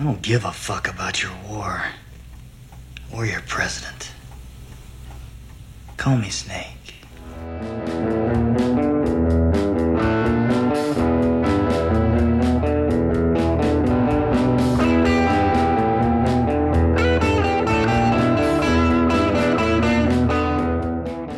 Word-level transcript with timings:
I 0.00 0.04
don't 0.04 0.22
give 0.22 0.44
a 0.44 0.52
fuck 0.52 0.86
about 0.86 1.24
your 1.24 1.32
war 1.48 1.82
or 3.12 3.26
your 3.26 3.40
president. 3.48 4.12
Call 5.96 6.16
me 6.16 6.30
Snake. 6.30 6.94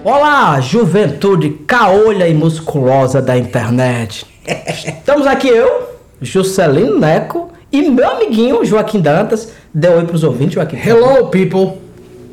Olá, 0.05 0.61
juventude 0.61 1.65
caolha 1.67 2.29
e 2.29 2.35
musculosa 2.35 3.23
da 3.23 3.39
internet. 3.39 4.27
Estamos 4.47 5.27
aqui 5.27 5.49
eu, 5.49 5.99
Juscelino 6.21 6.99
Neco 6.99 7.50
e 7.73 7.83
meu 7.91 8.09
amiguinho 8.11 8.65
Joaquim 8.65 9.01
Dantas. 9.01 9.53
Deu 9.73 9.93
oi 9.93 10.05
pros 10.05 10.25
ouvintes, 10.25 10.55
Joaquim. 10.55 10.77
Hello, 10.77 11.29
people. 11.29 11.79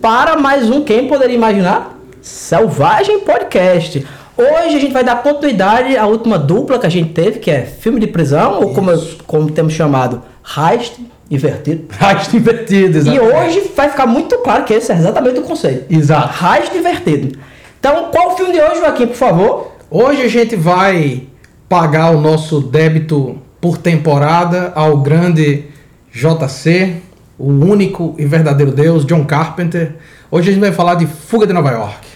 Para 0.01 0.35
mais 0.37 0.69
um, 0.69 0.83
quem 0.83 1.07
poderia 1.07 1.35
imaginar? 1.35 1.97
Selvagem 2.21 3.19
Podcast. 3.19 4.05
Hoje 4.37 4.75
a 4.75 4.79
gente 4.79 4.93
vai 4.93 5.03
dar 5.03 5.21
continuidade 5.23 5.97
à 5.97 6.05
última 6.05 6.37
dupla 6.37 6.77
que 6.77 6.85
a 6.85 6.89
gente 6.89 7.11
teve, 7.13 7.39
que 7.39 7.49
é 7.49 7.61
filme 7.63 7.99
de 7.99 8.07
prisão, 8.07 8.59
ou 8.61 8.73
como, 8.73 8.91
como 9.25 9.51
temos 9.51 9.73
chamado, 9.73 10.21
heist 10.55 10.93
invertido. 11.29 11.85
Heist 11.99 12.33
invertido, 12.35 12.97
E 12.97 12.99
exatamente. 12.99 13.35
hoje 13.35 13.71
vai 13.75 13.89
ficar 13.89 14.05
muito 14.05 14.37
claro 14.39 14.63
que 14.63 14.73
esse 14.73 14.91
é 14.91 14.95
exatamente 14.95 15.39
o 15.39 15.43
conceito. 15.43 15.91
Exato. 15.91 16.33
Heist 16.43 16.75
invertido. 16.75 17.37
Então, 17.79 18.09
qual 18.11 18.33
o 18.33 18.37
filme 18.37 18.53
de 18.53 18.61
hoje, 18.61 18.79
Joaquim, 18.79 19.07
por 19.07 19.15
favor? 19.15 19.71
Hoje 19.89 20.21
a 20.21 20.27
gente 20.27 20.55
vai 20.55 21.23
pagar 21.67 22.11
o 22.11 22.21
nosso 22.21 22.59
débito 22.61 23.37
por 23.59 23.77
temporada 23.77 24.71
ao 24.75 24.97
grande 24.97 25.65
JC, 26.11 26.97
o 27.37 27.49
único 27.49 28.15
e 28.17 28.25
verdadeiro 28.25 28.71
Deus, 28.71 29.05
John 29.05 29.23
Carpenter. 29.25 29.95
Hoje 30.29 30.49
a 30.49 30.51
gente 30.53 30.61
vai 30.61 30.71
falar 30.71 30.95
de 30.95 31.05
Fuga 31.05 31.45
de 31.45 31.53
Nova 31.53 31.71
York. 31.71 32.07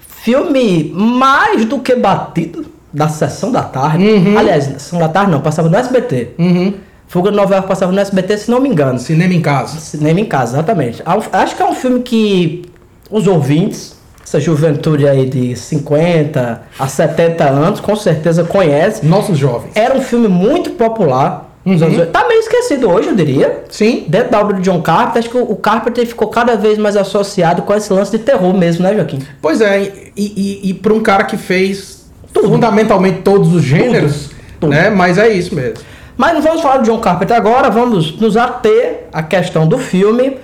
Filme 0.00 0.92
mais 0.94 1.64
do 1.64 1.78
que 1.78 1.94
batido 1.94 2.66
da 2.92 3.08
sessão 3.08 3.50
da 3.50 3.62
tarde. 3.62 4.04
Uhum. 4.04 4.36
Aliás, 4.36 4.64
sessão 4.64 4.98
da 4.98 5.08
tarde 5.08 5.30
não, 5.30 5.40
passava 5.40 5.68
no 5.68 5.76
SBT. 5.76 6.34
Uhum. 6.38 6.74
Fuga 7.06 7.30
de 7.30 7.36
Nova 7.36 7.54
York 7.54 7.68
passava 7.68 7.90
no 7.90 7.98
SBT, 7.98 8.38
se 8.38 8.50
não 8.50 8.60
me 8.60 8.68
engano. 8.68 8.98
Cinema 8.98 9.34
em 9.34 9.40
casa. 9.40 9.80
Cinema 9.80 10.20
em 10.20 10.24
casa, 10.24 10.54
exatamente. 10.54 11.02
Acho 11.04 11.56
que 11.56 11.62
é 11.62 11.66
um 11.66 11.74
filme 11.74 12.02
que 12.02 12.64
os 13.10 13.26
ouvintes, 13.26 13.96
essa 14.30 14.38
juventude 14.38 15.08
aí 15.08 15.28
de 15.28 15.56
50 15.56 16.62
a 16.78 16.86
70 16.86 17.44
anos, 17.44 17.80
com 17.80 17.96
certeza 17.96 18.44
conhece. 18.44 19.04
Nossos 19.04 19.36
jovens. 19.36 19.72
Era 19.74 19.96
um 19.96 20.00
filme 20.00 20.28
muito 20.28 20.70
popular. 20.70 21.50
Uhum. 21.66 21.72
anos 21.72 21.82
80. 21.82 22.06
Tá 22.06 22.28
meio 22.28 22.38
esquecido 22.38 22.88
hoje, 22.88 23.08
eu 23.08 23.16
diria. 23.16 23.64
Sim. 23.68 24.04
Dentro 24.06 24.30
da 24.30 24.40
obra 24.40 24.56
do 24.56 24.62
John 24.62 24.80
Carpenter, 24.80 25.18
acho 25.18 25.30
que 25.30 25.36
o 25.36 25.56
Carpenter 25.56 26.06
ficou 26.06 26.28
cada 26.28 26.54
vez 26.54 26.78
mais 26.78 26.96
associado 26.96 27.62
com 27.62 27.74
esse 27.74 27.92
lance 27.92 28.12
de 28.12 28.20
terror 28.20 28.56
mesmo, 28.56 28.84
né, 28.84 28.94
Joaquim? 28.94 29.18
Pois 29.42 29.60
é, 29.60 29.82
e, 29.82 30.12
e, 30.16 30.70
e 30.70 30.74
para 30.74 30.94
um 30.94 31.00
cara 31.00 31.24
que 31.24 31.36
fez 31.36 32.08
fundamentalmente 32.32 33.22
todos 33.22 33.52
os 33.52 33.62
gêneros, 33.62 34.30
Tudo. 34.60 34.70
né? 34.70 34.90
Mas 34.90 35.18
é 35.18 35.28
isso 35.28 35.54
mesmo. 35.56 35.84
Mas 36.16 36.34
não 36.34 36.40
vamos 36.40 36.60
falar 36.60 36.78
do 36.78 36.84
John 36.84 36.98
Carpenter 37.00 37.36
agora, 37.36 37.68
vamos 37.68 38.16
nos 38.18 38.36
ater 38.36 39.06
à 39.12 39.24
questão 39.24 39.66
do 39.66 39.76
filme, 39.76 40.36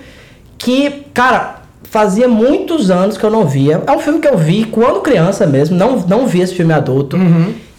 que, 0.58 1.06
cara, 1.14 1.55
fazia 1.96 2.28
muitos 2.28 2.90
anos 2.90 3.16
que 3.16 3.24
eu 3.24 3.30
não 3.30 3.46
via. 3.46 3.82
É 3.86 3.90
um 3.90 3.98
filme 3.98 4.20
que 4.20 4.28
eu 4.28 4.36
vi 4.36 4.66
quando 4.66 5.00
criança 5.00 5.46
mesmo, 5.46 5.78
não, 5.78 5.96
não 6.00 6.26
vi 6.26 6.42
esse 6.42 6.54
filme 6.54 6.74
adulto. 6.74 7.16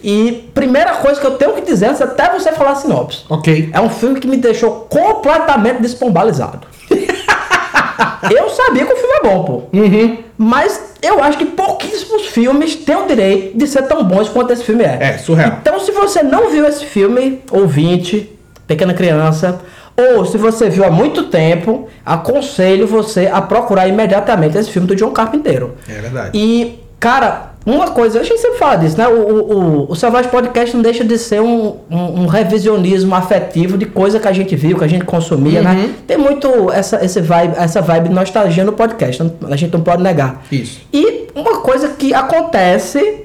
E 0.02 0.50
primeira 0.52 0.96
coisa 0.96 1.20
que 1.20 1.26
eu 1.26 1.36
tenho 1.36 1.52
que 1.52 1.60
dizer, 1.60 1.86
antes 1.90 2.02
até 2.02 2.28
você 2.28 2.50
falar 2.50 2.74
sinopse, 2.74 3.20
Ok. 3.30 3.70
é 3.72 3.80
um 3.80 3.88
filme 3.88 4.18
que 4.18 4.26
me 4.26 4.36
deixou 4.36 4.88
completamente 4.90 5.80
despombalizado. 5.80 6.66
eu 8.28 8.50
sabia 8.50 8.84
que 8.86 8.92
o 8.92 8.96
filme 8.96 9.14
é 9.14 9.22
bom, 9.22 9.44
pô. 9.44 9.52
Uhum. 9.72 10.18
Mas 10.36 10.94
eu 11.00 11.22
acho 11.22 11.38
que 11.38 11.46
pouquíssimos 11.46 12.26
filmes 12.26 12.74
têm 12.74 12.96
o 12.96 13.06
direito 13.06 13.56
de 13.56 13.68
ser 13.68 13.82
tão 13.82 14.02
bons 14.02 14.28
quanto 14.28 14.52
esse 14.52 14.64
filme 14.64 14.82
é. 14.82 14.98
É, 15.00 15.18
surreal. 15.18 15.58
Então, 15.60 15.78
se 15.78 15.92
você 15.92 16.24
não 16.24 16.50
viu 16.50 16.66
esse 16.66 16.84
filme, 16.84 17.40
ouvinte, 17.52 18.28
pequena 18.66 18.94
criança, 18.94 19.60
ou 19.98 20.24
se 20.24 20.38
você 20.38 20.70
viu 20.70 20.84
há 20.84 20.90
muito 20.90 21.24
tempo, 21.24 21.88
aconselho 22.06 22.86
você 22.86 23.26
a 23.26 23.42
procurar 23.42 23.88
imediatamente 23.88 24.56
esse 24.56 24.70
filme 24.70 24.86
do 24.86 24.94
John 24.94 25.10
Carpenter. 25.10 25.70
É 25.88 26.00
verdade. 26.00 26.38
E, 26.38 26.78
cara, 27.00 27.54
uma 27.66 27.88
coisa, 27.88 28.20
a 28.20 28.22
gente 28.22 28.40
sempre 28.40 28.58
fala 28.58 28.76
disso, 28.76 28.96
né? 28.96 29.08
O, 29.08 29.12
o, 29.12 29.92
o, 29.92 29.96
Selvagem 29.96 30.30
Podcast 30.30 30.74
não 30.74 30.82
deixa 30.82 31.04
de 31.04 31.18
ser 31.18 31.42
um, 31.42 31.78
um, 31.90 32.22
um 32.22 32.26
revisionismo 32.26 33.12
afetivo 33.14 33.76
de 33.76 33.86
coisa 33.86 34.20
que 34.20 34.28
a 34.28 34.32
gente 34.32 34.54
viu, 34.54 34.78
que 34.78 34.84
a 34.84 34.88
gente 34.88 35.04
consumia, 35.04 35.60
né? 35.60 35.92
Tem 36.06 36.16
muito 36.16 36.70
essa, 36.70 37.04
esse 37.04 37.20
vibe, 37.20 37.54
essa 37.56 37.82
vibe 37.82 38.08
de 38.08 38.14
nostalgia 38.14 38.64
no 38.64 38.72
podcast, 38.72 39.22
a 39.50 39.56
gente 39.56 39.72
não 39.72 39.82
pode 39.82 40.02
negar. 40.02 40.44
Isso. 40.50 40.80
E 40.92 41.26
uma 41.34 41.60
coisa 41.60 41.88
que 41.88 42.14
acontece 42.14 43.24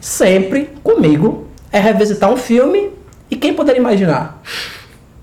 sempre 0.00 0.68
comigo 0.84 1.46
é 1.72 1.80
revisitar 1.80 2.30
um 2.30 2.36
filme 2.36 2.90
e 3.30 3.36
quem 3.36 3.54
poderia 3.54 3.80
imaginar? 3.80 4.42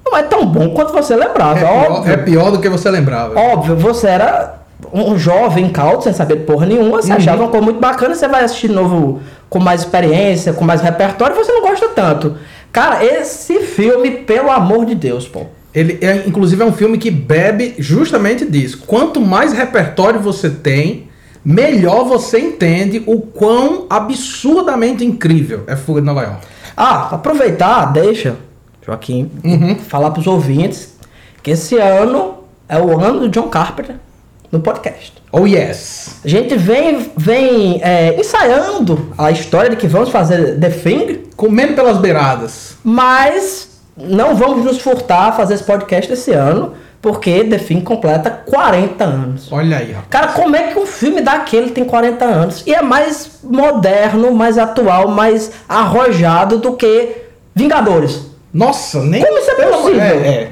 Não 0.09 0.17
é 0.17 0.23
tão 0.23 0.45
bom 0.45 0.69
quanto 0.69 0.93
você 0.93 1.15
lembrava, 1.15 1.59
É 1.59 1.63
pior, 1.63 2.09
é 2.09 2.17
pior 2.17 2.51
do 2.51 2.59
que 2.59 2.69
você 2.69 2.89
lembrava. 2.89 3.37
Óbvio, 3.37 3.75
você 3.75 4.07
era 4.07 4.57
um 4.93 5.17
jovem 5.17 5.65
incauto, 5.65 6.05
sem 6.05 6.13
saber 6.13 6.37
porra 6.37 6.65
nenhuma, 6.65 7.01
você 7.01 7.11
achava 7.11 7.43
uma 7.43 7.49
coisa 7.49 7.65
muito 7.65 7.79
bacana, 7.79 8.15
você 8.15 8.27
vai 8.27 8.43
assistir 8.43 8.67
de 8.69 8.73
novo 8.73 9.19
com 9.49 9.59
mais 9.59 9.81
experiência, 9.81 10.53
com 10.53 10.63
mais 10.63 10.81
repertório, 10.81 11.35
você 11.35 11.51
não 11.51 11.61
gosta 11.61 11.89
tanto. 11.89 12.37
Cara, 12.71 13.03
esse 13.03 13.59
filme, 13.61 14.11
pelo 14.11 14.49
amor 14.49 14.85
de 14.85 14.95
Deus, 14.95 15.27
pô. 15.27 15.41
Ele 15.73 15.99
é, 16.01 16.23
inclusive, 16.25 16.61
é 16.61 16.65
um 16.65 16.71
filme 16.71 16.97
que 16.97 17.11
bebe 17.11 17.75
justamente 17.77 18.45
disso. 18.45 18.83
Quanto 18.87 19.19
mais 19.19 19.53
repertório 19.53 20.19
você 20.19 20.49
tem, 20.49 21.09
melhor 21.43 22.05
você 22.05 22.39
entende 22.39 23.03
o 23.05 23.19
quão 23.19 23.85
absurdamente 23.89 25.05
incrível 25.05 25.63
é 25.67 25.75
Fuga 25.75 26.01
de 26.01 26.07
Nova 26.07 26.23
York. 26.23 26.39
Ah, 26.75 27.09
aproveitar, 27.15 27.85
deixa, 27.91 28.35
Joaquim, 28.87 29.29
falar 29.87 30.11
pros 30.11 30.25
ouvintes 30.25 30.95
que 31.43 31.51
esse 31.51 31.75
ano 31.77 32.35
é 32.69 32.79
o 32.79 32.99
ano 32.99 33.19
do 33.21 33.29
John 33.29 33.49
Carpenter 33.49 33.95
no 34.51 34.59
podcast. 34.61 35.13
Oh 35.31 35.45
yes! 35.45 36.21
A 36.23 36.27
gente 36.27 36.55
vem, 36.55 37.11
vem 37.17 37.81
é, 37.83 38.17
ensaiando 38.19 39.13
a 39.17 39.29
história 39.29 39.69
de 39.69 39.75
que 39.75 39.87
vamos 39.87 40.09
fazer 40.09 40.57
The 40.57 40.69
Thing, 40.69 41.23
Comendo 41.35 41.73
pelas 41.73 41.97
beiradas. 41.97 42.77
mas 42.83 43.81
não 43.97 44.35
vamos 44.35 44.63
nos 44.63 44.79
furtar 44.79 45.27
a 45.27 45.31
fazer 45.33 45.55
esse 45.55 45.63
podcast 45.63 46.11
esse 46.13 46.31
ano, 46.31 46.73
porque 47.01 47.43
The 47.43 47.57
Thing 47.57 47.81
completa 47.81 48.29
40 48.29 49.03
anos. 49.03 49.51
Olha 49.51 49.77
aí, 49.77 49.91
rapaz. 49.91 50.07
Cara, 50.09 50.27
como 50.29 50.55
é 50.55 50.63
que 50.71 50.79
um 50.79 50.85
filme 50.85 51.19
daquele 51.21 51.71
tem 51.71 51.83
40 51.83 52.23
anos? 52.25 52.63
E 52.65 52.73
é 52.73 52.81
mais 52.81 53.39
moderno, 53.43 54.31
mais 54.33 54.57
atual, 54.57 55.09
mais 55.09 55.51
arrojado 55.67 56.57
do 56.57 56.73
que 56.73 57.23
Vingadores. 57.53 58.27
Nossa, 58.57 58.99
nem. 59.01 59.23
Como 59.23 59.37
isso 59.37 59.51
é 59.51 59.55
possível? 59.55 60.01
É, 60.01 60.07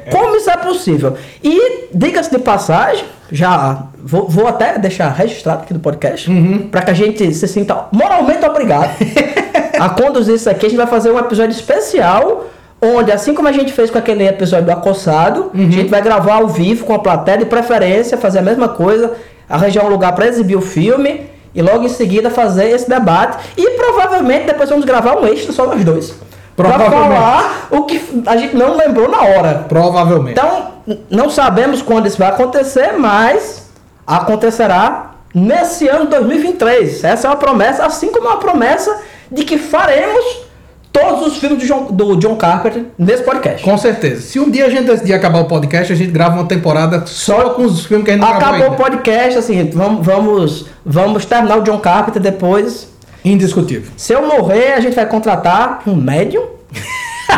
é. 0.05 0.09
Como 0.11 0.35
isso 0.35 0.49
é 0.49 0.57
possível? 0.57 1.13
E, 1.43 1.88
diga-se 1.93 2.29
de 2.31 2.38
passagem, 2.39 3.03
já 3.31 3.83
vou, 3.97 4.27
vou 4.27 4.47
até 4.47 4.77
deixar 4.77 5.09
registrado 5.09 5.63
aqui 5.63 5.73
no 5.73 5.79
podcast, 5.79 6.29
Uhum. 6.29 6.67
para 6.69 6.81
que 6.83 6.91
a 6.91 6.94
gente 6.94 7.33
se 7.33 7.47
sinta 7.47 7.85
moralmente 7.91 8.45
obrigado 8.45 8.91
a 9.79 9.89
conduzir 9.89 10.35
isso 10.35 10.49
aqui. 10.49 10.67
A 10.67 10.69
gente 10.69 10.77
vai 10.77 10.88
fazer 10.88 11.09
um 11.11 11.17
episódio 11.17 11.51
especial, 11.55 12.45
onde, 12.81 13.11
assim 13.11 13.33
como 13.33 13.47
a 13.47 13.51
gente 13.51 13.73
fez 13.73 13.89
com 13.89 13.97
aquele 13.97 14.27
episódio 14.27 14.65
do 14.65 14.71
Acossado, 14.71 15.49
Uhum. 15.53 15.67
a 15.67 15.71
gente 15.71 15.89
vai 15.89 16.01
gravar 16.01 16.35
ao 16.35 16.47
vivo 16.47 16.85
com 16.85 16.94
a 16.94 16.99
plateia, 16.99 17.39
de 17.39 17.45
preferência, 17.45 18.17
fazer 18.17 18.39
a 18.39 18.44
mesma 18.44 18.69
coisa, 18.69 19.13
arranjar 19.49 19.83
um 19.85 19.89
lugar 19.89 20.13
para 20.13 20.27
exibir 20.27 20.55
o 20.55 20.61
filme. 20.61 21.33
E 21.57 21.61
logo 21.61 21.85
em 21.85 21.88
seguida 21.89 22.29
fazer 22.29 22.69
esse 22.71 22.89
debate. 22.89 23.38
E 23.55 23.69
provavelmente 23.77 24.45
depois 24.45 24.69
vamos 24.69 24.83
gravar 24.83 25.17
um 25.17 25.25
extra 25.25 25.53
só 25.53 25.65
nós 25.65 25.85
dois. 25.85 26.13
Pra 26.55 26.79
falar 26.79 27.67
o 27.69 27.83
que 27.83 28.23
a 28.25 28.38
gente 28.38 28.55
não 28.55 28.77
lembrou 28.77 29.09
na 29.09 29.21
hora. 29.21 29.66
Provavelmente. 29.67 30.39
Então, 30.39 30.67
não 31.09 31.29
sabemos 31.29 31.81
quando 31.81 32.07
isso 32.07 32.18
vai 32.18 32.30
acontecer, 32.30 32.94
mas 32.97 33.69
acontecerá 34.07 35.15
nesse 35.33 35.88
ano 35.88 36.06
2023. 36.06 37.03
Essa 37.03 37.27
é 37.27 37.30
uma 37.30 37.38
promessa, 37.38 37.85
assim 37.85 38.12
como 38.12 38.27
é 38.27 38.31
uma 38.31 38.39
promessa 38.39 39.01
de 39.30 39.44
que 39.44 39.57
faremos 39.57 40.45
todos 40.94 41.27
os 41.27 41.38
filmes 41.38 41.59
do 41.59 41.65
John, 41.65 41.88
do 41.91 42.15
John 42.15 42.38
Carpenter 42.38 42.85
nesse 42.97 43.21
podcast. 43.24 43.62
Com 43.62 43.77
certeza. 43.77 44.21
Se 44.21 44.39
um 44.39 44.50
dia 44.50 44.65
a 44.65 44.69
gente 44.69 44.85
decidir 44.85 45.13
acabar 45.13 45.39
o 45.39 45.45
podcast, 45.45 45.91
a 45.91 45.95
gente 45.95 46.12
grava 46.12 46.35
uma 46.35 46.47
temporada 46.47 47.06
só 47.06 47.50
com 47.50 47.63
os 47.63 47.85
filmes 47.85 48.06
que 48.06 48.12
a 48.12 48.13
gente 48.13 48.24
não 48.24 48.33
Acabou 48.33 48.69
o 48.69 48.75
podcast, 48.75 49.39
assim, 49.39 49.69
vamos, 49.71 50.06
vamos, 50.06 50.65
vamos 50.85 51.25
terminar 51.25 51.57
o 51.57 51.63
John 51.63 51.80
Carpenter 51.80 52.21
depois. 52.21 52.94
Indiscutível. 53.25 53.92
Se 53.98 54.13
eu 54.13 54.25
morrer, 54.25 54.74
a 54.74 54.80
gente 54.80 54.95
vai 54.95 55.06
contratar 55.07 55.81
um 55.88 55.95
médium 55.95 56.45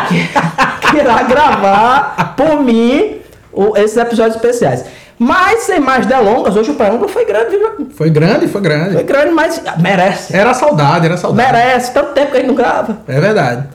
que, 0.90 0.96
irá 0.96 1.22
gravar 1.22 2.34
por 2.36 2.62
mim 2.62 3.16
o- 3.52 3.76
esses 3.76 3.96
episódios 3.96 4.36
especiais. 4.36 4.84
Mas, 5.18 5.62
sem 5.62 5.80
mais 5.80 6.06
delongas, 6.06 6.54
hoje 6.56 6.70
o 6.70 6.74
preâmbulo 6.74 7.08
foi 7.08 7.24
grande, 7.24 7.50
viu? 7.50 7.60
Joaquim? 7.60 7.88
Foi 7.90 8.08
grande, 8.08 8.46
foi 8.46 8.60
grande. 8.60 8.92
Foi 8.94 9.02
grande, 9.02 9.30
mas 9.32 9.60
merece. 9.80 10.36
Era 10.36 10.54
saudade, 10.54 11.06
era 11.06 11.16
saudade. 11.16 11.52
Merece, 11.52 11.92
tanto 11.92 12.12
tempo 12.12 12.30
que 12.30 12.36
a 12.36 12.40
gente 12.40 12.48
não 12.48 12.54
grava. 12.54 12.98
É 13.08 13.18
verdade. 13.20 13.66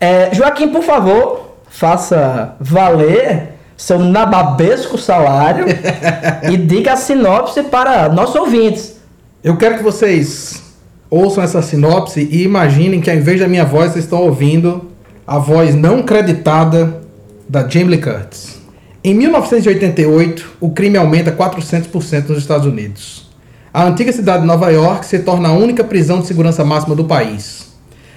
É, 0.00 0.30
Joaquim, 0.32 0.68
por 0.68 0.82
favor, 0.82 1.56
faça 1.68 2.54
valer 2.60 3.54
seu 3.76 3.98
nababesco 3.98 4.96
salário 4.96 5.66
e 6.50 6.56
diga 6.56 6.94
a 6.94 6.96
sinopse 6.96 7.62
para 7.64 8.08
nossos 8.08 8.36
ouvintes. 8.36 8.96
Eu 9.44 9.58
quero 9.58 9.76
que 9.76 9.82
vocês 9.82 10.62
ouçam 11.10 11.42
essa 11.42 11.62
sinopse 11.62 12.28
e 12.30 12.42
imaginem 12.42 13.00
que 13.00 13.10
ao 13.10 13.16
invés 13.16 13.40
da 13.40 13.48
minha 13.48 13.64
voz, 13.64 13.92
vocês 13.92 14.04
estão 14.04 14.22
ouvindo 14.22 14.90
a 15.26 15.38
voz 15.38 15.74
não 15.74 16.02
creditada 16.02 17.00
da 17.48 17.66
Jamie 17.68 17.96
Lee 17.96 18.00
Curtis. 18.00 18.60
Em 19.02 19.14
1988, 19.14 20.56
o 20.60 20.70
crime 20.70 20.96
aumenta 20.96 21.30
400% 21.30 22.28
nos 22.28 22.38
Estados 22.38 22.66
Unidos. 22.66 23.30
A 23.72 23.84
antiga 23.84 24.12
cidade 24.12 24.40
de 24.40 24.46
Nova 24.46 24.70
York 24.70 25.06
se 25.06 25.20
torna 25.20 25.48
a 25.48 25.52
única 25.52 25.84
prisão 25.84 26.20
de 26.20 26.26
segurança 26.26 26.64
máxima 26.64 26.94
do 26.96 27.04
país. 27.04 27.66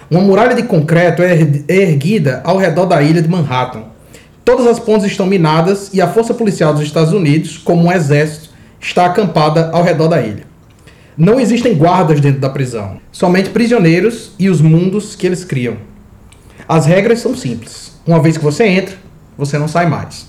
Uma 0.09 0.21
muralha 0.21 0.55
de 0.55 0.63
concreto 0.63 1.21
é 1.21 1.37
erguida 1.67 2.41
ao 2.43 2.57
redor 2.57 2.85
da 2.85 3.03
ilha 3.03 3.21
de 3.21 3.27
Manhattan. 3.27 3.83
Todas 4.43 4.65
as 4.65 4.79
pontes 4.79 5.05
estão 5.05 5.27
minadas 5.27 5.91
e 5.93 6.01
a 6.01 6.07
força 6.07 6.33
policial 6.33 6.73
dos 6.73 6.81
Estados 6.81 7.13
Unidos, 7.13 7.57
como 7.57 7.83
um 7.83 7.91
exército, 7.91 8.49
está 8.81 9.05
acampada 9.05 9.69
ao 9.71 9.83
redor 9.83 10.07
da 10.07 10.19
ilha. 10.19 10.48
Não 11.19 11.37
existem 11.37 11.75
guardas 11.75 12.21
dentro 12.21 12.39
da 12.39 12.49
prisão, 12.49 12.97
somente 13.11 13.49
prisioneiros 13.49 14.31
e 14.39 14.47
os 14.47 14.61
mundos 14.61 15.17
que 15.17 15.27
eles 15.27 15.43
criam. 15.43 15.75
As 16.65 16.85
regras 16.85 17.19
são 17.19 17.35
simples. 17.35 17.99
Uma 18.07 18.21
vez 18.21 18.37
que 18.37 18.43
você 18.43 18.65
entra, 18.65 18.95
você 19.37 19.57
não 19.57 19.67
sai 19.67 19.85
mais. 19.85 20.27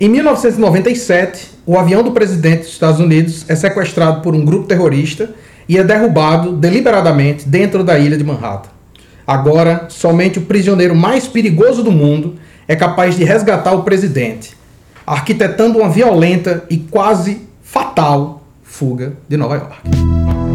Em 0.00 0.08
1997, 0.08 1.52
o 1.64 1.78
avião 1.78 2.02
do 2.02 2.10
presidente 2.10 2.62
dos 2.62 2.72
Estados 2.72 2.98
Unidos 2.98 3.44
é 3.48 3.54
sequestrado 3.54 4.20
por 4.20 4.34
um 4.34 4.44
grupo 4.44 4.66
terrorista 4.66 5.30
e 5.68 5.78
é 5.78 5.84
derrubado 5.84 6.56
deliberadamente 6.56 7.48
dentro 7.48 7.84
da 7.84 7.96
ilha 7.96 8.18
de 8.18 8.24
Manhattan. 8.24 8.70
Agora, 9.24 9.86
somente 9.88 10.40
o 10.40 10.42
prisioneiro 10.42 10.96
mais 10.96 11.28
perigoso 11.28 11.84
do 11.84 11.92
mundo 11.92 12.34
é 12.66 12.74
capaz 12.74 13.14
de 13.14 13.22
resgatar 13.22 13.74
o 13.74 13.84
presidente, 13.84 14.56
arquitetando 15.06 15.78
uma 15.78 15.88
violenta 15.88 16.64
e 16.68 16.78
quase 16.78 17.42
fatal 17.62 18.35
fuga 18.76 19.10
de 19.26 19.38
Nova 19.38 19.56
York. 19.56 20.45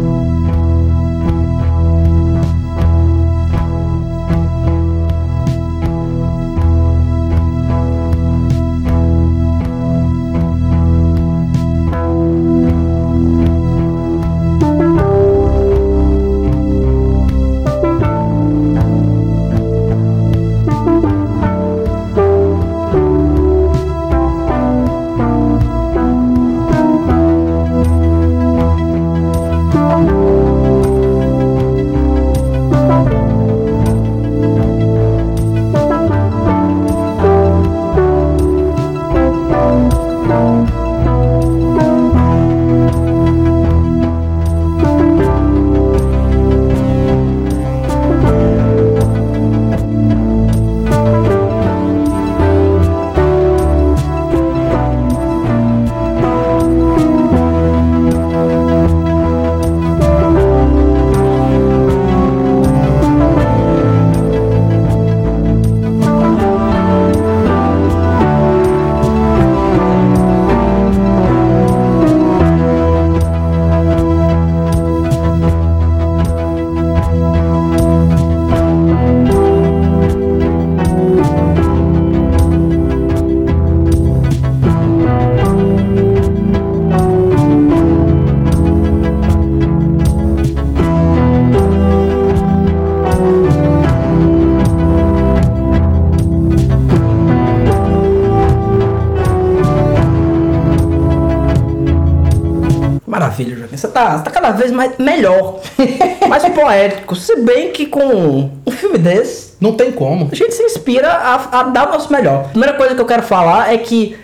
Tá, 104.02 104.18
tá 104.18 104.30
cada 104.30 104.50
vez 104.50 104.70
mais 104.72 104.96
melhor, 104.98 105.60
mais 106.28 106.42
poético. 106.48 107.14
Se 107.14 107.36
bem 107.36 107.70
que 107.72 107.86
com 107.86 108.50
um 108.66 108.70
filme 108.70 108.98
desse, 108.98 109.54
Não 109.60 109.74
tem 109.74 109.92
como. 109.92 110.28
a 110.30 110.34
gente 110.34 110.54
se 110.54 110.62
inspira 110.62 111.08
a, 111.08 111.60
a 111.60 111.62
dar 111.64 111.88
o 111.88 111.92
nosso 111.92 112.12
melhor. 112.12 112.46
A 112.46 112.48
primeira 112.48 112.74
coisa 112.76 112.94
que 112.94 113.00
eu 113.00 113.06
quero 113.06 113.22
falar 113.22 113.72
é 113.72 113.78
que 113.78 114.16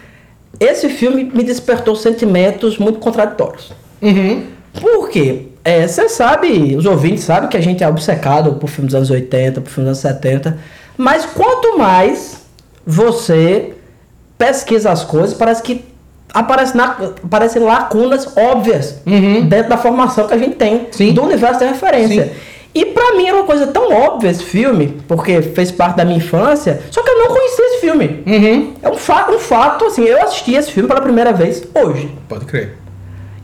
esse 0.58 0.88
filme 0.88 1.24
me 1.24 1.44
despertou 1.44 1.94
sentimentos 1.94 2.78
muito 2.78 2.98
contraditórios. 2.98 3.72
Uhum. 4.02 4.44
Por 4.80 5.08
quê? 5.08 5.46
É, 5.64 5.86
Você 5.86 6.08
sabe, 6.08 6.76
os 6.76 6.86
ouvintes 6.86 7.24
sabem 7.24 7.48
que 7.48 7.56
a 7.56 7.60
gente 7.60 7.82
é 7.84 7.88
obcecado 7.88 8.54
por 8.54 8.68
filmes 8.68 8.92
dos 8.92 8.96
anos 8.96 9.10
80, 9.10 9.60
por 9.60 9.70
filmes 9.70 9.92
dos 9.92 10.04
anos 10.04 10.16
70. 10.20 10.58
Mas 10.96 11.24
quanto 11.26 11.78
mais 11.78 12.38
você 12.86 13.74
pesquisa 14.36 14.90
as 14.90 15.04
coisas, 15.04 15.34
parece 15.34 15.62
que 15.62 15.84
aparece 16.40 16.76
na, 16.76 16.96
aparecem 17.24 17.62
lacunas 17.62 18.36
óbvias 18.36 18.96
Uhum. 19.06 19.46
dentro 19.46 19.68
da 19.70 19.76
formação 19.76 20.26
que 20.26 20.34
a 20.34 20.38
gente 20.38 20.56
tem 20.56 20.86
Sim. 20.90 21.12
do 21.12 21.22
universo 21.22 21.58
de 21.60 21.66
referência. 21.66 22.24
Sim. 22.24 22.30
E 22.74 22.84
pra 22.86 23.16
mim 23.16 23.26
era 23.26 23.36
uma 23.36 23.44
coisa 23.46 23.66
tão 23.66 23.90
óbvia 23.92 24.30
esse 24.30 24.44
filme, 24.44 25.00
porque 25.08 25.40
fez 25.42 25.70
parte 25.72 25.96
da 25.96 26.04
minha 26.04 26.18
infância, 26.18 26.80
só 26.90 27.02
que 27.02 27.10
eu 27.10 27.18
não 27.18 27.26
conhecia 27.28 27.64
esse 27.66 27.80
filme. 27.80 28.22
Uhum. 28.26 28.74
É 28.82 28.88
um, 28.90 28.96
fa 28.96 29.28
um 29.30 29.38
fato, 29.38 29.86
assim, 29.86 30.04
eu 30.04 30.22
assisti 30.22 30.54
esse 30.54 30.70
filme 30.70 30.88
pela 30.88 31.00
primeira 31.00 31.32
vez 31.32 31.62
hoje. 31.74 32.14
Pode 32.28 32.44
crer. 32.44 32.76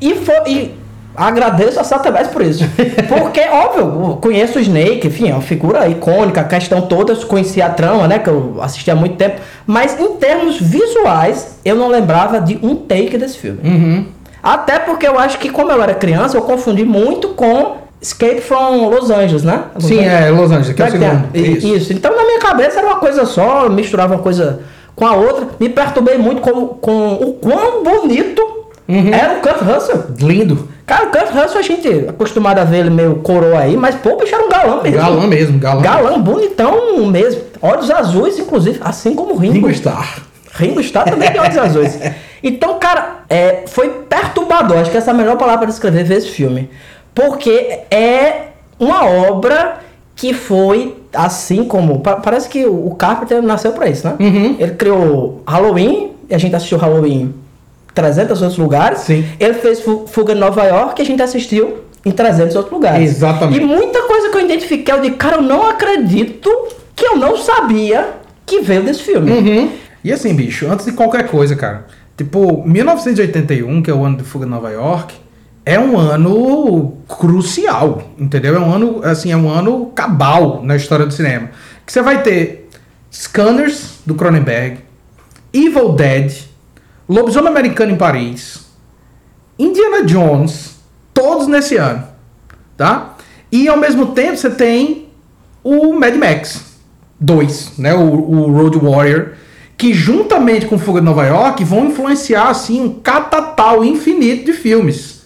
E, 0.00 0.14
foi, 0.14 0.34
e 0.46 0.74
agradeço 1.16 1.78
a 1.80 1.84
Satanás 1.84 2.28
por 2.28 2.42
isso. 2.42 2.64
Porque, 3.08 3.40
óbvio, 3.40 4.18
conheço 4.20 4.58
o 4.58 4.60
Snake, 4.62 5.06
enfim, 5.06 5.30
é 5.30 5.32
uma 5.32 5.40
figura 5.42 5.86
icônica, 5.88 6.40
a 6.40 6.44
questão 6.44 6.82
toda, 6.82 7.12
eu 7.12 7.26
conhecia 7.26 7.66
a 7.66 7.70
trama, 7.70 8.06
né? 8.08 8.18
Que 8.18 8.28
eu 8.28 8.56
assisti 8.60 8.90
há 8.90 8.94
muito 8.96 9.16
tempo. 9.16 9.40
Mas 9.66 9.98
em 9.98 10.16
termos 10.16 10.60
visuais, 10.60 11.58
eu 11.64 11.76
não 11.76 11.88
lembrava 11.88 12.40
de 12.40 12.58
um 12.62 12.74
take 12.76 13.16
desse 13.18 13.38
filme. 13.38 13.60
Uhum. 13.64 14.06
Até 14.42 14.78
porque 14.78 15.06
eu 15.06 15.18
acho 15.18 15.38
que, 15.38 15.48
como 15.48 15.70
eu 15.72 15.82
era 15.82 15.94
criança, 15.94 16.36
eu 16.36 16.42
confundi 16.42 16.84
muito 16.84 17.28
com 17.28 17.76
Escape 18.00 18.40
from 18.42 18.88
Los 18.90 19.10
Angeles, 19.10 19.42
né? 19.42 19.62
Los 19.74 19.84
Sim, 19.84 20.00
Angeles. 20.00 20.20
é 20.26 20.30
Los 20.30 20.50
Angeles, 20.50 20.72
que 20.74 20.82
é 20.82 20.86
o 20.86 20.90
segundo. 20.90 21.28
i- 21.34 21.76
Isso. 21.76 21.92
Então 21.94 22.14
na 22.14 22.24
minha 22.24 22.38
cabeça 22.40 22.78
era 22.78 22.86
uma 22.86 22.96
coisa 22.96 23.24
só, 23.24 23.64
eu 23.64 23.70
misturava 23.70 24.14
uma 24.14 24.22
coisa 24.22 24.60
com 24.94 25.06
a 25.06 25.14
outra. 25.14 25.46
Me 25.58 25.70
perturbei 25.70 26.18
muito 26.18 26.42
com, 26.42 26.66
com 26.68 27.12
o 27.14 27.32
quão 27.40 27.82
bonito 27.82 28.42
Uhum. 28.86 29.14
era 29.14 29.38
o 29.38 29.40
Kurt 29.40 29.62
Russell. 29.62 30.04
Lindo. 30.20 30.68
Cara, 30.86 31.06
o 31.06 31.10
Kurt 31.10 31.30
Russell 31.30 31.58
a 31.58 31.62
gente 31.62 31.88
é 31.88 32.08
acostumado 32.10 32.58
a 32.58 32.64
ver 32.64 32.78
ele 32.80 32.90
meio 32.90 33.16
coroa 33.16 33.58
aí, 33.60 33.76
mas 33.76 33.94
pô, 33.94 34.10
o 34.10 34.16
bicho 34.18 34.34
era 34.34 34.44
um 34.44 34.48
galã 34.50 34.82
mesmo. 34.82 34.98
Galã 34.98 35.26
mesmo, 35.26 35.58
galã. 35.58 35.80
Galã, 35.82 36.20
bonitão 36.20 37.06
mesmo. 37.06 37.40
Olhos 37.62 37.90
azuis, 37.90 38.38
inclusive, 38.38 38.78
assim 38.82 39.14
como 39.14 39.32
o 39.34 39.36
Ringo. 39.38 39.54
Ringo 39.54 39.70
Starr. 39.70 40.22
Ringo 40.52 40.80
Starr 40.80 41.04
também 41.10 41.30
tem 41.32 41.40
olhos 41.40 41.56
azuis. 41.58 41.98
Então, 42.46 42.78
cara, 42.78 43.20
é, 43.30 43.62
foi 43.66 43.88
perturbador. 44.06 44.76
Acho 44.76 44.90
que 44.90 44.98
essa 44.98 45.10
é 45.10 45.14
a 45.14 45.16
melhor 45.16 45.38
palavra 45.38 45.60
para 45.60 45.68
descrever 45.68 46.04
ver 46.04 46.18
esse 46.18 46.28
filme. 46.28 46.68
Porque 47.14 47.78
é 47.90 48.48
uma 48.78 49.06
obra 49.06 49.76
que 50.14 50.34
foi 50.34 50.94
assim 51.14 51.64
como. 51.64 52.00
pa- 52.00 52.16
Parece 52.16 52.46
que 52.50 52.66
o 52.66 52.94
Carpenter 52.98 53.40
nasceu 53.42 53.72
pra 53.72 53.88
isso, 53.88 54.06
né? 54.06 54.16
Uhum. 54.20 54.56
Ele 54.58 54.72
criou 54.72 55.42
Halloween, 55.48 56.10
e 56.28 56.34
a 56.34 56.38
gente 56.38 56.54
assistiu 56.54 56.76
Halloween 56.76 57.32
300 57.94 58.42
outros 58.42 58.58
lugares. 58.58 59.00
Sim. 59.00 59.24
Ele 59.38 59.54
fez 59.54 59.80
Fu- 59.80 60.06
Fuga 60.06 60.32
em 60.32 60.36
Nova 60.38 60.64
York, 60.64 61.00
e 61.00 61.02
a 61.02 61.06
gente 61.06 61.22
assistiu 61.22 61.78
em 62.04 62.10
300 62.10 62.54
outros 62.56 62.72
lugares. 62.72 63.08
Exatamente. 63.10 63.62
E 63.62 63.64
muita 63.64 64.02
coisa 64.02 64.30
que 64.30 64.36
eu 64.36 64.40
identifiquei, 64.44 64.94
eu 64.94 65.00
digo, 65.00 65.16
cara, 65.16 65.36
eu 65.36 65.42
não 65.42 65.68
acredito 65.68 66.50
que 66.94 67.06
eu 67.06 67.16
não 67.16 67.36
sabia 67.36 68.08
que 68.44 68.60
veio 68.60 68.82
desse 68.82 69.02
filme. 69.02 69.30
Uhum. 69.30 69.70
E 70.02 70.12
assim, 70.12 70.34
bicho, 70.34 70.66
antes 70.70 70.84
de 70.84 70.92
qualquer 70.92 71.28
coisa, 71.28 71.56
cara, 71.56 71.86
tipo, 72.16 72.62
1981, 72.66 73.82
que 73.82 73.90
é 73.90 73.94
o 73.94 74.04
ano 74.04 74.18
de 74.18 74.24
Fuga 74.24 74.44
de 74.44 74.50
Nova 74.50 74.70
York, 74.70 75.14
é 75.64 75.78
um 75.80 75.96
ano 75.98 76.92
crucial, 77.08 78.02
entendeu? 78.18 78.54
É 78.56 78.60
um 78.60 78.70
ano, 78.70 79.00
assim, 79.02 79.32
é 79.32 79.36
um 79.36 79.48
ano 79.48 79.86
cabal 79.94 80.60
na 80.62 80.76
história 80.76 81.06
do 81.06 81.12
cinema. 81.12 81.48
Que 81.86 81.92
você 81.92 82.02
vai 82.02 82.22
ter 82.22 82.68
Scanners, 83.10 84.00
do 84.04 84.14
Cronenberg, 84.14 84.78
Evil 85.54 85.92
Dead, 85.92 86.32
Lobisomem 87.08 87.50
Americano 87.50 87.92
em 87.92 87.96
Paris, 87.96 88.66
Indiana 89.58 90.04
Jones, 90.04 90.76
todos 91.12 91.46
nesse 91.46 91.76
ano, 91.76 92.04
tá? 92.76 93.16
E 93.52 93.68
ao 93.68 93.76
mesmo 93.76 94.08
tempo 94.08 94.36
você 94.36 94.50
tem 94.50 95.08
o 95.62 95.92
Mad 95.92 96.14
Max 96.16 96.74
2, 97.20 97.78
né? 97.78 97.94
O, 97.94 98.00
o 98.00 98.52
Road 98.52 98.78
Warrior, 98.78 99.32
que 99.76 99.92
juntamente 99.92 100.66
com 100.66 100.78
Fuga 100.78 101.00
de 101.00 101.06
Nova 101.06 101.26
York 101.26 101.62
vão 101.64 101.86
influenciar 101.86 102.48
assim 102.48 102.80
um 102.80 103.00
catatal 103.00 103.84
infinito 103.84 104.46
de 104.46 104.52
filmes. 104.52 105.22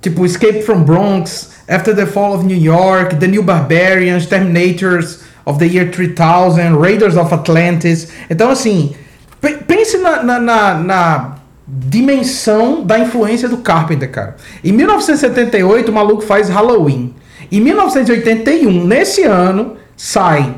Tipo 0.00 0.24
Escape 0.24 0.62
from 0.62 0.82
Bronx, 0.82 1.50
After 1.68 1.94
the 1.94 2.06
Fall 2.06 2.34
of 2.34 2.46
New 2.46 2.56
York, 2.56 3.16
The 3.16 3.26
New 3.26 3.42
Barbarians, 3.42 4.26
Terminators 4.26 5.20
of 5.44 5.58
the 5.58 5.66
Year 5.66 5.90
3000, 5.90 6.78
Raiders 6.78 7.16
of 7.16 7.32
Atlantis. 7.34 8.08
Então, 8.30 8.50
assim, 8.50 8.94
pense 9.40 9.98
na, 9.98 10.22
na, 10.22 10.38
na- 10.38 10.74
na 10.74 11.34
dimensão 11.66 12.82
da 12.84 12.98
influência 12.98 13.48
do 13.48 13.58
Carpenter, 13.58 14.10
cara. 14.10 14.36
Em 14.64 14.72
1978, 14.72 15.90
o 15.90 15.94
maluco 15.94 16.22
faz 16.22 16.48
Halloween. 16.48 17.14
Em 17.52 17.60
1981, 17.60 18.86
nesse 18.86 19.22
ano, 19.24 19.76
sai 19.96 20.54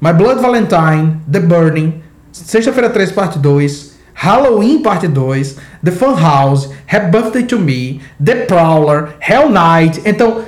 My 0.00 0.12
Blood 0.12 0.40
Valentine, 0.40 1.18
The 1.30 1.40
Burning, 1.40 2.02
Sexta-feira 2.32 2.90
3, 2.90 3.12
parte 3.12 3.38
2, 3.38 3.94
Halloween, 4.12 4.82
parte 4.82 5.06
2, 5.08 5.56
The 5.84 5.90
Fun 5.92 6.14
House, 6.14 6.68
Happy 6.88 7.10
Birthday 7.10 7.42
to 7.44 7.58
Me, 7.58 8.00
The 8.24 8.34
Prowler, 8.46 9.14
Hell 9.20 9.48
Night. 9.50 10.02
Então, 10.04 10.42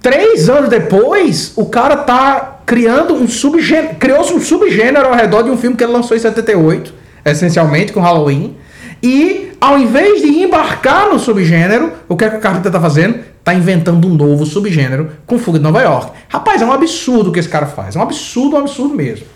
três 0.00 0.48
anos 0.48 0.68
depois, 0.70 1.52
o 1.56 1.66
cara 1.66 1.96
tá 1.98 2.53
criando 2.64 3.14
um 3.14 3.28
subgênero. 3.28 3.96
Criou-se 3.96 4.32
um 4.32 4.40
subgênero 4.40 5.06
ao 5.06 5.14
redor 5.14 5.42
de 5.42 5.50
um 5.50 5.56
filme 5.56 5.76
que 5.76 5.84
ele 5.84 5.92
lançou 5.92 6.16
em 6.16 6.20
78, 6.20 6.92
essencialmente, 7.24 7.92
com 7.92 8.00
Halloween. 8.00 8.56
E, 9.02 9.52
ao 9.60 9.78
invés 9.78 10.22
de 10.22 10.28
embarcar 10.28 11.10
no 11.10 11.18
subgênero, 11.18 11.92
o 12.08 12.16
que, 12.16 12.24
é 12.24 12.30
que 12.30 12.36
o 12.36 12.40
Carpenter 12.40 12.72
tá 12.72 12.80
fazendo? 12.80 13.20
Tá 13.42 13.52
inventando 13.52 14.08
um 14.08 14.14
novo 14.14 14.46
subgênero 14.46 15.10
com 15.26 15.38
Fuga 15.38 15.58
de 15.58 15.64
Nova 15.64 15.82
York. 15.82 16.12
Rapaz, 16.28 16.62
é 16.62 16.64
um 16.64 16.72
absurdo 16.72 17.28
o 17.28 17.32
que 17.32 17.38
esse 17.38 17.48
cara 17.48 17.66
faz. 17.66 17.96
É 17.96 17.98
um 17.98 18.02
absurdo, 18.02 18.56
um 18.56 18.60
absurdo 18.60 18.94
mesmo. 18.94 19.26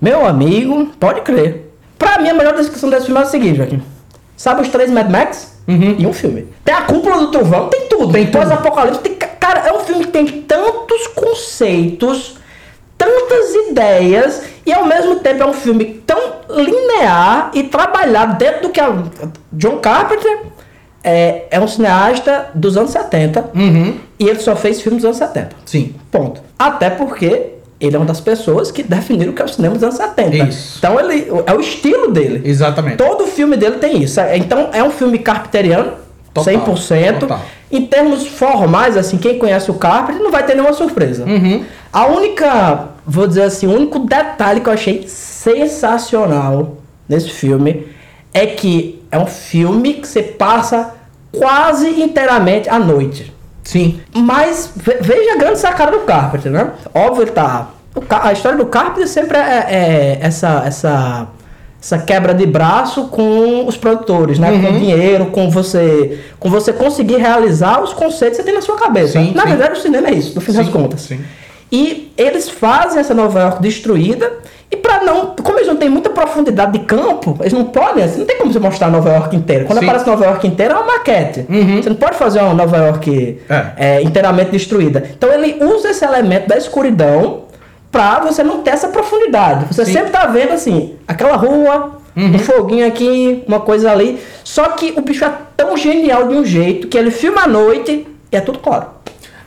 Meu 0.00 0.24
amigo, 0.24 0.90
pode 1.00 1.22
crer. 1.22 1.72
Pra 1.98 2.18
mim, 2.20 2.28
a 2.28 2.34
melhor 2.34 2.54
descrição 2.54 2.88
desse 2.88 3.06
filme 3.06 3.20
é 3.20 3.24
o 3.24 3.26
seguinte, 3.26 3.56
Joaquim. 3.56 3.82
Sabe 4.36 4.62
os 4.62 4.68
três 4.68 4.90
Mad 4.90 5.10
Max? 5.10 5.56
E 5.66 6.06
um 6.06 6.12
filme. 6.12 6.46
Tem 6.64 6.74
a 6.74 6.82
cúpula 6.82 7.18
do 7.18 7.30
trovão, 7.30 7.68
tem 7.68 7.88
tudo. 7.88 8.12
Tem 8.12 8.26
pós-apocalipse. 8.26 9.00
Tem... 9.00 9.14
Cara, 9.14 9.60
é 9.60 9.72
um 9.72 9.80
filme 9.80 10.04
que 10.04 10.10
tem 10.10 10.26
tantos 10.42 11.08
conceitos, 11.08 12.36
tantas 12.98 13.54
ideias, 13.70 14.42
e 14.64 14.72
ao 14.72 14.84
mesmo 14.86 15.16
tempo 15.16 15.42
é 15.42 15.46
um 15.46 15.52
filme 15.52 16.02
tão 16.06 16.18
linear 16.48 17.50
e 17.54 17.64
trabalhado 17.64 18.36
dentro 18.38 18.62
do 18.62 18.68
que 18.70 18.80
a 18.80 18.92
John 19.52 19.78
Carpenter 19.78 20.40
é, 21.04 21.44
é 21.50 21.60
um 21.60 21.68
cineasta 21.68 22.48
dos 22.54 22.76
anos 22.76 22.90
70 22.90 23.50
Uhum. 23.54 23.96
e 24.18 24.28
ele 24.28 24.40
só 24.40 24.56
fez 24.56 24.80
filmes 24.80 25.02
dos 25.02 25.16
anos 25.16 25.18
70. 25.18 25.50
Sim. 25.64 25.94
Ponto. 26.10 26.40
Até 26.58 26.90
porque 26.90 27.50
ele 27.78 27.94
é 27.94 27.98
uma 27.98 28.06
das 28.06 28.20
pessoas 28.20 28.70
que 28.70 28.82
definiram 28.82 29.32
o 29.32 29.34
que 29.34 29.42
é 29.42 29.44
o 29.44 29.48
cinema 29.48 29.74
dos 29.74 29.82
anos 29.84 29.96
70. 29.96 30.36
Isso. 30.48 30.78
Então 30.78 30.98
ele 30.98 31.28
é 31.46 31.52
o 31.52 31.60
estilo 31.60 32.10
dele. 32.10 32.42
Exatamente. 32.48 32.96
Todo 32.96 33.26
filme 33.26 33.56
dele 33.56 33.76
tem 33.76 34.02
isso. 34.02 34.18
Então 34.34 34.70
é 34.72 34.82
um 34.82 34.90
filme 34.90 35.18
carpenteriano, 35.18 35.92
Total, 36.44 36.54
100%. 36.54 37.18
total. 37.18 37.40
Em 37.70 37.84
termos 37.86 38.26
formais, 38.26 38.96
assim, 38.96 39.16
quem 39.18 39.38
conhece 39.38 39.70
o 39.70 39.74
Carpenter 39.74 40.22
não 40.22 40.30
vai 40.30 40.44
ter 40.44 40.54
nenhuma 40.54 40.72
surpresa. 40.72 41.24
Uhum. 41.24 41.64
A 41.92 42.06
única, 42.06 42.88
vou 43.06 43.26
dizer 43.26 43.42
assim, 43.42 43.66
o 43.66 43.74
único 43.74 43.98
detalhe 44.00 44.60
que 44.60 44.68
eu 44.68 44.72
achei 44.72 45.04
sensacional 45.08 46.76
nesse 47.08 47.30
filme 47.30 47.86
é 48.32 48.46
que 48.46 49.02
é 49.10 49.18
um 49.18 49.26
filme 49.26 49.94
que 49.94 50.06
você 50.08 50.22
passa 50.22 50.94
quase 51.32 51.88
inteiramente 52.02 52.68
à 52.68 52.78
noite. 52.78 53.32
Sim. 53.62 54.00
Mas 54.14 54.70
ve- 54.76 54.98
veja 55.00 55.32
a 55.34 55.36
grande 55.36 55.58
sacada 55.58 55.92
do 55.92 56.00
Carpenter, 56.00 56.52
né? 56.52 56.70
Óbvio, 56.94 57.22
ele 57.24 57.30
tá. 57.32 57.68
a 58.22 58.32
história 58.32 58.56
do 58.58 58.66
Carpenter 58.66 59.08
sempre 59.08 59.36
é, 59.36 59.66
é 59.68 60.18
essa, 60.20 60.62
essa, 60.64 61.26
essa 61.82 61.98
quebra 61.98 62.34
de 62.34 62.46
braço 62.46 63.04
com 63.08 63.66
os 63.66 63.76
produtores, 63.76 64.38
né? 64.38 64.50
Com 64.52 64.78
dinheiro, 64.78 65.26
com 65.26 65.48
você, 65.50 66.18
com 66.40 66.50
você 66.50 66.72
conseguir 66.72 67.16
realizar 67.16 67.82
os 67.82 67.92
conceitos 67.92 68.36
que 68.38 68.42
você 68.42 68.46
tem 68.48 68.54
na 68.54 68.62
sua 68.62 68.76
cabeça. 68.76 69.12
Sim, 69.12 69.32
na 69.34 69.42
sim. 69.42 69.48
verdade, 69.48 69.78
o 69.78 69.82
cinema 69.82 70.08
é 70.08 70.14
isso, 70.14 70.34
no 70.34 70.40
fim 70.40 70.52
das 70.52 70.66
Sim, 70.66 70.72
contas. 70.72 71.00
sim. 71.02 71.20
E 71.70 72.12
eles 72.16 72.48
fazem 72.48 73.00
essa 73.00 73.12
Nova 73.14 73.40
York 73.40 73.60
destruída. 73.62 74.32
E 74.70 74.76
pra 74.76 75.02
não. 75.04 75.34
Como 75.40 75.58
eles 75.58 75.68
não 75.68 75.76
têm 75.76 75.88
muita 75.88 76.10
profundidade 76.10 76.72
de 76.72 76.80
campo, 76.80 77.36
eles 77.40 77.52
não 77.52 77.64
podem. 77.66 78.02
Assim, 78.02 78.18
não 78.18 78.26
tem 78.26 78.36
como 78.38 78.52
você 78.52 78.58
mostrar 78.58 78.88
Nova 78.90 79.10
York 79.10 79.36
inteira. 79.36 79.64
Quando 79.64 79.78
Sim. 79.78 79.84
Uhum. 79.84 79.90
aparece 79.90 80.10
Nova 80.10 80.24
York 80.24 80.46
inteira, 80.46 80.74
é 80.74 80.76
uma 80.76 80.86
maquete. 80.94 81.46
Você 81.82 81.88
não 81.88 81.96
pode 81.96 82.16
fazer 82.16 82.40
uma 82.40 82.54
Nova 82.54 82.76
York 82.76 83.38
É. 83.48 83.64
é, 83.76 84.02
inteiramente 84.02 84.50
destruída. 84.50 85.04
Então 85.16 85.32
ele 85.32 85.62
usa 85.64 85.90
esse 85.90 86.04
elemento 86.04 86.48
da 86.48 86.56
escuridão 86.56 87.42
pra 88.20 88.32
você 88.32 88.42
não 88.42 88.62
ter 88.62 88.70
essa 88.70 88.88
profundidade. 88.88 89.66
Você 89.72 89.84
Sim. 89.84 89.92
sempre 89.94 90.10
tá 90.10 90.26
vendo 90.26 90.52
assim, 90.52 90.94
aquela 91.06 91.36
rua, 91.36 91.98
um 92.16 92.38
foguinho 92.38 92.86
aqui, 92.86 93.42
uma 93.46 93.60
coisa 93.60 93.90
ali. 93.90 94.18
Só 94.44 94.68
que 94.70 94.94
o 94.96 95.00
bicho 95.02 95.24
é 95.24 95.32
tão 95.56 95.76
genial 95.76 96.28
de 96.28 96.34
um 96.34 96.44
jeito 96.44 96.88
que 96.88 96.96
ele 96.96 97.10
filma 97.10 97.42
à 97.42 97.48
noite 97.48 98.06
e 98.32 98.36
é 98.36 98.40
tudo 98.40 98.58
claro. 98.58 98.86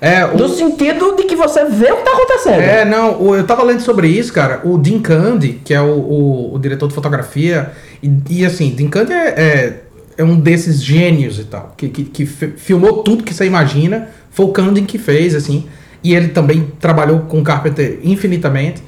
É, 0.01 0.24
o- 0.25 0.38
No 0.38 0.48
sentido 0.48 1.15
de 1.18 1.24
que 1.24 1.36
você 1.36 1.65
vê 1.65 1.91
o 1.91 1.98
que 1.98 2.03
tá 2.03 2.12
acontecendo. 2.12 2.62
É, 2.62 2.86
não, 2.86 3.36
eu 3.36 3.46
tava 3.46 3.63
lendo 3.63 3.82
sobre 3.82 4.08
isso, 4.08 4.32
cara. 4.32 4.62
O 4.63 4.77
Dean 4.77 5.00
Candy, 5.00 5.60
que 5.65 5.74
é 5.74 5.82
o, 5.82 5.88
o- 5.98 6.56
o 6.56 6.60
diretor 6.60 6.88
de 6.88 6.94
fotografia, 6.96 7.72
e, 8.01 8.10
e, 8.29 8.46
assim, 8.46 8.70
Dean 8.70 8.88
Candy 8.88 9.12
é, 9.12 9.27
é, 9.27 9.74
é 10.18 10.24
um 10.24 10.39
desses 10.39 10.82
gênios 10.82 11.38
e 11.38 11.44
tal, 11.44 11.74
que, 11.75 11.89
que, 11.89 12.03
que 12.06 12.25
fi- 12.25 12.53
filmou 12.56 13.03
tudo 13.03 13.24
que 13.24 13.34
você 13.34 13.46
imagina. 13.46 14.08
Foi 14.32 14.46
o 14.46 14.50
Candy 14.50 14.84
que 14.84 14.98
fez, 14.98 15.36
assim, 15.36 15.65
e 16.03 16.13
ele 16.13 16.29
também 16.29 16.72
trabalhou 16.79 17.22
com 17.22 17.44
Carpenter 17.44 18.00
infinitamente. 18.03 18.82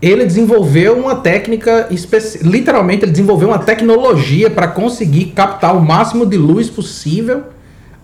Ele 0.00 0.24
desenvolveu 0.24 0.98
uma 0.98 1.16
técnica 1.16 1.88
literalmente 2.42 3.04
ele 3.04 3.12
desenvolveu 3.12 3.48
uma 3.48 3.58
tecnologia 3.58 4.50
para 4.50 4.68
conseguir 4.68 5.26
captar 5.26 5.76
o 5.76 5.80
máximo 5.80 6.26
de 6.26 6.36
luz 6.36 6.68
possível 6.68 7.44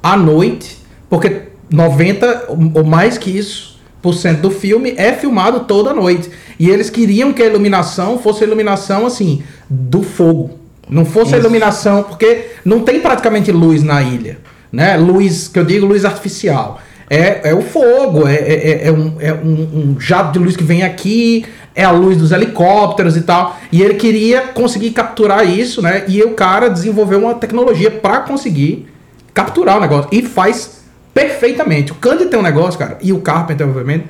à 0.02 0.16
noite, 0.16 0.78
porque 1.08 1.42
90 1.70 2.46
ou 2.74 2.84
mais 2.84 3.18
que 3.18 3.36
isso 3.36 3.78
por 4.00 4.14
cento 4.14 4.40
do 4.40 4.50
filme 4.50 4.94
é 4.96 5.12
filmado 5.12 5.60
toda 5.60 5.92
noite. 5.92 6.30
E 6.58 6.70
eles 6.70 6.88
queriam 6.88 7.32
que 7.32 7.42
a 7.42 7.46
iluminação 7.46 8.18
fosse 8.18 8.44
a 8.44 8.46
iluminação 8.46 9.04
assim 9.04 9.42
do 9.68 10.02
fogo. 10.02 10.58
Não 10.90 11.04
fosse 11.04 11.34
a 11.34 11.38
Isso. 11.38 11.46
iluminação, 11.46 12.02
porque 12.02 12.46
não 12.64 12.80
tem 12.80 13.00
praticamente 13.00 13.52
luz 13.52 13.82
na 13.82 14.02
ilha, 14.02 14.38
né? 14.72 14.96
Luz, 14.96 15.46
que 15.46 15.58
eu 15.58 15.64
digo 15.64 15.86
luz 15.86 16.04
artificial. 16.04 16.80
É, 17.12 17.50
é 17.50 17.54
o 17.54 17.60
fogo, 17.60 18.28
é, 18.28 18.36
é, 18.36 18.86
é 18.86 18.92
um, 18.92 19.16
é 19.18 19.34
um, 19.34 19.96
um 19.96 20.00
jato 20.00 20.32
de 20.32 20.38
luz 20.38 20.56
que 20.56 20.62
vem 20.62 20.84
aqui, 20.84 21.44
é 21.74 21.82
a 21.82 21.90
luz 21.90 22.16
dos 22.16 22.30
helicópteros 22.30 23.16
e 23.16 23.22
tal. 23.22 23.58
E 23.72 23.82
ele 23.82 23.94
queria 23.94 24.42
conseguir 24.42 24.92
capturar 24.92 25.44
isso, 25.44 25.82
né? 25.82 26.04
E 26.06 26.22
o 26.22 26.34
cara 26.34 26.68
desenvolveu 26.68 27.18
uma 27.18 27.34
tecnologia 27.34 27.90
para 27.90 28.20
conseguir 28.20 28.86
capturar 29.34 29.78
o 29.78 29.80
negócio. 29.80 30.08
E 30.12 30.22
faz 30.22 30.82
perfeitamente. 31.12 31.90
O 31.90 31.96
Candy 31.96 32.26
tem 32.26 32.38
um 32.38 32.42
negócio, 32.44 32.78
cara, 32.78 32.96
e 33.02 33.12
o 33.12 33.18
Carpenter, 33.18 33.66
obviamente, 33.66 34.04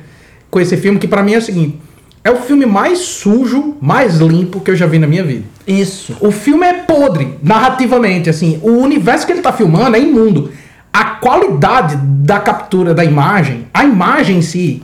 com 0.50 0.60
esse 0.60 0.76
filme, 0.76 0.98
que 0.98 1.08
pra 1.08 1.22
mim 1.22 1.32
é 1.32 1.38
o 1.38 1.42
seguinte: 1.42 1.80
é 2.22 2.30
o 2.30 2.36
filme 2.36 2.66
mais 2.66 2.98
sujo, 2.98 3.76
mais 3.80 4.18
limpo 4.18 4.60
que 4.60 4.70
eu 4.70 4.76
já 4.76 4.86
vi 4.86 4.98
na 4.98 5.06
minha 5.06 5.24
vida. 5.24 5.44
Isso. 5.66 6.14
O 6.20 6.30
filme 6.30 6.66
é 6.66 6.74
podre, 6.74 7.38
narrativamente, 7.42 8.28
assim. 8.28 8.60
O 8.62 8.72
universo 8.72 9.26
que 9.26 9.32
ele 9.32 9.40
tá 9.40 9.52
filmando 9.52 9.96
é 9.96 10.00
imundo. 10.00 10.52
A 10.92 11.04
qualidade 11.04 11.96
da 11.96 12.38
captura 12.40 12.92
da 12.94 13.04
imagem, 13.04 13.66
a 13.72 13.84
imagem 13.84 14.38
em 14.38 14.42
si, 14.42 14.82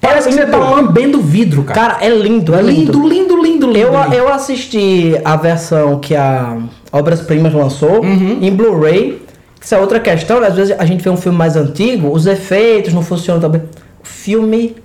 parece 0.00 0.28
que 0.28 0.34
você 0.34 0.46
tá 0.46 0.56
lambendo 0.58 1.20
vidro, 1.20 1.64
cara. 1.64 1.94
Cara, 1.94 2.04
é 2.04 2.08
lindo, 2.08 2.54
é 2.54 2.62
lindo. 2.62 2.92
lindo, 2.92 3.08
lindo, 3.08 3.42
lindo, 3.42 3.66
lindo. 3.72 3.76
Eu, 3.78 4.02
lindo. 4.04 4.14
eu 4.14 4.32
assisti 4.32 5.12
a 5.24 5.36
versão 5.36 5.98
que 5.98 6.14
a 6.14 6.56
Obras 6.92 7.20
Primas 7.22 7.52
lançou 7.52 8.02
Uhum. 8.04 8.38
em 8.40 8.54
Blu-ray. 8.54 9.20
Isso 9.60 9.74
é 9.74 9.78
outra 9.78 9.98
questão, 9.98 10.40
né? 10.40 10.46
às 10.48 10.54
vezes 10.54 10.76
a 10.78 10.84
gente 10.84 11.02
vê 11.02 11.10
um 11.10 11.16
filme 11.16 11.36
mais 11.38 11.56
antigo, 11.56 12.12
os 12.12 12.26
efeitos 12.26 12.92
não 12.92 13.02
funcionam 13.02 13.40
também. 13.40 13.62
O 14.02 14.06
filme 14.06 14.76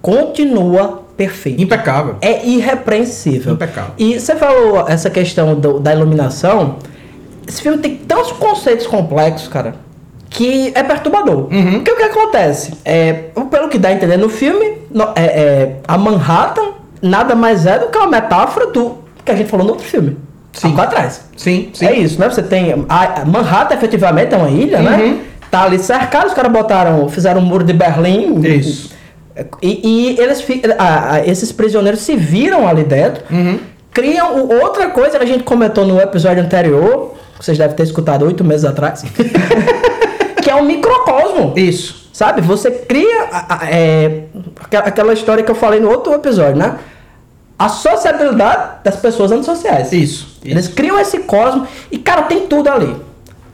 continua 0.00 1.02
perfeito. 1.16 1.62
Impecável. 1.62 2.16
É 2.20 2.44
irrepreensível. 2.46 3.52
Impecável. 3.52 3.92
E 3.98 4.18
você 4.18 4.34
falou 4.34 4.86
essa 4.88 5.08
questão 5.10 5.54
do- 5.54 5.78
da 5.78 5.94
iluminação. 5.94 6.76
Esse 7.46 7.62
filme 7.62 7.78
tem 7.78 7.96
tantos 7.96 8.32
conceitos 8.32 8.86
complexos, 8.86 9.48
cara, 9.48 9.74
que 10.32 10.72
é 10.74 10.82
perturbador. 10.82 11.48
Uhum. 11.52 11.72
Porque 11.74 11.90
o 11.92 11.96
que 11.96 12.02
acontece? 12.02 12.72
É, 12.84 13.12
pelo 13.50 13.68
que 13.68 13.78
dá 13.78 13.88
a 13.90 13.92
entender 13.92 14.16
no 14.16 14.28
filme, 14.28 14.78
no- 14.90 15.10
é- 15.14 15.24
é, 15.24 15.76
a 15.86 15.98
Manhattan 15.98 16.72
nada 17.02 17.34
mais 17.34 17.66
é 17.66 17.78
do 17.78 17.88
que 17.88 17.98
uma 17.98 18.06
metáfora 18.06 18.66
do 18.68 18.98
que 19.24 19.30
a 19.30 19.36
gente 19.36 19.50
falou 19.50 19.66
no 19.66 19.72
outro 19.72 19.86
filme. 19.86 20.16
Sim. 20.52 20.74
Atrás. 20.78 21.22
Sim, 21.36 21.70
sim. 21.72 21.86
É 21.86 21.92
isso, 21.92 22.18
né? 22.20 22.28
Você 22.28 22.42
tem. 22.42 22.72
A, 22.88 23.24
Manhattan 23.26 23.74
efetivamente 23.74 24.34
é 24.34 24.36
uma 24.36 24.50
ilha, 24.50 24.78
Uhum. 24.78 24.84
né? 24.84 25.18
Tá 25.50 25.64
ali 25.64 25.78
cercado, 25.78 26.26
os 26.28 26.34
caras 26.34 26.50
botaram. 26.52 27.08
Fizeram 27.08 27.40
um 27.40 27.44
muro 27.44 27.64
de 27.64 27.72
Berlim. 27.72 28.40
Isso. 28.40 28.90
E, 29.62 29.80
e 30.16 30.20
eles 30.20 30.44
a- 30.78 31.14
a- 31.14 31.26
esses 31.26 31.50
prisioneiros 31.52 32.00
se 32.00 32.14
viram 32.16 32.66
ali 32.68 32.84
dentro. 32.84 33.22
Uhum. 33.30 33.58
criam 33.94 34.48
outra 34.48 34.88
coisa 34.88 35.18
que 35.18 35.24
a 35.24 35.26
gente 35.26 35.42
comentou 35.44 35.84
no 35.86 36.00
episódio 36.00 36.42
anterior, 36.42 37.12
que 37.38 37.44
vocês 37.44 37.58
devem 37.58 37.76
ter 37.76 37.82
escutado 37.82 38.24
oito 38.24 38.42
meses 38.42 38.64
atrás, 38.64 39.04
que 40.42 40.50
é 40.50 40.54
um 40.54 40.64
microcosmo. 40.64 41.52
Isso. 41.56 42.10
Sabe? 42.12 42.42
Você 42.42 42.70
cria 42.70 43.28
é, 43.70 44.24
aquela- 44.78 45.12
história 45.14 45.42
que 45.42 45.50
eu 45.50 45.54
falei 45.54 45.80
no 45.80 45.88
outro 45.90 46.12
episódio, 46.12 46.56
né? 46.56 46.76
A 47.58 47.68
sociabilidade 47.68 48.82
das 48.84 48.96
pessoas 48.96 49.30
antissociais. 49.32 49.92
Isso. 49.92 50.38
Eles 50.44 50.68
criam 50.68 50.98
esse 50.98 51.20
cosmo 51.20 51.66
e, 51.90 51.96
cara, 51.98 52.22
tem 52.22 52.46
tudo 52.46 52.68
ali. 52.68 52.94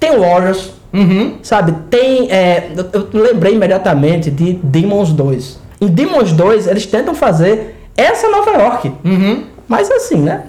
Tem 0.01 0.19
Warriors, 0.19 0.73
Uhum. 0.93 1.37
sabe? 1.43 1.73
Tem. 1.91 2.31
é, 2.33 2.71
eu, 2.93 3.09
eu 3.13 3.23
lembrei 3.23 3.55
imediatamente 3.55 4.31
de 4.31 4.55
Demons 4.55 5.13
2. 5.13 5.59
Em 5.81 5.87
Demons 5.87 6.33
2, 6.33 6.67
eles 6.67 6.87
tentam 6.87 7.15
fazer 7.15 7.77
essa 7.97 8.29
Nova 8.29 8.51
York. 8.53 8.93
Uhum. 9.05 9.45
Mas 9.69 9.91
assim, 9.91 10.17
né? 10.17 10.45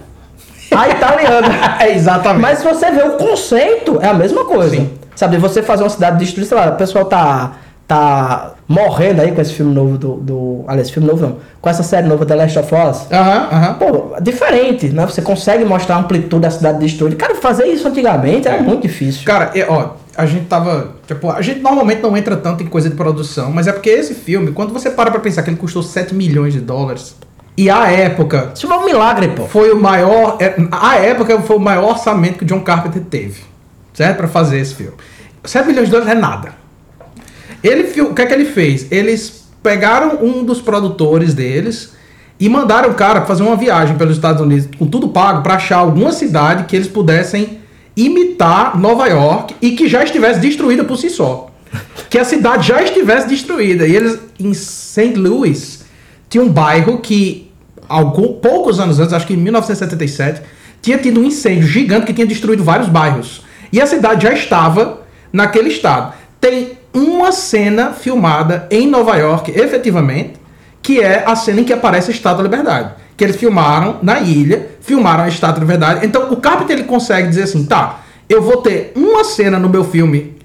A 0.72 0.88
italiana. 0.88 1.78
É, 1.82 1.92
exatamente. 1.94 2.42
Mas 2.42 2.60
se 2.60 2.64
você 2.66 2.90
vê 2.92 3.04
o 3.04 3.12
conceito, 3.18 4.00
é 4.02 4.08
a 4.08 4.14
mesma 4.14 4.46
coisa. 4.46 4.70
Sim. 4.76 4.90
Sabe, 5.20 5.38
você 5.38 5.62
fazer 5.62 5.84
uma 5.84 5.90
cidade 5.90 6.18
destruída, 6.18 6.48
sei 6.48 6.58
lá, 6.58 6.70
o 6.70 6.78
pessoal 6.78 7.04
tá, 7.04 7.52
tá 7.86 8.54
morrendo 8.66 9.22
aí 9.22 9.34
com 9.34 9.42
esse 9.42 9.52
filme 9.52 9.76
novo 9.76 9.98
do, 9.98 10.14
do. 10.16 10.64
Aliás, 10.66 10.90
filme 10.90 11.06
novo 11.10 11.22
não. 11.22 11.36
Com 11.60 11.70
essa 11.70 11.84
série 11.84 12.08
nova 12.08 12.26
The 12.26 12.36
Last 12.36 12.58
of 12.58 12.74
Us. 12.74 13.12
Aham, 13.12 13.48
aham. 13.52 13.74
Pô, 13.74 14.16
diferente, 14.22 14.88
né? 14.88 15.06
Você 15.06 15.22
consegue 15.22 15.66
mostrar 15.66 15.96
a 15.96 16.00
amplitude 16.00 16.42
da 16.44 16.50
cidade 16.50 16.80
destruída. 16.80 17.18
Cara, 17.18 17.36
fazer 17.36 17.66
isso 17.66 17.86
antigamente 17.86 18.48
era 18.48 18.64
muito 18.64 18.84
difícil. 18.84 19.26
Cara, 19.26 19.52
é, 19.54 19.66
ó, 19.68 19.90
a 20.16 20.26
gente 20.26 20.46
tava. 20.46 20.92
Tipo, 21.06 21.30
a 21.32 21.42
gente 21.42 21.60
normalmente 21.60 22.02
não 22.02 22.16
entra 22.16 22.38
tanto 22.38 22.64
em 22.64 22.68
coisa 22.68 22.90
de 22.90 22.96
produção, 22.96 23.52
mas 23.52 23.68
é 23.68 23.74
porque 23.74 23.90
esse 23.90 24.14
filme, 24.14 24.54
quando 24.54 24.72
você 24.72 24.90
para 24.90 25.12
pra 25.12 25.20
pensar 25.20 25.44
que 25.44 25.50
ele 25.50 25.58
custou 25.58 25.84
7 25.84 26.16
milhões 26.16 26.54
de 26.54 26.62
dólares, 26.62 27.14
e 27.58 27.70
a 27.70 27.92
época 27.92 28.52
Isso 28.56 28.70
foi 28.70 28.78
um 28.78 28.86
milagre, 28.86 29.28
pô. 29.36 29.44
foi 29.48 29.72
o 29.74 29.82
maior. 29.82 30.38
é, 30.40 30.56
A 30.72 30.96
época 30.96 31.42
foi 31.42 31.58
o 31.58 31.60
maior 31.60 31.90
orçamento 31.90 32.38
que 32.38 32.46
o 32.46 32.48
John 32.48 32.62
Carpenter 32.62 33.02
teve, 33.02 33.42
certo? 34.00 34.16
Pra 34.16 34.30
fazer 34.30 34.60
esse 34.60 34.74
filme. 34.76 34.94
7 35.44 35.68
milhões 35.68 35.88
de 35.88 35.92
dólares 35.92 36.14
é 36.14 36.16
nada. 36.16 36.54
Ele, 37.62 38.02
o 38.02 38.14
que 38.14 38.22
é 38.22 38.26
que 38.26 38.34
ele 38.34 38.46
fez? 38.46 38.90
Eles 38.90 39.44
pegaram 39.62 40.24
um 40.24 40.46
dos 40.46 40.62
produtores 40.62 41.34
deles 41.34 41.92
e 42.40 42.48
mandaram 42.48 42.92
o 42.92 42.94
cara 42.94 43.26
fazer 43.26 43.44
uma 43.44 43.58
viagem 43.58 43.98
pelos 43.98 44.16
Estados 44.16 44.42
Unidos 44.42 44.70
com 44.80 44.88
tudo 44.88 45.10
pago 45.10 45.44
pra 45.44 45.56
achar 45.56 45.80
alguma 45.80 46.14
cidade 46.14 46.64
que 46.64 46.78
eles 46.78 46.88
pudessem 46.88 47.60
imitar 47.94 48.80
Nova 48.80 49.06
York 49.08 49.56
e 49.62 49.72
que 49.72 49.90
já 49.90 50.02
estivesse 50.02 50.40
destruída 50.40 50.86
por 50.86 50.96
si 50.96 51.10
só. 51.10 51.52
Que 52.10 52.18
a 52.18 52.24
cidade 52.24 52.70
já 52.70 52.82
estivesse 52.82 53.28
destruída. 53.28 53.86
E 53.86 53.94
eles, 53.94 54.18
em 54.40 54.54
St. 54.54 55.16
Louis, 55.18 55.84
tinha 56.30 56.42
um 56.42 56.48
bairro 56.48 57.00
que, 57.00 57.52
algum, 57.90 58.32
poucos 58.36 58.80
anos 58.80 58.98
antes, 58.98 59.12
acho 59.12 59.28
que 59.28 59.34
em 59.34 59.38
1977, 59.38 60.42
tinha 60.82 60.98
tido 60.98 61.20
um 61.20 61.26
incêndio 61.26 61.68
gigante 61.68 62.06
que 62.06 62.14
tinha 62.14 62.26
destruído 62.26 62.64
vários 62.64 62.88
bairros. 62.88 63.49
E 63.72 63.82
a 63.82 63.86
cidade 63.86 64.24
já 64.24 64.34
estava 64.34 65.02
naquele 65.32 65.70
estado. 65.70 66.14
Tem 66.40 66.78
uma 66.94 67.32
cena 67.32 67.92
filmada 67.94 68.68
em 68.72 68.88
Nova 68.88 69.16
York, 69.16 69.52
efetivamente, 69.52 70.34
que 70.82 71.00
é 71.00 71.24
a 71.26 71.36
cena 71.36 71.62
em 71.62 71.64
que 71.64 71.74
aparece 71.74 72.10
a 72.10 72.14
Estátua 72.14 72.44
da 72.44 72.50
Liberdade. 72.50 72.94
Que 73.16 73.24
eles 73.24 73.36
filmaram 73.36 73.98
na 74.02 74.20
ilha, 74.20 74.70
filmaram 74.82 75.24
a 75.24 75.28
Estátua 75.28 75.56
da 75.56 75.62
Liberdade. 75.62 76.06
Então 76.06 76.32
o 76.32 76.38
Carpenter 76.38 76.78
ele 76.78 76.88
consegue 76.88 77.28
dizer 77.28 77.44
assim: 77.44 77.66
tá, 77.66 78.00
eu 78.28 78.42
vou 78.42 78.58
ter 78.58 78.92
uma 78.96 79.24
cena 79.24 79.60
no 79.60 79.70
meu 79.70 79.84
filme 79.84 80.38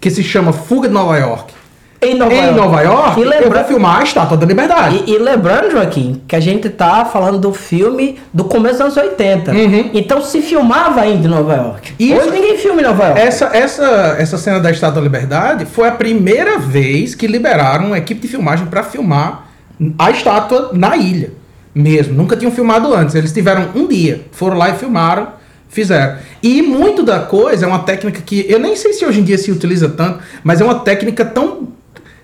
que 0.00 0.10
se 0.10 0.22
chama 0.22 0.52
Fuga 0.52 0.88
de 0.88 0.94
Nova 0.94 1.16
York. 1.16 1.52
Em 2.00 2.14
Nova 2.14 2.32
em 2.32 2.38
York. 2.38 2.54
Nova 2.56 2.80
York, 2.82 3.18
E 3.20 3.22
eu 3.24 3.28
lembra- 3.28 3.58
vou 3.58 3.64
filmar 3.68 4.00
a 4.00 4.04
Estátua 4.04 4.36
da 4.36 4.46
Liberdade. 4.46 5.02
E, 5.06 5.14
e 5.14 5.18
lembrando, 5.18 5.70
Joaquim, 5.72 6.22
que 6.28 6.36
a 6.36 6.40
gente 6.40 6.68
tá 6.70 7.04
falando 7.04 7.38
do 7.38 7.52
filme 7.52 8.18
do 8.32 8.44
começo 8.44 8.74
dos 8.84 8.96
anos 8.96 8.96
80. 8.96 9.50
Uhum. 9.52 9.90
Então 9.92 10.22
se 10.22 10.40
filmava 10.40 11.00
ainda 11.00 11.26
em 11.26 11.30
Nova 11.30 11.54
York. 11.56 11.94
Isso. 11.98 12.20
Hoje 12.20 12.30
ninguém 12.30 12.56
filma 12.56 12.80
em 12.80 12.84
Nova 12.84 13.04
York. 13.06 13.20
Essa, 13.20 13.46
essa, 13.52 14.16
essa 14.18 14.38
cena 14.38 14.60
da 14.60 14.70
Estátua 14.70 14.96
da 14.96 15.00
Liberdade 15.00 15.64
foi 15.66 15.88
a 15.88 15.92
primeira 15.92 16.58
vez 16.58 17.16
que 17.16 17.26
liberaram 17.26 17.86
uma 17.86 17.98
equipe 17.98 18.20
de 18.20 18.28
filmagem 18.28 18.66
para 18.66 18.84
filmar 18.84 19.48
a 19.98 20.10
estátua 20.12 20.70
na 20.72 20.96
ilha. 20.96 21.32
Mesmo. 21.74 22.14
Nunca 22.14 22.36
tinham 22.36 22.52
filmado 22.52 22.94
antes. 22.94 23.14
Eles 23.16 23.32
tiveram 23.32 23.68
um 23.74 23.86
dia. 23.88 24.22
Foram 24.32 24.56
lá 24.56 24.70
e 24.70 24.74
filmaram, 24.74 25.28
fizeram. 25.68 26.16
E 26.42 26.62
muito 26.62 27.02
da 27.02 27.20
coisa 27.20 27.66
é 27.66 27.68
uma 27.68 27.80
técnica 27.80 28.20
que 28.24 28.46
eu 28.48 28.58
nem 28.60 28.74
sei 28.76 28.92
se 28.92 29.04
hoje 29.04 29.20
em 29.20 29.24
dia 29.24 29.36
se 29.38 29.50
utiliza 29.52 29.88
tanto, 29.88 30.20
mas 30.44 30.60
é 30.60 30.64
uma 30.64 30.76
técnica 30.80 31.24
tão. 31.24 31.76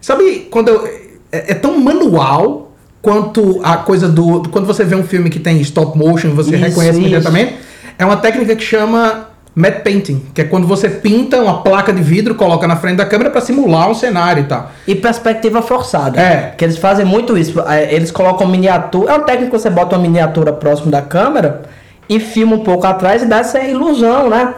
Sabe, 0.04 0.48
quando 0.50 0.68
eu- 0.68 0.86
é, 1.32 1.52
é 1.52 1.54
tão 1.54 1.78
manual 1.80 2.72
quanto 3.00 3.58
a 3.64 3.78
coisa 3.78 4.06
do. 4.06 4.42
Quando 4.50 4.66
você 4.66 4.84
vê 4.84 4.94
um 4.94 5.02
filme 5.02 5.30
que 5.30 5.38
tem 5.38 5.58
stop 5.62 5.96
motion, 5.96 6.34
você 6.34 6.54
Isso, 6.54 6.62
reconhece 6.62 6.98
imediatamente. 6.98 7.54
É 7.98 8.04
uma 8.04 8.18
técnica 8.18 8.54
que 8.54 8.62
chama 8.62 9.28
matte 9.54 9.80
painting, 9.80 10.26
que 10.34 10.42
é 10.42 10.44
quando 10.44 10.66
você 10.66 10.90
pinta 10.90 11.40
uma 11.40 11.62
placa 11.62 11.90
de 11.90 12.02
vidro, 12.02 12.34
coloca 12.34 12.66
na 12.66 12.76
frente 12.76 12.96
da 12.96 13.06
câmera 13.06 13.30
para 13.30 13.40
simular 13.40 13.88
um 13.90 13.94
cenário 13.94 14.42
e 14.42 14.46
tal. 14.46 14.70
E 14.86 14.94
perspectiva 14.94 15.62
forçada. 15.62 16.20
É. 16.20 16.52
Que 16.58 16.66
eles 16.66 16.76
fazem 16.76 17.06
muito 17.06 17.38
isso. 17.38 17.58
É, 17.62 17.94
Eles 17.94 18.10
colocam 18.10 18.46
miniatura. 18.46 19.10
É 19.10 19.14
uma 19.16 19.24
técnica 19.24 19.52
que 19.52 19.58
você 19.58 19.70
bota 19.70 19.96
uma 19.96 20.02
miniatura 20.02 20.52
próximo 20.52 20.90
da 20.90 21.00
câmera 21.00 21.62
e 22.10 22.20
filma 22.20 22.56
um 22.56 22.60
pouco 22.62 22.86
atrás 22.86 23.22
e 23.22 23.26
dá 23.26 23.38
essa 23.38 23.58
ilusão, 23.60 24.28
né? 24.28 24.54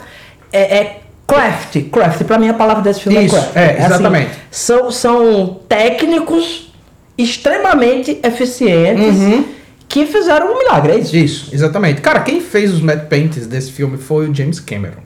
É, 0.52 0.76
é 0.76 1.00
craft. 1.26 1.82
Craft, 1.90 2.22
pra 2.24 2.38
mim 2.38 2.48
a 2.48 2.54
palavra 2.54 2.82
desse 2.82 3.00
filme 3.00 3.24
Isso, 3.24 3.36
é 3.36 3.40
craft. 3.40 3.56
é, 3.56 3.70
assim, 3.72 3.84
exatamente. 3.86 4.30
são, 4.50 4.90
são 4.90 5.60
técnicos 5.68 6.72
extremamente 7.18 8.18
eficientes 8.22 9.16
Uhum. 9.18 9.44
que 9.88 10.06
fizeram 10.06 10.52
um 10.52 10.58
milagre, 10.58 10.92
é 10.92 10.98
isso? 10.98 11.16
Isso, 11.16 11.54
exatamente. 11.54 12.00
Cara, 12.00 12.20
quem 12.20 12.40
fez 12.40 12.72
os 12.72 12.80
matte 12.80 13.06
paintings 13.06 13.46
desse 13.46 13.72
filme 13.72 13.96
foi 13.98 14.28
o 14.28 14.34
James 14.34 14.60
Cameron. 14.60 15.00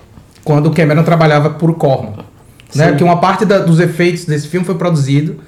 Quando 0.45 0.67
o 0.67 0.75
Cameron 0.75 1.03
trabalhava 1.03 1.51
por 1.51 1.75
Corman. 1.75 2.25
Né? 2.75 2.91
Sim. 2.91 2.97
Que 2.97 3.05
uma 3.05 3.21
parte 3.21 3.45
da- 3.45 3.59
dos 3.59 3.79
efeitos 3.81 4.25
desse 4.25 4.49
filme 4.49 4.65
foi 4.67 4.75
produzido 4.77 5.41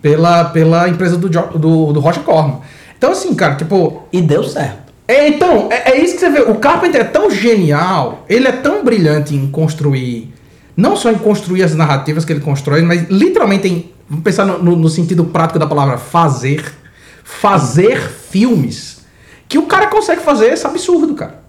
pela, 0.00 0.44
pela 0.46 0.88
empresa 0.88 1.16
do, 1.16 1.28
do, 1.28 1.92
do 1.92 2.00
Rocha 2.00 2.20
Corman. 2.20 2.60
Então, 2.96 3.12
assim, 3.12 3.34
cara, 3.34 3.56
tipo, 3.56 4.04
E 4.12 4.20
deu 4.22 4.42
certo. 4.44 4.81
É, 5.12 5.28
então, 5.28 5.68
é, 5.70 5.92
é 5.92 6.00
isso 6.04 6.14
que 6.14 6.20
você 6.20 6.30
vê. 6.30 6.40
O 6.40 6.54
Carpenter 6.56 7.00
é 7.00 7.04
tão 7.04 7.30
genial, 7.30 8.24
ele 8.28 8.48
é 8.48 8.52
tão 8.52 8.84
brilhante 8.84 9.34
em 9.34 9.46
construir, 9.48 10.32
não 10.76 10.96
só 10.96 11.10
em 11.10 11.16
construir 11.18 11.62
as 11.62 11.74
narrativas 11.74 12.24
que 12.24 12.32
ele 12.32 12.40
constrói, 12.40 12.82
mas 12.82 13.08
literalmente 13.10 13.68
em, 13.68 13.90
vamos 14.08 14.24
pensar 14.24 14.44
no, 14.46 14.58
no- 14.62 14.76
no 14.76 14.88
sentido 14.88 15.24
prático 15.24 15.58
da 15.58 15.66
palavra 15.66 15.98
fazer, 15.98 16.64
fazer 17.22 17.98
filmes, 18.00 19.02
que 19.48 19.58
o 19.58 19.64
cara 19.66 19.86
consegue 19.88 20.22
fazer 20.22 20.46
esse 20.46 20.66
absurdo, 20.66 21.14
cara. 21.14 21.42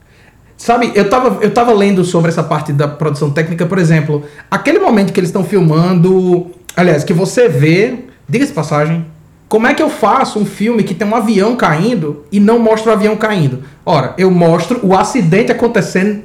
Sabe, 0.57 0.91
eu 0.95 1.09
tava, 1.09 1.43
eu 1.43 1.51
tava 1.51 1.73
lendo 1.73 2.03
sobre 2.05 2.29
essa 2.29 2.43
parte 2.43 2.71
da 2.71 2.87
produção 2.87 3.29
técnica, 3.31 3.65
por 3.65 3.77
exemplo, 3.79 4.23
aquele 4.51 4.79
momento 4.79 5.11
que 5.11 5.19
eles 5.19 5.29
estão 5.29 5.43
filmando, 5.43 6.51
aliás, 6.75 7.03
que 7.03 7.13
você 7.13 7.49
vê, 7.49 7.99
diga-se 8.29 8.51
passagem, 8.53 9.05
como 9.53 9.67
é 9.67 9.73
que 9.75 9.83
eu 9.83 9.89
faço 9.89 10.39
um 10.39 10.45
filme 10.47 10.81
que 10.81 10.95
tem 10.95 11.07
um 11.07 11.15
avião 11.15 11.55
caindo 11.55 12.25
e 12.31 12.39
não 12.39 12.57
mostra 12.57 12.89
o 12.89 12.95
avião 12.95 13.15
caindo? 13.15 13.59
Ora, 13.85 14.15
eu 14.17 14.31
mostro 14.31 14.79
o 14.81 14.95
acidente 14.97 15.51
acontecendo 15.51 16.23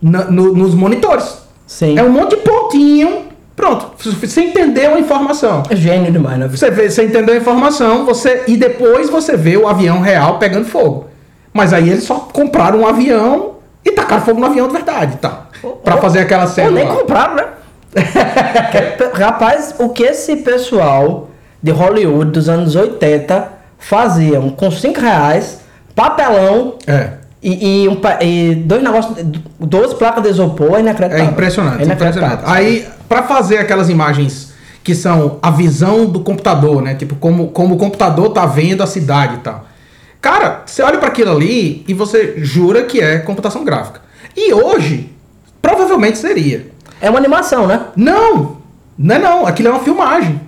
na- 0.00 0.24
no- 0.30 0.54
nos 0.54 0.72
monitores. 0.74 1.42
Sim. 1.66 1.98
É 1.98 2.02
um 2.02 2.08
monte 2.08 2.30
de 2.30 2.36
pontinho, 2.38 3.24
pronto, 3.54 3.90
você 3.98 4.40
entendeu 4.44 4.94
a 4.94 4.98
informação. 4.98 5.62
É 5.68 5.76
gênio 5.76 6.10
demais, 6.10 6.38
né? 6.38 6.48
Você, 6.48 6.70
vê, 6.70 6.88
você 6.88 7.04
entendeu 7.04 7.34
a 7.34 7.36
informação, 7.36 8.06
você 8.06 8.44
e 8.48 8.56
depois 8.56 9.10
você 9.10 9.36
vê 9.36 9.58
o 9.58 9.68
avião 9.68 10.00
real 10.00 10.38
pegando 10.38 10.64
fogo. 10.64 11.08
Mas 11.52 11.74
aí 11.74 11.90
eles 11.90 12.04
só 12.04 12.14
compraram 12.32 12.78
um 12.80 12.86
avião 12.86 13.56
e 13.84 13.92
tacaram 13.92 14.22
fogo 14.24 14.40
no 14.40 14.46
avião 14.46 14.66
de 14.68 14.72
verdade, 14.72 15.18
tá? 15.18 15.48
Pra 15.84 15.98
fazer 15.98 16.20
aquela 16.20 16.44
Ou 16.44 16.48
cena. 16.48 16.70
nem 16.70 16.88
lá. 16.88 16.94
compraram, 16.94 17.34
né? 17.36 17.44
Que- 18.72 19.18
Rapaz, 19.22 19.74
o 19.78 19.90
que 19.90 20.02
esse 20.04 20.36
pessoal 20.36 21.28
de 21.62 21.70
Hollywood 21.70 22.30
dos 22.32 22.48
anos 22.48 22.74
80 22.74 23.48
faziam 23.78 24.50
com 24.50 24.70
5 24.70 25.00
reais, 25.00 25.60
papelão 25.94 26.74
É. 26.86 27.10
e, 27.42 27.84
e, 27.84 27.88
um 27.88 27.98
e 28.20 28.54
dois 28.54 28.82
negócios, 28.82 29.14
12 29.58 29.94
placas 29.96 30.22
de 30.22 30.28
isopor 30.30 30.74
é 30.74 30.76
É 30.76 30.80
inacreditável. 30.80 31.24
impressionante, 31.32 31.80
É 31.82 31.84
inacreditável. 31.84 32.36
impressionante. 32.38 32.58
Aí, 32.58 32.86
pra 33.08 33.22
fazer 33.22 33.58
aquelas 33.58 33.88
imagens 33.88 34.50
que 34.82 34.94
são 34.94 35.38
a 35.42 35.50
visão 35.50 36.06
do 36.06 36.20
computador, 36.20 36.80
né? 36.82 36.94
Tipo, 36.94 37.14
como, 37.16 37.48
como 37.48 37.74
o 37.74 37.78
computador 37.78 38.30
tá 38.30 38.46
vendo 38.46 38.82
a 38.82 38.86
cidade 38.86 39.34
e 39.34 39.38
tal. 39.38 39.66
Cara, 40.20 40.62
você 40.66 40.82
olha 40.82 40.98
pra 40.98 41.08
aquilo 41.08 41.30
ali 41.32 41.84
e 41.88 41.92
você 41.94 42.34
jura 42.38 42.82
que 42.84 43.00
é 43.00 43.18
computação 43.18 43.64
gráfica. 43.64 44.00
E 44.36 44.52
hoje, 44.52 45.10
provavelmente 45.60 46.18
seria. 46.18 46.66
É 47.00 47.08
uma 47.10 47.18
animação, 47.18 47.66
né? 47.66 47.80
Não, 47.96 48.56
não 48.98 49.14
é 49.14 49.18
não, 49.18 49.46
aquilo 49.46 49.68
é 49.68 49.72
uma 49.72 49.80
filmagem. 49.80 50.40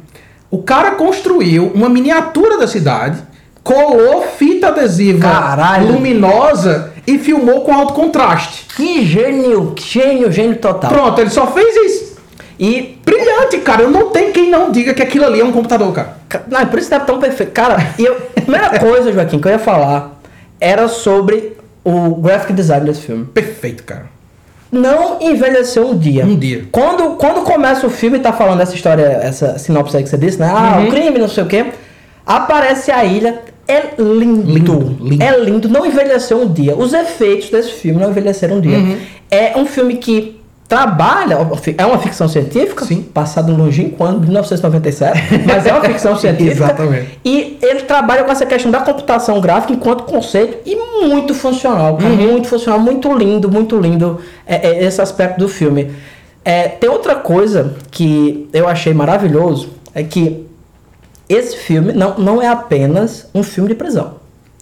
O 0.53 0.63
cara 0.63 0.93
construiu 0.93 1.73
uma 1.75 1.89
miniatura 1.89 2.59
da 2.59 2.69
cidade, 2.69 3.19
colou 3.65 4.23
fita 4.37 4.69
adesiva 4.69 5.29
Caralho. 5.29 5.93
luminosa 5.93 6.93
e 7.07 7.19
filmou 7.19 7.63
com 7.63 7.73
alto 7.75 7.95
contraste. 7.95 8.67
Que 8.77 9.05
gênio, 9.05 9.75
gênio, 9.81 10.31
gênio 10.31 10.57
total. 10.57 10.91
Pronto, 10.91 11.21
ele 11.21 11.31
só 11.31 11.47
fez 11.49 11.75
isso. 11.75 12.13
E 12.59 12.99
Brilhante, 13.05 13.59
cara. 13.59 13.83
Eu 13.83 13.91
não 13.91 14.11
tenho 14.11 14.31
quem 14.33 14.49
não 14.51 14.71
diga 14.71 14.93
que 14.95 15.03
aquilo 15.03 15.25
ali 15.25 15.41
é 15.41 15.45
um 15.45 15.51
computador, 15.53 15.93
cara. 15.93 16.17
Ca- 16.29 16.43
Não, 16.49 16.65
por 16.67 16.79
isso 16.79 16.91
tá 16.91 17.01
tão 17.01 17.19
perfeito. 17.19 17.51
Cara, 17.53 17.95
e 17.99 18.05
eu, 18.05 18.15
a 18.37 18.41
primeira 18.41 18.79
coisa, 18.79 19.11
Joaquim, 19.13 19.39
que 19.41 19.49
eu 19.49 19.53
ia 19.53 19.59
falar 19.59 20.21
era 20.61 20.87
sobre 20.87 21.57
o 21.85 22.15
graphic 22.17 22.53
design 22.53 22.85
desse 22.87 23.01
filme. 23.03 23.25
Perfeito, 23.25 23.83
cara. 23.85 24.12
Não 24.73 25.19
envelheceu 25.21 25.87
um 25.91 25.99
dia. 25.99 26.25
Um 26.25 26.35
dia. 26.37 26.65
Quando, 26.73 27.17
quando 27.17 27.43
começa 27.45 27.87
o 27.87 27.91
filme 27.91 28.17
e 28.17 28.21
tá 28.21 28.33
falando 28.33 28.61
essa 28.63 28.75
história, 28.75 29.05
essa 29.23 29.59
sinopse 29.59 29.95
aí 29.97 30.03
que 30.03 30.09
você 30.09 30.17
disse, 30.17 30.39
né? 30.41 30.51
Ah, 30.51 30.79
Uhum. 30.79 30.89
o 30.89 30.91
crime, 30.91 31.19
não 31.19 31.29
sei 31.29 31.45
o 31.45 31.47
quê. 31.47 31.67
Aparece 32.27 32.91
a 32.91 33.05
ilha. 33.05 33.41
É 33.69 33.91
lindo. 33.99 34.51
Lindo, 34.51 34.97
lindo. 35.01 35.23
É 35.23 35.39
lindo. 35.39 35.69
Não 35.69 35.85
envelheceu 35.87 36.41
um 36.43 36.53
dia. 36.53 36.75
Os 36.77 36.93
efeitos 36.93 37.51
desse 37.51 37.73
filme 37.73 38.01
não 38.01 38.11
envelheceram 38.11 38.57
um 38.57 38.61
dia. 38.61 38.79
Uhum. 38.79 38.97
É 39.31 39.53
um 39.57 39.67
filme 39.67 39.97
que 39.97 40.41
trabalha. 40.73 41.37
É 41.77 41.85
uma 41.85 41.99
ficção 41.99 42.27
científica. 42.27 42.87
Sim. 42.87 43.03
Passado 43.03 43.55
longínquo 43.55 44.03
ano 44.03 44.21
de 44.21 44.27
1997. 44.27 45.45
mas 45.47 45.67
é 45.67 45.73
uma 45.73 45.85
ficção 45.85 46.17
científica. 46.17 46.65
Exatamente. 46.65 47.19
E 47.23 47.59
ele 47.61 47.83
trabalha 47.83 48.25
com 48.25 48.33
essa 48.33 48.47
questão 48.47 48.71
da 48.71 48.81
computação 48.81 49.39
gráfica 49.39 49.75
enquanto 49.75 50.05
conceito 50.05 50.57
e 50.65 50.75
muito 50.75 51.35
funcional, 51.35 51.99
cara, 51.99 52.09
Uhum. 52.09 52.33
muito 52.33 52.49
funcional, 52.49 52.81
muito 52.81 53.13
lindo, 53.13 53.51
muito 53.51 53.79
lindo 53.79 54.21
é, 54.47 54.69
é, 54.69 54.85
esse 54.85 55.01
aspecto 55.03 55.39
do 55.39 55.49
filme. 55.49 55.93
É, 56.43 56.69
tem 56.69 56.89
outra 56.89 57.17
coisa 57.17 57.75
que 57.91 58.49
eu 58.53 58.67
achei 58.67 58.95
maravilhoso, 58.95 59.69
é 59.95 60.03
que 60.03 60.47
esse 61.29 61.57
filme 61.57 61.93
não, 61.93 62.17
não 62.19 62.41
é 62.43 62.49
apenas 62.49 63.29
um 63.35 63.43
filme 63.43 63.69
de 63.69 63.75
prisão. 63.75 64.15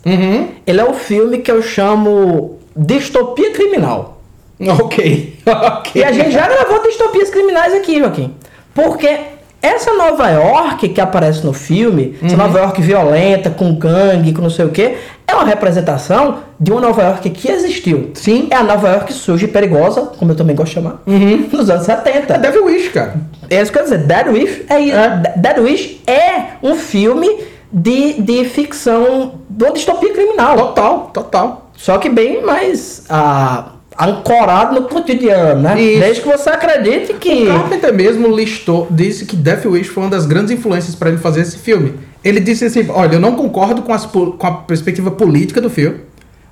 Uhum. 0.05 0.49
Ele 0.67 0.81
é 0.81 0.85
um 0.85 0.95
filme 0.95 1.39
que 1.39 1.51
eu 1.51 1.63
chamo 1.63 2.59
distopia 2.77 3.53
criminal. 3.53 4.20
Ok. 4.81 5.39
ok. 5.47 6.03
E 6.03 6.05
a 6.05 6.13
gente 6.13 6.31
já 6.33 6.47
gravou 6.47 6.83
distopias 6.83 7.31
criminais 7.31 7.73
aqui, 7.75 7.99
Joaquim. 7.99 8.35
Porque 8.75 9.19
essa 9.63 9.93
Nova 9.95 10.29
York 10.31 10.89
que 10.91 11.01
aparece 11.01 11.45
no 11.45 11.53
filme, 11.53 12.17
essa 12.23 12.35
Uhum. 12.35 12.43
Nova 12.43 12.59
York 12.61 12.81
violenta, 12.83 13.51
com 13.51 13.75
gangue, 13.75 14.33
com 14.33 14.43
não 14.43 14.51
sei 14.51 14.65
o 14.65 14.71
quê, 14.71 14.97
é 15.27 15.35
uma 15.35 15.45
representação 15.45 16.39
de 16.59 16.73
uma 16.73 16.81
Nova 16.81 17.03
York 17.03 17.31
que 17.31 17.51
existiu. 17.51 18.11
Sim. 18.15 18.49
É 18.51 18.57
a 18.57 18.63
Nova 18.63 18.89
York 18.89 19.13
suja 19.13 19.45
e 19.47 19.49
perigosa, 19.49 20.03
como 20.19 20.33
eu 20.33 20.37
também 20.37 20.55
gosto 20.57 20.69
de 20.71 20.75
chamar, 20.75 21.03
Uhum. 21.07 21.49
nos 21.53 21.69
anos 21.71 21.85
70. 21.87 22.35
É 22.35 22.39
Devil 22.39 22.65
Wish, 22.65 22.91
cara. 22.91 23.15
É 23.49 23.61
isso 23.63 23.73
que 23.73 23.79
eu 23.79 23.83
ia 23.83 23.91
dizer, 23.91 24.07
Dead 24.07 24.27
Wish 24.29 24.65
é, 24.69 24.81
isso. 24.81 24.97
É. 24.97 25.35
Dead 25.37 25.59
Wish 25.59 26.01
é 26.07 26.43
um 26.63 26.75
filme 26.75 27.29
de, 27.73 28.15
de 28.23 28.45
ficção, 28.45 29.35
de 29.49 29.65
uma 29.65 29.73
distopia 29.73 30.13
criminal. 30.13 30.57
Total, 30.57 31.11
total. 31.13 31.71
Só 31.77 31.99
que 31.99 32.09
bem 32.09 32.43
mais 32.45 33.05
ah, 33.09 33.73
ancorado 34.09 34.81
no 34.81 34.89
cotidiano, 34.89 35.63
né? 35.63 35.81
Isso. 35.81 36.01
Desde 36.01 36.23
que 36.23 36.29
você 36.29 36.51
acredite 36.51 37.15
que. 37.15 37.47
Carpenter 37.47 37.93
mesmo 37.93 38.35
listou, 38.35 38.87
disse 38.91 39.25
que 39.25 39.37
Death 39.37 39.67
Wish 39.67 39.91
foi 39.91 40.05
uma 40.05 40.11
das 40.11 40.27
grandes 40.27 40.51
influências 40.51 40.95
para 40.95 41.11
ele 41.11 41.19
fazer 41.19 41.43
esse 41.43 41.59
filme. 41.59 41.95
Ele 42.23 42.41
disse 42.41 42.65
assim: 42.65 42.87
olha, 42.89 43.15
eu 43.15 43.21
não 43.21 43.35
concordo 43.35 43.83
com, 43.83 43.93
as 43.93 44.07
com 44.07 44.47
a 44.47 44.53
perspectiva 44.53 45.11
política 45.11 45.61
do 45.61 45.71
filme, 45.71 46.01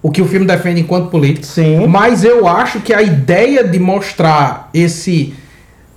o 0.02 0.11
que 0.11 0.22
o 0.22 0.26
filme 0.26 0.46
defende 0.46 0.80
enquanto 0.80 1.11
político, 1.11 1.46
Sim. 1.46 1.87
mas 1.87 2.24
eu 2.24 2.46
acho 2.46 2.80
que 2.80 2.94
a 2.94 3.02
ideia 3.02 3.64
de 3.64 3.78
mostrar 3.78 4.70
esse, 4.72 5.34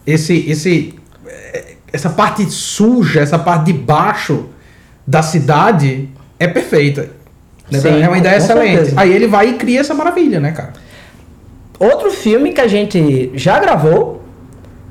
esse, 0.05 0.49
esse, 0.49 0.95
eh, 1.27 1.75
essa 1.93 2.09
parte 2.09 2.49
suja, 2.49 3.21
essa 3.21 3.37
parte 3.37 3.65
de 3.65 3.73
baixo 3.73 4.45
da 5.05 5.21
cidade 5.21 6.09
é 6.39 6.47
perfeita. 6.47 7.09
Né? 7.69 7.79
Sim, 7.79 8.01
é 8.01 8.07
uma 8.07 8.17
ideia 8.17 8.37
excelente. 8.37 8.75
certeza. 8.75 8.99
Aí 8.99 9.13
ele 9.13 9.27
vai 9.27 9.49
e 9.49 9.53
cria 9.53 9.79
essa 9.79 9.93
maravilha, 9.93 10.39
né, 10.39 10.51
cara? 10.51 10.73
Outro 11.81 12.11
filme 12.11 12.51
que 12.53 12.61
a 12.61 12.67
gente 12.67 13.31
já 13.33 13.57
gravou, 13.57 14.21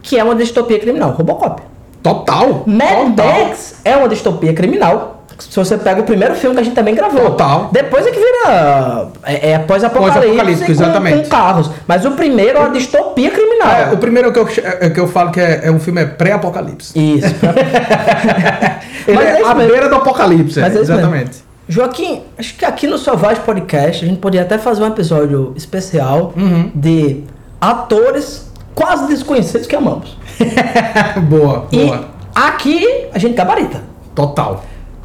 que 0.03 0.19
é 0.19 0.25
uma 0.25 0.35
distopia 0.35 0.81
criminal, 0.81 1.13
Robocop. 1.13 1.63
Total. 2.03 2.65
Mad 2.67 3.15
total. 3.15 3.47
Max 3.47 3.81
é 3.85 3.97
uma 3.97 4.09
distopia 4.09 4.53
criminal. 4.53 5.25
Se 5.39 5.55
você 5.57 5.79
pega 5.79 6.01
o 6.01 6.05
primeiro 6.05 6.35
filme 6.35 6.57
que 6.57 6.61
a 6.61 6.65
gente 6.65 6.75
também 6.75 6.95
gravou. 6.95 7.31
Total. 7.31 7.71
Depois 7.73 8.05
é 8.07 8.11
que 8.11 8.19
vira. 8.19 9.09
É, 9.23 9.53
é 9.53 9.59
Pós-apocalíptico, 9.61 10.67
com, 10.67 10.73
exatamente. 10.73 11.23
com 11.23 11.29
carros. 11.29 11.71
Mas 11.87 12.05
o 12.05 12.11
primeiro 12.11 12.59
é 12.59 12.61
uma 12.61 12.71
distopia 12.71 13.31
criminal. 13.31 13.71
É, 13.71 13.93
o 13.93 13.97
primeiro 13.97 14.33
que 14.33 14.39
eu, 14.41 14.49
é, 14.81 14.91
que 14.91 14.99
eu 14.99 15.07
falo 15.07 15.31
que 15.31 15.41
é, 15.41 15.61
é 15.65 15.71
um 15.71 15.79
filme 15.79 16.03
é 16.03 16.07
pré-apocalipse. 16.07 16.93
Isso. 16.99 17.35
Mas 19.07 19.27
é, 19.27 19.41
é 19.41 19.45
a 19.45 19.55
mesmo. 19.55 19.71
beira 19.71 19.89
do 19.89 19.95
apocalipse, 19.95 20.61
Mas 20.61 20.75
é 20.77 20.83
isso 20.83 20.93
mesmo. 20.93 21.31
Joaquim, 21.71 22.23
acho 22.37 22.57
que 22.57 22.65
aqui 22.65 22.87
no 22.89 22.99
Selvagem 22.99 23.43
Podcast 23.45 24.05
a 24.05 24.09
gente 24.09 24.19
poderia 24.19 24.45
até 24.45 24.59
fazer 24.59 24.83
um 24.83 24.87
episódio 24.89 25.53
especial 25.57 26.33
Uhum. 26.37 26.71
de 26.75 27.23
atores 27.61 28.51
quase 28.75 29.07
desconhecidos 29.07 29.67
que 29.69 29.77
amamos. 29.77 30.17
boa, 31.29 31.67
E 31.71 31.85
boa. 31.87 32.09
aqui 32.35 32.85
a 33.13 33.19
gente 33.19 33.35
gabarita. 33.35 33.83
Total. 34.15 34.65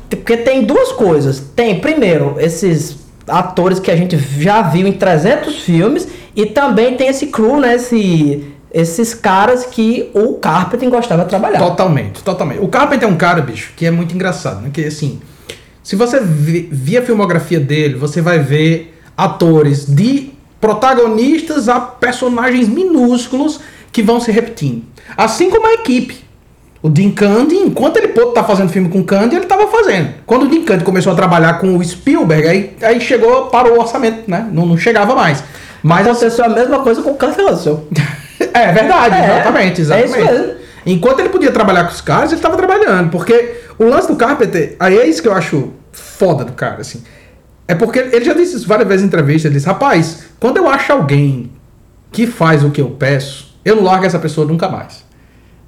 Porque 0.10 0.38
tem 0.38 0.64
duas 0.64 0.92
coisas. 0.94 1.40
Tem, 1.56 1.80
primeiro, 1.80 2.36
esses 2.40 2.98
atores 3.28 3.80
que 3.80 3.92
a 3.92 3.96
gente 3.96 4.18
já 4.18 4.62
viu 4.64 4.88
em 4.88 4.94
300 4.94 5.60
filmes 5.60 6.08
e 6.36 6.46
também 6.48 6.96
tem 6.96 7.08
esse 7.10 7.28
crew, 7.28 7.60
né? 7.60 7.76
Esse, 7.76 8.54
esses 8.74 9.14
caras 9.14 9.66
que 9.66 10.10
o 10.14 10.34
Carpenter 10.36 10.90
gostava 10.90 11.24
de 11.24 11.30
trabalhar. 11.30 11.60
Totalmente, 11.60 12.24
totalmente. 12.24 12.60
O 12.62 12.68
Carpenter 12.68 13.08
é 13.08 13.12
um 13.12 13.18
cara, 13.18 13.42
bicho, 13.42 13.74
que 13.76 13.86
é 13.86 13.92
muito 13.92 14.16
engraçado, 14.16 14.62
né? 14.62 14.70
Que 14.72 14.86
assim, 14.86 15.20
se 15.86 15.96
você 15.96 16.20
vi- 16.20 16.68
vir 16.72 16.98
a 16.98 17.02
filmografia 17.04 17.60
dele, 17.60 17.94
você 17.94 18.20
vai 18.22 18.40
ver 18.40 19.00
atores 19.16 19.86
de 19.86 20.32
protagonistas 20.60 21.70
a 21.70 21.80
personagens 21.80 22.68
minúsculos 22.68 23.60
que 23.92 24.02
vão 24.02 24.20
se 24.20 24.32
repetindo. 24.32 24.82
Assim 25.16 25.50
como 25.50 25.68
a 25.68 25.74
equipe. 25.74 26.26
O 26.82 26.90
Dean 26.90 27.12
Candy, 27.12 27.56
enquanto 27.56 27.98
ele 27.98 28.10
pôde 28.10 28.30
estar 28.30 28.44
fazendo 28.44 28.70
filme 28.70 28.90
com 28.90 29.00
o 29.00 29.04
Candy, 29.04 29.36
ele 29.36 29.46
estava 29.46 29.68
fazendo. 29.68 30.10
Quando 30.26 30.44
o 30.44 30.48
Dean 30.48 30.64
Candy 30.64 30.84
começou 30.84 31.14
a 31.14 31.16
trabalhar 31.16 31.54
com 31.60 31.78
o 31.78 31.84
Spielberg, 31.84 32.48
aí, 32.48 32.76
aí 32.82 33.00
chegou, 33.00 33.46
parou 33.48 33.78
o 33.78 33.80
orçamento, 33.80 34.24
né? 34.30 34.48
Não, 34.52 34.66
não 34.66 34.78
chegava 34.78 35.16
mais. 35.16 35.44
Mas 35.84 36.08
assim, 36.08 36.26
Aconteceu 36.26 36.46
a 36.46 36.50
mesma 36.50 36.80
coisa 36.80 37.02
com 37.04 37.12
o 37.12 37.16
Kurt 37.16 37.38
Russell. 37.38 37.88
é 38.54 38.72
verdade, 38.72 39.16
É, 39.16 39.26
exatamente, 39.26 39.80
é 39.80 39.84
exatamente. 39.84 40.18
isso 40.20 40.26
mesmo. 40.34 40.54
Enquanto 40.88 41.20
ele 41.20 41.30
podia 41.30 41.52
trabalhar 41.52 41.86
com 41.86 41.92
os 41.92 42.02
caras, 42.02 42.30
ele 42.32 42.36
estava 42.40 42.56
trabalhando. 42.58 43.10
Porque 43.10 43.34
o 43.78 43.86
lance 43.86 44.08
do 44.08 44.16
Carpenter, 44.16 44.76
aí 44.80 44.98
é 44.98 45.08
isso 45.08 45.22
que 45.22 45.28
eu 45.28 45.34
acho 45.34 45.74
foda 45.92 46.44
do 46.44 46.54
cara, 46.54 46.82
assim. 46.82 47.04
É 47.68 47.74
porque 47.74 48.00
ele 48.00 48.24
já 48.24 48.34
disse 48.34 48.56
isso 48.56 48.68
várias 48.68 48.88
vezes 48.88 49.04
em 49.04 49.08
entrevista, 49.08 49.48
ele 49.48 49.56
disse, 49.56 49.68
rapaz, 49.68 50.26
quando 50.40 50.58
eu 50.58 50.68
acho 50.68 50.92
alguém 50.92 51.52
que 52.12 52.28
faz 52.28 52.64
o 52.64 52.70
que 52.70 52.80
eu 52.80 52.92
peço, 52.92 53.56
eu 53.64 53.76
não 53.76 53.84
largo 53.84 54.06
essa 54.06 54.20
pessoa 54.20 54.46
nunca 54.48 54.70
mais. 54.70 55.04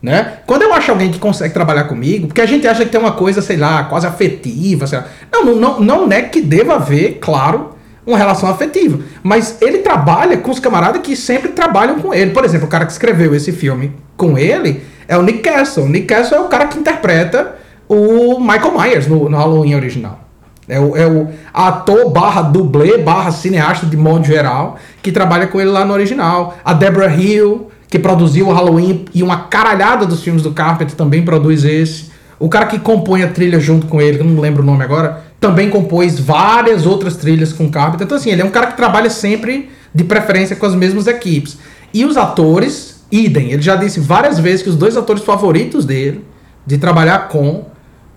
Né? 0.01 0.37
Quando 0.45 0.61
eu 0.61 0.73
acho 0.73 0.91
alguém 0.91 1.11
que 1.11 1.17
consegue 1.17 1.53
trabalhar 1.53 1.85
comigo, 1.85 2.27
porque 2.27 2.39
a 2.39 2.45
gente 2.45 2.67
acha 2.67 2.85
que 2.85 2.91
tem 2.91 3.01
uma 3.01 3.13
coisa, 3.13 3.41
sei 3.41 3.57
lá, 3.57 3.85
quase 3.85 4.05
afetiva, 4.05 4.85
sei 4.85 4.99
lá. 4.99 5.05
Não, 5.31 5.43
não, 5.43 5.79
não, 5.79 6.07
não 6.07 6.11
é 6.11 6.21
que 6.21 6.39
deva 6.39 6.75
haver, 6.75 7.17
claro, 7.19 7.71
uma 8.05 8.17
relação 8.17 8.47
afetiva. 8.47 8.99
Mas 9.23 9.57
ele 9.59 9.79
trabalha 9.79 10.37
com 10.37 10.51
os 10.51 10.59
camaradas 10.59 11.01
que 11.01 11.15
sempre 11.15 11.49
trabalham 11.49 11.99
com 11.99 12.13
ele. 12.13 12.31
Por 12.31 12.45
exemplo, 12.45 12.67
o 12.67 12.69
cara 12.69 12.85
que 12.85 12.91
escreveu 12.91 13.33
esse 13.33 13.51
filme 13.51 13.91
com 14.15 14.37
ele 14.37 14.83
é 15.07 15.17
o 15.17 15.23
Nick 15.23 15.39
Castle. 15.39 15.85
O 15.85 15.89
Nick 15.89 16.05
Castle 16.05 16.37
é 16.37 16.41
o 16.41 16.47
cara 16.47 16.67
que 16.67 16.77
interpreta 16.77 17.55
o 17.87 18.39
Michael 18.39 18.77
Myers 18.77 19.07
no, 19.07 19.29
no 19.29 19.37
Halloween 19.37 19.75
original. 19.75 20.19
É 20.67 20.79
o, 20.79 20.97
é 20.97 21.07
o 21.07 21.29
ator 21.53 22.09
barra 22.09 22.41
dublê 22.41 22.97
barra 22.97 23.31
cineasta 23.31 23.85
de 23.85 23.95
modo 23.95 24.25
geral 24.25 24.77
que 25.01 25.13
trabalha 25.13 25.47
com 25.47 25.61
ele 25.61 25.69
lá 25.69 25.85
no 25.85 25.93
original. 25.93 26.57
A 26.63 26.73
Deborah 26.73 27.15
Hill, 27.15 27.71
que 27.89 27.97
produziu 27.97 28.49
o 28.49 28.53
Halloween 28.53 29.05
e 29.13 29.23
uma 29.23 29.43
caralhada 29.43 30.05
dos 30.05 30.21
filmes 30.21 30.41
do 30.41 30.51
Carpenter 30.51 30.95
também 30.95 31.23
produz 31.23 31.63
esse. 31.63 32.11
O 32.37 32.49
cara 32.49 32.65
que 32.65 32.77
compõe 32.77 33.23
a 33.23 33.29
trilha 33.29 33.59
junto 33.59 33.87
com 33.87 34.01
ele, 34.01 34.17
que 34.17 34.23
eu 34.23 34.27
não 34.27 34.41
lembro 34.41 34.61
o 34.61 34.65
nome 34.65 34.83
agora, 34.83 35.23
também 35.39 35.69
compôs 35.69 36.19
várias 36.19 36.85
outras 36.85 37.15
trilhas 37.15 37.53
com 37.53 37.65
o 37.65 37.71
Carpenter. 37.71 38.05
Então, 38.05 38.17
assim, 38.17 38.29
ele 38.29 38.41
é 38.41 38.45
um 38.45 38.51
cara 38.51 38.67
que 38.67 38.77
trabalha 38.77 39.09
sempre 39.09 39.69
de 39.93 40.03
preferência 40.03 40.55
com 40.55 40.65
as 40.65 40.75
mesmas 40.75 41.07
equipes. 41.07 41.57
E 41.93 42.05
os 42.05 42.15
atores, 42.15 43.03
idem. 43.11 43.51
Ele 43.51 43.61
já 43.61 43.75
disse 43.75 43.99
várias 43.99 44.39
vezes 44.39 44.61
que 44.61 44.69
os 44.69 44.75
dois 44.75 44.97
atores 44.97 45.23
favoritos 45.23 45.85
dele, 45.85 46.23
de 46.65 46.77
trabalhar 46.77 47.29
com, 47.29 47.65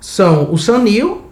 são 0.01 0.53
o 0.53 0.59
Sam 0.59 0.79
Neill 0.79 1.23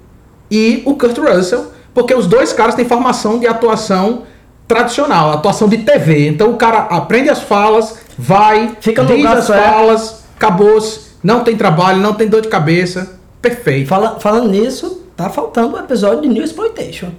e 0.50 0.82
o 0.84 0.94
Kurt 0.94 1.16
Russell, 1.18 1.72
porque 1.94 2.14
os 2.14 2.26
dois 2.26 2.52
caras 2.52 2.74
têm 2.74 2.84
formação 2.84 3.38
de 3.38 3.46
atuação 3.46 4.22
tradicional, 4.66 5.32
atuação 5.32 5.68
de 5.68 5.78
TV. 5.78 6.28
Então 6.28 6.50
o 6.50 6.56
cara 6.56 6.78
aprende 6.90 7.30
as 7.30 7.42
falas, 7.42 7.98
vai, 8.18 8.76
Fica 8.80 9.04
diz 9.04 9.24
as 9.24 9.44
certo. 9.46 9.62
falas, 9.64 10.22
acabou-se, 10.36 11.00
não 11.22 11.42
tem 11.42 11.56
trabalho, 11.56 12.00
não 12.00 12.12
tem 12.14 12.28
dor 12.28 12.42
de 12.42 12.48
cabeça. 12.48 13.18
Perfeito. 13.40 13.88
Fala- 13.88 14.18
falando 14.20 14.48
nisso, 14.50 15.02
tá 15.16 15.30
faltando 15.30 15.76
um 15.76 15.78
episódio 15.80 16.22
de 16.22 16.28
New 16.28 16.44
Exploitation. 16.44 17.10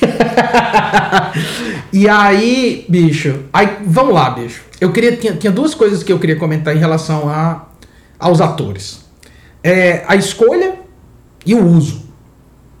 E 1.92 2.08
aí, 2.08 2.86
bicho, 2.88 3.40
aí 3.52 3.78
vamos 3.84 4.14
lá, 4.14 4.30
bicho. 4.30 4.62
Eu 4.80 4.92
queria 4.92 5.14
tinha, 5.16 5.34
tinha 5.34 5.52
duas 5.52 5.74
coisas 5.74 6.02
que 6.02 6.12
eu 6.12 6.18
queria 6.18 6.36
comentar 6.36 6.74
em 6.74 6.78
relação 6.78 7.28
a, 7.28 7.66
aos 8.18 8.40
atores. 8.40 9.01
É, 9.62 10.02
a 10.08 10.16
escolha 10.16 10.74
e 11.46 11.54
o 11.54 11.64
uso 11.64 12.02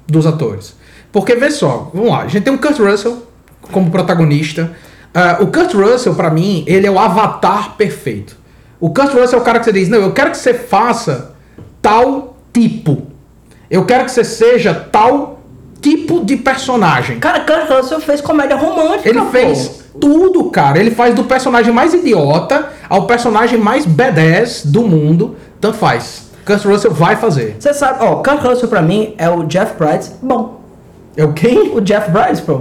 dos 0.06 0.26
atores. 0.26 0.74
Porque 1.12 1.34
vê 1.36 1.50
só, 1.50 1.90
vamos 1.92 2.10
lá, 2.10 2.22
a 2.22 2.26
gente 2.28 2.42
tem 2.44 2.54
o 2.54 2.58
Kurt 2.58 2.78
Russell 2.78 3.22
como 3.70 3.90
protagonista. 3.90 4.72
Ah, 5.14 5.38
o 5.40 5.46
Kurt 5.48 5.74
Russell, 5.74 6.14
pra 6.14 6.30
mim, 6.30 6.64
ele 6.66 6.86
é 6.86 6.90
o 6.90 6.98
avatar 6.98 7.76
perfeito. 7.76 8.36
O 8.80 8.90
Kurt 8.90 9.12
Russell 9.12 9.38
é 9.38 9.42
o 9.42 9.44
cara 9.44 9.58
que 9.58 9.66
você 9.66 9.72
diz, 9.72 9.88
não, 9.88 9.98
eu 9.98 10.12
quero 10.12 10.30
que 10.30 10.38
você 10.38 10.54
faça 10.54 11.34
tal 11.80 12.36
tipo. 12.52 13.06
Eu 13.70 13.84
quero 13.84 14.04
que 14.04 14.10
você 14.10 14.24
seja 14.24 14.74
tal 14.74 15.40
tipo 15.80 16.24
de 16.24 16.36
personagem. 16.36 17.18
Cara, 17.18 17.40
Kurt 17.40 17.68
Russell 17.70 18.00
fez 18.00 18.20
comédia 18.20 18.56
romântica, 18.56 19.08
Ele 19.08 19.20
pô. 19.20 19.26
fez 19.26 19.84
tudo, 20.00 20.44
cara. 20.50 20.78
Ele 20.78 20.90
faz 20.90 21.14
do 21.14 21.24
personagem 21.24 21.72
mais 21.72 21.92
idiota 21.92 22.70
ao 22.88 23.06
personagem 23.06 23.58
mais 23.58 23.84
badass 23.84 24.62
do 24.64 24.82
mundo. 24.82 25.36
Tanto 25.60 25.76
faz. 25.76 26.31
Kurt 26.44 26.64
Russell 26.64 26.90
vai 26.92 27.16
fazer. 27.16 27.56
Você 27.58 27.72
sabe, 27.72 27.98
ó, 28.04 28.16
Kurt 28.16 28.42
Russell 28.42 28.68
pra 28.68 28.82
mim 28.82 29.14
é 29.18 29.28
o 29.30 29.44
Jeff 29.44 29.74
Bridges 29.78 30.12
bom. 30.22 30.60
É 31.16 31.24
o 31.24 31.32
quem? 31.32 31.74
O 31.76 31.80
Jeff 31.80 32.10
Bridges, 32.10 32.40
pô. 32.40 32.60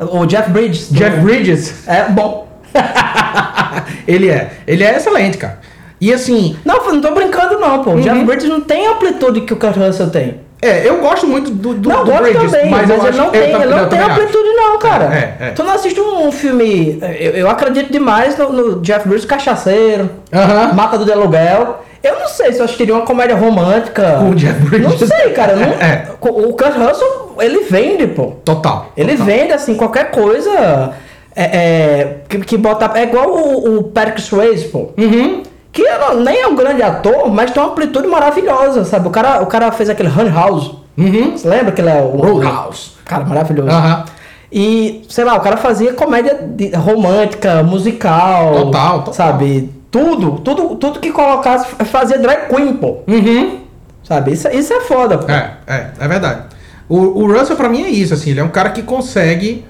O 0.00 0.26
Jeff 0.26 0.50
Bridges. 0.50 0.88
Jeff 0.90 1.16
Bridges. 1.20 1.86
É 1.88 2.04
bom. 2.08 2.48
ele 4.06 4.28
é. 4.28 4.50
Ele 4.66 4.82
é 4.84 4.96
excelente, 4.96 5.38
cara. 5.38 5.60
E 6.00 6.12
assim, 6.12 6.56
Não, 6.64 6.84
não 6.92 7.00
tô 7.00 7.12
brincando 7.12 7.58
não, 7.58 7.82
pô. 7.82 7.90
O 7.90 7.94
Uhum. 7.94 8.00
Jeff 8.00 8.24
Bridges 8.24 8.48
não 8.50 8.60
tem 8.60 8.86
a 8.86 8.90
amplitude 8.92 9.42
que 9.42 9.52
o 9.52 9.56
Kurt 9.56 9.76
Russell 9.76 10.10
tem. 10.10 10.40
é, 10.60 10.86
eu 10.88 10.98
gosto 11.00 11.26
muito 11.26 11.50
do, 11.50 11.74
do, 11.74 11.88
não, 11.88 12.04
do 12.04 12.10
gosto 12.10 12.22
Bridges, 12.24 12.50
também, 12.52 12.70
mas, 12.70 12.90
eu 12.90 13.06
ele 13.06 13.16
não 13.16 13.30
tem, 13.30 13.40
ele 13.52 13.66
não 13.66 13.78
tem 13.78 13.88
também 13.88 14.00
acho. 14.00 14.10
amplitude 14.20 14.48
não, 14.54 14.78
cara. 14.78 15.04
É, 15.14 15.36
é. 15.40 15.50
Tu 15.52 15.62
não 15.62 15.72
assiste 15.72 16.00
um 16.00 16.30
filme... 16.32 16.98
Eu, 17.20 17.30
eu 17.32 17.48
acredito 17.50 17.92
demais 17.92 18.36
no, 18.36 18.52
no 18.52 18.80
Jeff 18.82 19.06
Bridges 19.08 19.24
cachaceiro, 19.26 20.10
Aham. 20.32 20.72
Mata 20.74 20.98
do 20.98 21.04
de 21.04 21.12
Aluguel. 21.12 21.82
Eu 22.04 22.20
não 22.20 22.28
sei 22.28 22.52
se 22.52 22.58
eu 22.58 22.66
assistiria 22.66 22.94
uma 22.94 23.06
comédia 23.06 23.34
romântica. 23.34 24.20
O 24.20 24.34
Jeff 24.34 24.60
Bridges. 24.60 25.00
Não 25.00 25.08
sei, 25.08 25.30
cara. 25.30 25.56
Não, 25.56 25.62
É. 25.62 26.06
O 26.20 26.52
Kurt 26.52 26.76
Russell, 26.76 27.34
ele 27.40 27.60
vende, 27.64 28.06
pô. 28.08 28.32
Total. 28.44 28.92
Ele 28.94 29.12
total. 29.12 29.26
vende, 29.26 29.52
assim, 29.52 29.74
qualquer 29.74 30.10
coisa 30.10 30.92
é, 31.34 31.44
é, 31.44 32.16
que, 32.28 32.38
que 32.40 32.56
bota... 32.58 32.90
É 32.98 33.04
igual 33.04 33.30
o, 33.30 33.78
o 33.78 33.82
Patrick 33.84 34.20
Swayze, 34.20 34.66
pô. 34.66 34.90
Uhum. 34.98 35.42
Que 35.72 35.82
nem 36.22 36.42
é 36.42 36.46
um 36.46 36.54
grande 36.54 36.82
ator, 36.82 37.30
mas 37.30 37.50
tem 37.50 37.62
uma 37.62 37.72
amplitude 37.72 38.06
maravilhosa, 38.06 38.84
sabe? 38.84 39.08
O 39.08 39.10
cara, 39.10 39.42
o 39.42 39.46
cara 39.46 39.72
fez 39.72 39.88
aquele 39.88 40.10
Honey 40.10 40.30
House. 40.30 40.72
Uhum. 40.98 41.32
Você 41.36 41.48
lembra 41.48 41.72
que 41.72 41.80
ele 41.80 41.88
é 41.88 42.02
o... 42.02 42.18
Roadhouse. 42.18 42.92
Cara, 43.04 43.24
maravilhoso. 43.24 43.70
Aham. 43.70 44.04
E, 44.52 45.02
sei 45.08 45.24
lá, 45.24 45.34
o 45.34 45.40
cara 45.40 45.56
fazia 45.56 45.94
comédia 45.94 46.38
romântica, 46.76 47.62
musical. 47.64 48.52
Total, 48.52 48.98
total. 48.98 49.14
Sabe? 49.14 49.70
Tudo, 49.94 50.40
tudo, 50.40 50.74
tudo 50.74 50.98
que 50.98 51.12
colocasse, 51.12 51.68
fazia 51.84 52.18
drag 52.18 52.48
queen, 52.48 52.74
pô. 52.74 52.98
Uhum. 53.06 53.60
Sabe? 54.02 54.32
Isso, 54.32 54.48
isso 54.48 54.72
é 54.72 54.80
foda, 54.80 55.18
pô. 55.18 55.30
É, 55.30 55.56
é, 55.68 55.90
é 56.00 56.08
verdade. 56.08 56.46
O, 56.88 56.96
o 56.96 57.32
Russell 57.32 57.54
pra 57.54 57.68
mim 57.68 57.84
é 57.84 57.90
isso, 57.90 58.12
assim, 58.12 58.30
ele 58.30 58.40
é 58.40 58.42
um 58.42 58.48
cara 58.48 58.70
que 58.70 58.82
consegue 58.82 59.64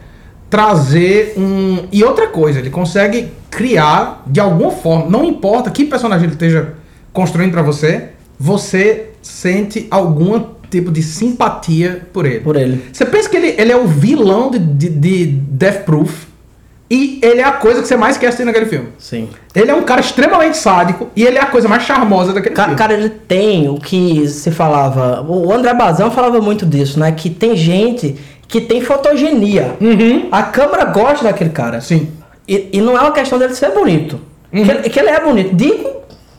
trazer 0.48 1.34
um. 1.36 1.84
E 1.92 2.02
outra 2.02 2.26
coisa, 2.28 2.58
ele 2.58 2.70
consegue 2.70 3.34
criar 3.50 4.22
de 4.26 4.40
alguma 4.40 4.70
forma, 4.70 5.10
não 5.10 5.26
importa 5.26 5.70
que 5.70 5.84
personagem 5.84 6.24
ele 6.24 6.32
esteja 6.32 6.72
construindo 7.12 7.52
pra 7.52 7.60
você, 7.60 8.08
você 8.40 9.10
sente 9.20 9.86
algum 9.90 10.42
tipo 10.70 10.90
de 10.90 11.02
simpatia 11.02 12.00
por 12.14 12.24
ele. 12.24 12.40
Por 12.40 12.56
ele. 12.56 12.82
Você 12.90 13.04
pensa 13.04 13.28
que 13.28 13.36
ele, 13.36 13.54
ele 13.58 13.70
é 13.70 13.76
o 13.76 13.86
vilão 13.86 14.50
de, 14.50 14.58
de, 14.58 14.88
de 14.88 15.26
Death 15.26 15.84
Proof 15.84 16.28
e 16.94 17.18
ele 17.22 17.40
é 17.40 17.44
a 17.44 17.50
coisa 17.52 17.82
que 17.82 17.88
você 17.88 17.96
mais 17.96 18.16
quer 18.16 18.28
assistir 18.28 18.44
naquele 18.44 18.66
filme. 18.66 18.88
Sim. 18.98 19.28
Ele 19.54 19.68
é 19.70 19.74
um 19.74 19.82
cara 19.82 20.00
extremamente 20.00 20.56
sádico 20.56 21.08
e 21.16 21.24
ele 21.24 21.38
é 21.38 21.40
a 21.40 21.46
coisa 21.46 21.66
mais 21.66 21.82
charmosa 21.82 22.32
daquele 22.32 22.54
Ca- 22.54 22.62
filme. 22.64 22.76
Cara, 22.78 22.92
ele 22.94 23.08
tem 23.08 23.68
o 23.68 23.74
que 23.76 24.28
se 24.28 24.50
falava. 24.52 25.22
O 25.28 25.52
André 25.52 25.74
Bazão 25.74 26.10
falava 26.10 26.40
muito 26.40 26.64
disso, 26.64 27.00
né? 27.00 27.10
Que 27.10 27.28
tem 27.30 27.56
gente 27.56 28.16
que 28.46 28.60
tem 28.60 28.80
fotogenia. 28.80 29.76
Uhum. 29.80 30.28
A 30.30 30.42
câmera 30.44 30.84
gosta 30.84 31.24
daquele 31.24 31.50
cara. 31.50 31.80
Sim. 31.80 32.08
E, 32.46 32.68
e 32.74 32.80
não 32.80 32.96
é 32.96 33.00
uma 33.00 33.12
questão 33.12 33.38
dele 33.38 33.54
ser 33.54 33.70
bonito. 33.72 34.20
Uhum. 34.52 34.64
Que, 34.64 34.70
ele, 34.70 34.88
que 34.90 35.00
ele 35.00 35.08
é 35.08 35.20
bonito. 35.20 35.54
Digo, 35.56 35.90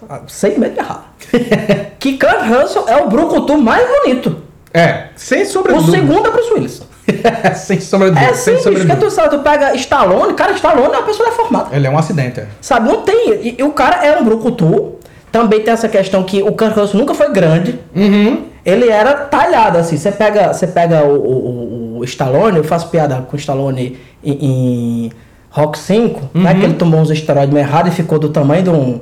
ah, 0.09 0.21
sem 0.27 0.57
medo 0.57 0.73
de 0.75 0.79
errar. 0.79 1.13
que 1.99 2.17
Kurt 2.17 2.47
Russell 2.47 2.85
é 2.87 2.97
o 3.03 3.09
brucutu 3.09 3.57
mais 3.57 3.85
bonito. 3.87 4.37
É, 4.73 5.07
sem 5.15 5.43
sombra 5.45 5.75
O 5.75 5.81
segundo 5.89 6.27
é 6.27 6.31
Bruce 6.31 6.53
Willis. 6.53 6.81
sem 7.55 7.79
sombra 7.79 8.11
de 8.11 8.17
É 8.17 8.27
dúvida. 8.31 8.37
sem 8.37 8.73
porque 8.73 8.95
tu 8.95 9.09
sabe, 9.11 9.29
tu 9.29 9.39
pega 9.39 9.75
Stallone, 9.75 10.33
cara, 10.33 10.53
Stallone 10.53 10.93
é 10.93 10.97
uma 10.97 11.03
pessoa 11.03 11.29
deformada. 11.29 11.75
Ele 11.75 11.87
é 11.87 11.89
um 11.89 11.97
acidente, 11.97 12.39
é. 12.39 12.47
Sabe, 12.61 12.87
não 12.87 13.01
tem. 13.01 13.31
E, 13.33 13.55
e 13.59 13.63
o 13.63 13.71
cara 13.71 14.05
é 14.05 14.17
um 14.19 14.23
brucutu. 14.23 14.95
Também 15.31 15.59
tem 15.61 15.73
essa 15.73 15.89
questão 15.89 16.23
que 16.23 16.41
o 16.41 16.53
Kurt 16.53 16.75
Russell 16.75 16.99
nunca 16.99 17.13
foi 17.13 17.29
grande. 17.31 17.77
Uhum. 17.93 18.45
Ele 18.65 18.89
era 18.89 19.13
talhado, 19.13 19.77
assim. 19.77 19.97
Você 19.97 20.11
pega, 20.11 20.53
você 20.53 20.65
pega 20.65 21.03
o, 21.03 21.15
o, 21.15 21.97
o 21.99 22.03
Stallone, 22.05 22.57
eu 22.57 22.63
faço 22.63 22.87
piada 22.87 23.25
com 23.29 23.35
o 23.35 23.39
Stallone 23.39 23.99
em, 24.23 24.31
em 24.31 25.11
Rock 25.51 25.77
5, 25.77 26.29
né? 26.33 26.53
Uhum. 26.53 26.59
Que 26.59 26.65
ele 26.65 26.73
tomou 26.75 26.99
uns 27.01 27.09
esteroides 27.11 27.53
meio 27.53 27.65
errados 27.65 27.91
e 27.91 27.95
ficou 27.95 28.17
do 28.17 28.29
tamanho 28.29 28.63
de 28.63 28.69
um, 28.69 29.01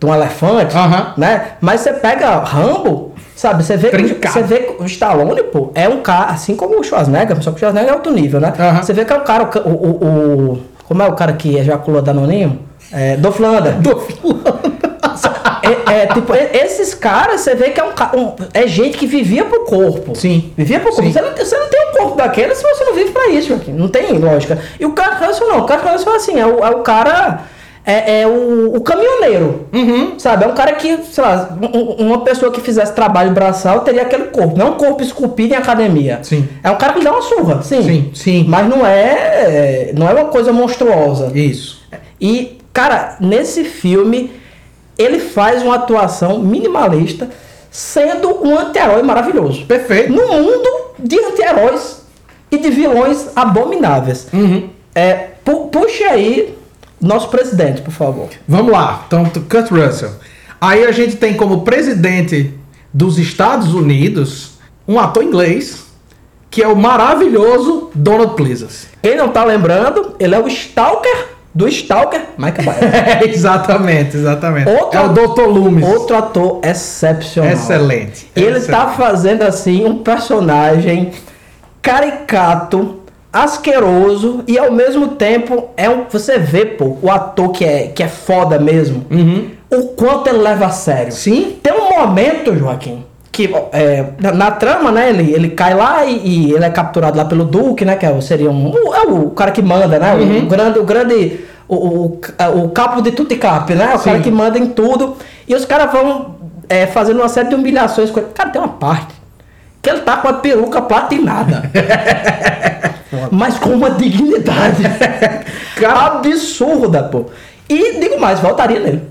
de 0.00 0.06
um 0.06 0.12
elefante, 0.14 0.76
Aham. 0.76 1.14
né? 1.16 1.52
Mas 1.60 1.80
você 1.80 1.92
pega 1.92 2.38
Rambo, 2.40 3.07
sabe? 3.38 3.62
Você 3.64 3.76
vê, 3.76 3.90
você 3.90 4.42
vê 4.42 4.58
que 4.58 4.82
o 4.82 4.86
Stallone, 4.86 5.42
pô, 5.44 5.70
é 5.74 5.88
um 5.88 6.00
cara, 6.00 6.32
assim 6.32 6.56
como 6.56 6.78
o 6.78 6.82
Schwarzenegger, 6.84 7.40
só 7.42 7.50
que 7.50 7.56
o 7.56 7.58
Schwarzenegger 7.60 7.92
é 7.92 7.94
outro 7.96 8.12
nível, 8.12 8.40
né? 8.40 8.52
Aham. 8.58 8.82
Você 8.82 8.92
vê 8.92 9.04
que 9.04 9.12
é 9.12 9.16
o 9.16 9.20
cara, 9.20 9.44
o, 9.44 9.68
o, 9.68 9.72
o, 9.72 10.52
o- 10.54 10.62
como 10.84 11.02
é 11.02 11.06
o 11.06 11.12
cara 11.14 11.32
que 11.34 11.56
ejaculou 11.56 12.02
Danoninho? 12.02 12.58
É, 12.92 13.16
Dolph 13.18 13.38
Lundgren. 13.38 13.76
É, 15.62 15.92
é, 16.02 16.06
tipo, 16.06 16.34
e- 16.34 16.50
esses 16.64 16.94
caras, 16.94 17.40
você 17.42 17.54
vê 17.54 17.70
que 17.70 17.80
é 17.80 17.84
um, 17.84 17.88
um- 18.20 18.32
é 18.54 18.66
gente 18.66 18.96
que 18.96 19.06
vivia 19.06 19.44
pro 19.44 19.64
corpo. 19.64 20.14
Sim. 20.16 20.52
Vivia 20.56 20.80
pro 20.80 20.90
corpo. 20.90 21.02
Sim. 21.06 21.12
Você 21.12 21.20
não, 21.20 21.36
você 21.36 21.58
não 21.58 21.68
tem 21.68 21.88
um 21.88 21.92
corpo 21.92 22.16
daquele 22.16 22.54
se 22.54 22.62
você 22.62 22.84
não 22.84 22.94
vive 22.94 23.10
pra 23.10 23.28
isso, 23.28 23.48
Joaquim. 23.48 23.72
Não 23.72 23.88
tem 23.88 24.12
lógica. 24.18 24.58
E 24.80 24.86
o 24.86 24.92
Kurt 24.94 25.20
Russell 25.20 25.48
não. 25.48 25.58
O 25.60 25.66
Kurt 25.66 25.82
Russell, 25.84 26.14
assim, 26.14 26.38
é 26.40 26.46
o, 26.46 26.64
é 26.64 26.70
o 26.70 26.78
cara... 26.82 27.40
É, 27.90 28.20
é 28.20 28.26
o, 28.26 28.76
o 28.76 28.80
caminhoneiro. 28.82 29.66
Uhum. 29.72 30.18
Sabe? 30.18 30.44
É 30.44 30.46
um 30.46 30.52
cara 30.54 30.72
que, 30.74 30.98
sei 31.10 31.24
lá, 31.24 31.56
um- 31.62 31.78
um- 32.02 32.06
uma 32.08 32.18
pessoa 32.20 32.52
que 32.52 32.60
fizesse 32.60 32.92
trabalho 32.92 33.30
braçal 33.30 33.80
teria 33.80 34.02
aquele 34.02 34.24
corpo. 34.24 34.58
Não 34.58 34.66
é 34.66 34.70
um 34.72 34.74
corpo 34.74 35.02
esculpido 35.02 35.54
em 35.54 35.56
academia. 35.56 36.18
Sim. 36.22 36.46
É 36.62 36.70
um 36.70 36.76
cara 36.76 36.92
que 36.92 37.02
dá 37.02 37.10
uma 37.12 37.22
surra, 37.22 37.62
sim. 37.62 37.82
Sim, 37.82 38.10
sim. 38.12 38.44
Mas 38.46 38.68
não 38.68 38.84
é, 38.86 39.92
não 39.96 40.06
é 40.06 40.12
uma 40.12 40.26
coisa 40.26 40.52
monstruosa. 40.52 41.32
Isso. 41.34 41.80
E, 42.20 42.58
cara, 42.74 43.16
nesse 43.20 43.64
filme, 43.64 44.32
ele 44.98 45.18
faz 45.18 45.62
uma 45.62 45.76
atuação 45.76 46.40
minimalista, 46.40 47.30
sendo 47.70 48.46
um 48.46 48.58
anti-herói 48.58 49.02
maravilhoso. 49.02 49.64
Perfeito. 49.64 50.12
No 50.12 50.28
mundo 50.28 50.68
de 50.98 51.18
anti-heróis 51.18 52.02
e 52.50 52.58
de 52.58 52.68
vilões 52.68 53.28
abomináveis. 53.34 54.26
Uhum. 54.32 54.68
É, 54.94 55.14
pu 55.44 55.68
puxe 55.68 56.04
aí 56.04 56.57
nosso 57.00 57.28
presidente, 57.28 57.82
por 57.82 57.92
favor. 57.92 58.28
Vamos 58.46 58.72
lá. 58.72 59.04
Então, 59.06 59.24
Kurt 59.24 59.70
Russell. 59.70 60.12
Aí 60.60 60.84
a 60.84 60.92
gente 60.92 61.16
tem 61.16 61.34
como 61.34 61.62
presidente 61.62 62.54
dos 62.92 63.18
Estados 63.18 63.74
Unidos 63.74 64.58
um 64.86 64.98
ator 64.98 65.22
inglês 65.22 65.86
que 66.50 66.62
é 66.62 66.68
o 66.68 66.74
maravilhoso 66.74 67.90
Donald 67.94 68.34
Pleasance. 68.34 68.88
Quem 69.02 69.16
não 69.16 69.28
tá 69.28 69.44
lembrando, 69.44 70.16
ele 70.18 70.34
é 70.34 70.38
o 70.38 70.48
Stalker 70.48 71.28
do 71.54 71.66
Stalker, 71.68 72.20
Michael 72.38 72.62
Myers. 72.62 73.34
exatamente, 73.34 74.16
exatamente. 74.16 74.70
Outro 74.70 74.98
é 74.98 75.04
o 75.04 75.08
Dr. 75.08 75.42
Loomis. 75.42 75.84
Outro 75.84 76.16
ator 76.16 76.60
excepcional. 76.62 77.52
Excelente. 77.52 78.30
Ele 78.36 78.58
excelente. 78.58 78.70
tá 78.70 78.88
fazendo 78.88 79.42
assim 79.42 79.84
um 79.84 79.98
personagem 79.98 81.10
caricato, 81.82 82.97
asqueroso 83.32 84.42
e 84.46 84.58
ao 84.58 84.72
mesmo 84.72 85.08
tempo 85.08 85.68
é 85.76 85.88
um, 85.88 86.04
você 86.08 86.38
vê, 86.38 86.64
pô, 86.64 86.96
o 87.02 87.10
ator 87.10 87.50
que 87.50 87.64
é 87.64 87.88
que 87.88 88.02
é 88.02 88.08
foda 88.08 88.58
mesmo. 88.58 89.04
Uhum. 89.10 89.50
O 89.70 89.88
quanto 89.88 90.28
ele 90.28 90.38
leva 90.38 90.66
a 90.66 90.70
sério. 90.70 91.12
Sim. 91.12 91.56
Tem 91.62 91.72
um 91.74 91.90
momento, 91.98 92.56
Joaquim, 92.56 93.04
que 93.30 93.50
é, 93.72 94.06
na, 94.34 94.50
trama, 94.50 94.90
né, 94.90 95.10
ele, 95.10 95.32
ele 95.32 95.50
cai 95.50 95.74
lá 95.74 96.04
e, 96.06 96.16
e 96.26 96.52
ele 96.52 96.64
é 96.64 96.70
capturado 96.70 97.16
lá 97.18 97.24
pelo 97.24 97.44
Duque, 97.44 97.84
né, 97.84 97.94
que 97.96 98.06
é, 98.06 98.20
seria 98.20 98.50
um, 98.50 98.70
o- 98.70 98.94
é 98.94 99.02
o 99.02 99.30
cara 99.30 99.50
que 99.50 99.60
manda, 99.62 99.98
né, 99.98 100.14
o, 100.14 100.46
grande, 100.46 100.78
o 100.78 100.84
grande, 100.84 101.40
o, 101.68 101.76
o, 101.76 102.20
o 102.64 102.68
capo 102.70 103.02
de 103.02 103.12
Tuticap, 103.12 103.72
né, 103.74 103.94
o 103.94 103.98
cara 103.98 104.16
Sim. 104.16 104.22
que 104.22 104.30
manda 104.30 104.58
em 104.58 104.66
tudo, 104.68 105.16
e 105.46 105.54
os 105.54 105.64
caras 105.66 105.92
vão 105.92 106.34
é, 106.68 106.86
fazendo 106.86 107.18
uma 107.20 107.28
série 107.28 107.48
de 107.50 107.54
humilhações 107.54 108.10
com 108.10 108.20
ele. 108.20 108.30
Cara, 108.34 108.48
tem 108.50 108.60
uma 108.60 108.68
parte 108.68 109.14
que 109.80 109.88
ele 109.90 110.00
tá 110.00 110.16
com 110.16 110.28
a 110.28 110.32
peruca 110.32 110.80
platinada. 110.82 111.70
mas 113.30 113.58
com 113.58 113.70
uma 113.70 113.90
dignidade 113.90 114.82
absurda, 115.84 117.02
pô. 117.04 117.26
E 117.68 117.98
digo 118.00 118.20
mais, 118.20 118.40
voltaria 118.40 118.80
nele. 118.80 119.02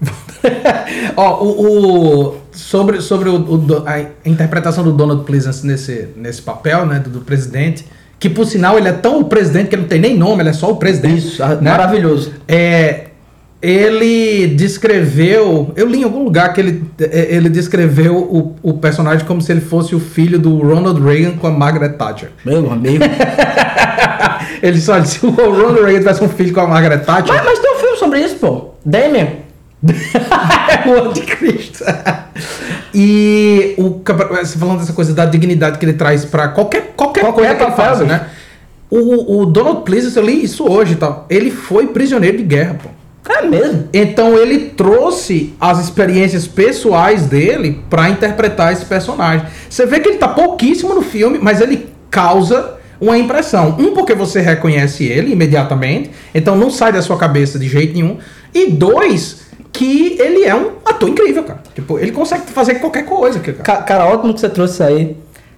Ó, 1.16 1.42
o, 1.44 1.48
o- 2.28 2.36
sobre, 2.52 3.00
sobre 3.00 3.28
o, 3.28 3.36
o 3.36 3.84
a 3.86 4.00
interpretação 4.28 4.84
do 4.84 4.92
Donald 4.92 5.24
Pleasance 5.24 5.66
nesse, 5.66 6.08
nesse 6.16 6.42
papel, 6.42 6.86
né, 6.86 6.98
do, 7.00 7.10
do 7.10 7.20
presidente, 7.20 7.84
que 8.18 8.28
por 8.28 8.46
sinal 8.46 8.78
ele 8.78 8.88
é 8.88 8.92
tão 8.92 9.20
o 9.20 9.24
presidente 9.24 9.68
que 9.68 9.74
ele 9.74 9.82
não 9.82 9.88
tem 9.88 10.00
nem 10.00 10.16
nome, 10.16 10.42
ele 10.42 10.50
é 10.50 10.52
só 10.52 10.70
o 10.70 10.76
presidente. 10.76 11.26
Isso, 11.26 11.42
ah, 11.42 11.56
né? 11.56 11.70
maravilhoso. 11.70 12.32
É, 12.46 13.06
ele 13.64 14.46
descreveu, 14.48 15.72
eu 15.74 15.86
li 15.88 16.00
em 16.00 16.04
algum 16.04 16.22
lugar 16.22 16.52
que 16.52 16.60
ele, 16.60 16.84
é, 17.00 17.34
ele 17.34 17.48
descreveu 17.48 18.14
o, 18.18 18.54
o 18.62 18.74
personagem 18.74 19.26
como 19.26 19.40
se 19.40 19.50
ele 19.50 19.62
fosse 19.62 19.94
o 19.94 20.00
filho 20.00 20.38
do 20.38 20.58
Ronald 20.58 21.02
Reagan 21.02 21.38
com 21.38 21.46
a 21.46 21.50
Margaret 21.50 21.94
Thatcher. 21.94 22.28
Meu 22.44 22.70
amigo. 22.70 23.02
Ele 24.62 24.80
só 24.80 24.98
disse 24.98 25.18
se 25.20 25.26
o 25.26 25.30
Ronald 25.30 25.80
Reagan 25.80 25.98
tivesse 25.98 26.24
um 26.24 26.28
filho 26.28 26.52
com 26.52 26.60
a 26.60 26.66
Margaret 26.66 26.98
Thatcher. 26.98 27.34
mas, 27.34 27.44
mas 27.44 27.58
tem 27.58 27.74
um 27.74 27.78
filme 27.78 27.96
sobre 27.96 28.20
isso, 28.20 28.36
pô. 28.36 28.70
Damien. 28.84 29.40
é 29.86 30.88
o 30.88 31.08
anticristo. 31.08 31.84
E 32.94 33.74
o 33.78 34.02
falando 34.58 34.80
dessa 34.80 34.92
coisa 34.92 35.14
da 35.14 35.24
dignidade 35.24 35.78
que 35.78 35.84
ele 35.86 35.94
traz 35.94 36.24
pra 36.24 36.48
qualquer, 36.48 36.92
qualquer, 36.96 37.20
Qualquer 37.22 37.56
coisa 37.56 37.72
que 37.74 37.82
ele 37.82 37.90
bicho. 37.90 38.04
né? 38.04 38.26
O, 38.90 39.40
o 39.40 39.46
Donald 39.46 39.82
Pleasence, 39.84 40.16
eu 40.16 40.24
li 40.24 40.44
isso 40.44 40.70
hoje 40.70 40.92
e 40.92 40.96
tal. 40.96 41.26
Ele 41.30 41.50
foi 41.50 41.88
prisioneiro 41.88 42.36
de 42.36 42.42
guerra, 42.44 42.76
pô. 42.82 42.90
É 43.28 43.42
mesmo. 43.42 43.88
Então 43.92 44.36
ele 44.36 44.70
trouxe 44.70 45.54
as 45.60 45.78
experiências 45.82 46.46
pessoais 46.46 47.26
dele 47.26 47.82
pra 47.88 48.10
interpretar 48.10 48.72
esse 48.72 48.84
personagem. 48.84 49.46
Você 49.68 49.86
vê 49.86 50.00
que 50.00 50.08
ele 50.10 50.18
tá 50.18 50.28
pouquíssimo 50.28 50.94
no 50.94 51.02
filme, 51.02 51.38
mas 51.40 51.60
ele 51.60 51.88
causa 52.10 52.74
uma 53.00 53.16
impressão. 53.18 53.76
Um, 53.78 53.94
porque 53.94 54.14
você 54.14 54.40
reconhece 54.40 55.04
ele 55.04 55.32
imediatamente, 55.32 56.10
então 56.34 56.54
não 56.54 56.70
sai 56.70 56.92
da 56.92 57.00
sua 57.02 57.16
cabeça 57.16 57.58
de 57.58 57.66
jeito 57.68 57.94
nenhum. 57.94 58.18
E 58.52 58.70
dois, 58.70 59.42
que 59.72 60.16
ele 60.20 60.44
é 60.44 60.54
um 60.54 60.72
ator 60.84 61.08
incrível, 61.08 61.44
cara. 61.44 61.62
Tipo, 61.74 61.98
ele 61.98 62.12
consegue 62.12 62.42
fazer 62.52 62.74
qualquer 62.76 63.04
coisa, 63.06 63.40
cara. 63.40 63.58
Ca- 63.58 63.82
Cara, 63.82 64.06
ótimo 64.06 64.34
que 64.34 64.40
você 64.40 64.48
trouxe 64.48 64.82
aí 64.82 65.16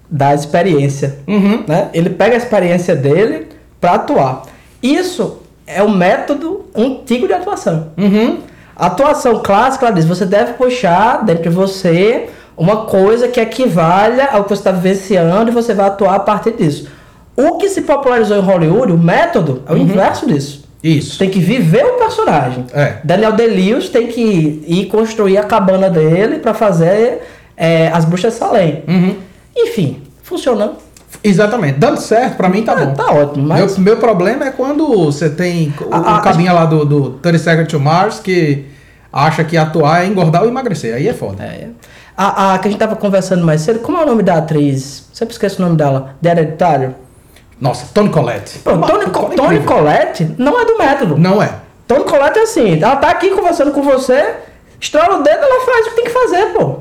da 0.08 0.32
experiência. 0.34 1.18
Uhum. 1.26 1.64
né? 1.66 1.90
Ele 1.92 2.10
pega 2.10 2.34
a 2.34 2.38
experiência 2.38 2.94
dele 2.94 3.48
pra 3.80 3.94
atuar. 3.94 4.42
Isso 4.82 5.42
é 5.66 5.82
um 5.82 5.90
método 5.90 6.66
antigo 6.74 7.26
de 7.26 7.32
atuação. 7.32 7.88
Uhum. 7.96 8.38
A 8.74 8.86
atuação 8.86 9.42
clássica, 9.42 9.86
ela 9.86 9.94
diz, 9.94 10.04
você 10.04 10.26
deve 10.26 10.52
puxar 10.52 11.24
dentro 11.24 11.44
de 11.44 11.48
você 11.48 12.28
uma 12.56 12.84
coisa 12.84 13.28
que 13.28 13.40
equivalha 13.40 14.28
ao 14.32 14.44
que 14.44 14.50
você 14.50 14.60
está 14.60 14.72
vivenciando 14.72 15.50
e 15.50 15.54
você 15.54 15.74
vai 15.74 15.86
atuar 15.86 16.14
a 16.14 16.20
partir 16.20 16.52
disso. 16.52 16.88
O 17.36 17.58
que 17.58 17.68
se 17.68 17.82
popularizou 17.82 18.36
em 18.36 18.40
Hollywood, 18.40 18.92
o 18.92 18.98
método, 18.98 19.62
é 19.68 19.72
o 19.72 19.76
inverso 19.76 20.26
disso. 20.26 20.64
Isso. 20.82 21.18
tem 21.18 21.28
que 21.28 21.40
viver 21.40 21.84
o 21.84 21.92
personagem. 21.94 22.64
É. 22.72 22.98
Daniel 23.02 23.32
Day-Lewis 23.32 23.88
tem 23.88 24.06
que 24.06 24.62
ir 24.66 24.86
construir 24.86 25.36
a 25.36 25.42
cabana 25.42 25.90
dele 25.90 26.38
pra 26.38 26.54
fazer 26.54 27.22
é, 27.56 27.88
as 27.88 28.04
bruxas 28.04 28.34
Salem. 28.34 28.84
Uhum. 28.86 29.16
Enfim, 29.56 30.02
funcionando. 30.22 30.76
Exatamente. 31.28 31.78
Dando 31.78 32.00
certo, 32.00 32.36
pra 32.36 32.48
mim 32.48 32.62
tá 32.62 32.72
Ah, 32.72 32.84
bom. 32.86 32.94
tá 32.94 33.12
ótimo, 33.12 33.46
mas- 33.48 33.76
Meu, 33.78 33.84
meu 33.84 33.96
problema 33.98 34.46
é 34.46 34.50
quando 34.50 34.86
você 35.04 35.28
tem 35.30 35.72
o, 35.80 35.92
A- 35.94 36.16
a- 36.18 36.20
cabinha 36.20 36.52
lá 36.52 36.64
do, 36.64 36.84
do 36.84 37.10
30 37.22 37.38
Seconds 37.38 37.68
to 37.68 37.80
Mars 37.80 38.18
que 38.20 38.64
acha 39.12 39.42
que 39.44 39.56
atuar 39.56 40.04
é 40.04 40.06
engordar 40.06 40.42
ou 40.42 40.48
emagrecer. 40.48 40.94
Aí 40.94 41.08
é 41.08 41.14
foda. 41.14 41.42
É. 41.42 41.68
A, 42.16 42.54
a 42.54 42.58
que 42.58 42.68
a 42.68 42.70
gente 42.70 42.80
tava 42.80 42.96
conversando 42.96 43.44
mais 43.44 43.60
cedo, 43.60 43.80
como 43.80 43.98
é 43.98 44.02
o 44.02 44.06
nome 44.06 44.22
da 44.22 44.36
atriz? 44.36 45.08
Sempre 45.12 45.32
esqueço 45.32 45.60
o 45.60 45.64
nome 45.64 45.76
dela. 45.76 46.14
De 46.20 46.28
Hereditário. 46.28 46.94
Nossa, 47.60 47.86
Tony 47.92 48.08
Collette. 48.10 48.58
Pô, 48.58 48.72
Uma- 48.72 48.86
Tony, 48.86 49.06
Co-. 49.06 49.30
Tony 49.34 49.60
Collette 49.60 50.34
não 50.38 50.60
é 50.60 50.64
do 50.64 50.76
método. 50.78 51.16
Não 51.18 51.42
é. 51.42 51.50
Tony 51.88 52.04
Collette 52.04 52.38
é 52.38 52.42
assim, 52.42 52.82
ela 52.82 52.96
tá 52.96 53.08
aqui 53.10 53.30
conversando 53.30 53.70
com 53.72 53.80
você, 53.82 54.34
estoura 54.80 55.14
o 55.16 55.22
dedo, 55.22 55.38
ela 55.42 55.64
faz 55.64 55.86
o 55.86 55.90
que 55.90 55.96
tem 55.96 56.04
que 56.04 56.10
fazer, 56.10 56.46
pô. 56.52 56.80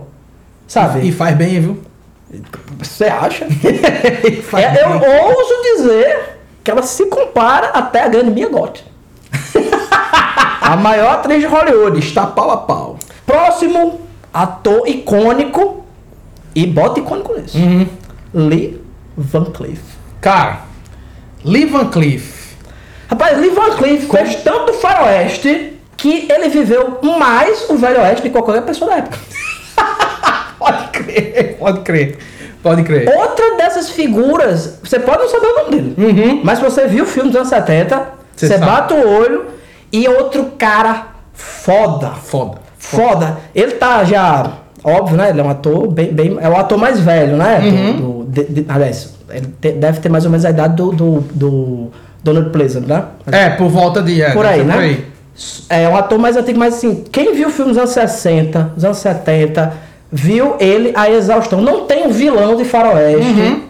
Sabe? 0.68 1.08
E 1.08 1.12
faz 1.12 1.36
bem, 1.36 1.60
viu? 1.62 1.80
Você 2.80 3.06
acha? 3.06 3.48
É, 4.56 4.84
eu 4.84 4.90
ouso 5.28 5.62
dizer 5.76 6.38
que 6.64 6.72
ela 6.72 6.82
se 6.82 7.06
compara 7.06 7.68
até 7.68 8.04
a 8.04 8.08
grande 8.08 8.32
Mia 8.32 8.50
Goth. 8.50 8.80
a 10.62 10.76
maior 10.76 11.16
atriz 11.16 11.42
de 11.42 11.46
Hollywood. 11.46 12.00
Está 12.00 12.26
pau 12.26 12.52
a 12.52 12.58
pau. 12.58 12.98
Próximo 13.26 14.02
ator 14.34 14.88
icônico 14.88 15.86
e 16.56 16.66
bota 16.66 17.00
icônico 17.00 17.34
nisso. 17.38 17.58
Uhum. 17.58 17.88
Lee 18.34 18.82
Van 19.18 19.46
Cleef. 19.46 19.82
Cara, 20.22 20.62
Lee 21.44 21.66
Van 21.66 21.90
Cleef. 21.90 22.56
Rapaz, 23.08 23.38
Lee 23.38 23.52
Van 23.52 23.76
Cleef 23.78 24.10
fez 24.10 24.36
tanto 24.44 24.74
faroeste 24.74 25.74
que 25.96 26.28
ele 26.32 26.50
viveu 26.50 27.00
mais 27.02 27.70
o 27.70 27.78
velho 27.78 28.00
oeste 28.02 28.24
de 28.24 28.30
qualquer 28.30 28.62
pessoa 28.64 28.92
da 28.92 28.98
época. 28.98 29.18
Pode 31.04 31.04
crer, 31.04 31.56
pode 31.60 31.80
crer. 31.82 32.18
Pode 32.64 32.84
crer. 32.84 33.08
Outra 33.16 33.58
dessas 33.58 33.90
figuras, 33.90 34.80
você 34.84 35.00
pode 35.00 35.20
não 35.24 35.30
saber 35.30 35.48
o 35.48 35.56
nome 35.64 35.70
dele, 35.72 35.96
Uhum. 35.98 36.42
mas 36.44 36.60
você 36.60 36.88
viu 36.88 37.04
o 37.04 37.08
filme 37.08 37.30
dos 37.30 37.38
anos 37.38 37.50
70, 37.50 38.02
Você 38.36 38.48
você 38.48 38.58
bate 38.58 38.94
o 38.94 39.08
olho 39.08 39.46
e 39.92 40.08
outro 40.08 40.46
cara 40.58 41.08
foda. 41.34 42.12
Foda. 42.12 42.58
Foda. 42.78 43.38
Ele 43.54 43.72
tá 43.74 44.04
já, 44.04 44.52
óbvio, 44.84 45.16
né? 45.18 45.30
Ele 45.30 45.42
é 45.42 45.44
um 45.44 45.50
ator 45.50 45.88
bem. 45.92 46.12
bem 46.14 46.38
é 46.40 46.50
o 46.50 46.56
ator 46.58 46.78
mais 46.78 47.00
velho, 47.00 47.36
né? 47.38 47.60
Do, 47.60 47.68
Uhum. 47.68 47.94
do- 48.24 48.32
de- 48.32 48.46
de- 48.62 48.66
aliás, 48.68 49.14
ele 49.30 49.48
te- 49.62 49.72
deve 49.74 50.00
ter 50.00 50.10
mais 50.10 50.26
ou 50.26 50.32
menos 50.32 50.46
a 50.46 50.50
idade 50.50 50.76
do, 50.76 50.92
do, 50.92 51.20
do 51.34 51.92
Donald 52.24 52.50
Pleasant, 52.50 52.86
né? 52.88 53.04
É, 53.32 53.50
por 53.50 53.68
volta 53.70 54.02
de. 54.02 54.22
É, 54.22 54.32
Por 54.32 54.46
aí, 54.46 54.64
né? 54.64 55.00
É 55.70 55.88
um 55.90 55.96
ator 55.98 56.18
mais 56.18 56.36
antigo, 56.38 56.58
mas 56.58 56.76
assim, 56.76 57.04
quem 57.12 57.34
viu 57.36 57.50
o 57.50 57.52
filme 57.52 57.72
dos 57.72 57.78
anos 57.78 57.92
60, 57.92 58.72
dos 58.76 58.86
anos 58.86 58.98
70, 58.98 59.74
viu 60.16 60.56
ele 60.62 60.94
a 60.96 61.12
exaustão. 61.12 61.62
Não 61.62 61.86
tem 61.86 62.08
um 62.08 62.12
vilão 62.12 62.56
de 62.56 62.64
faroeste 62.64 63.28
Uhum. 63.28 63.64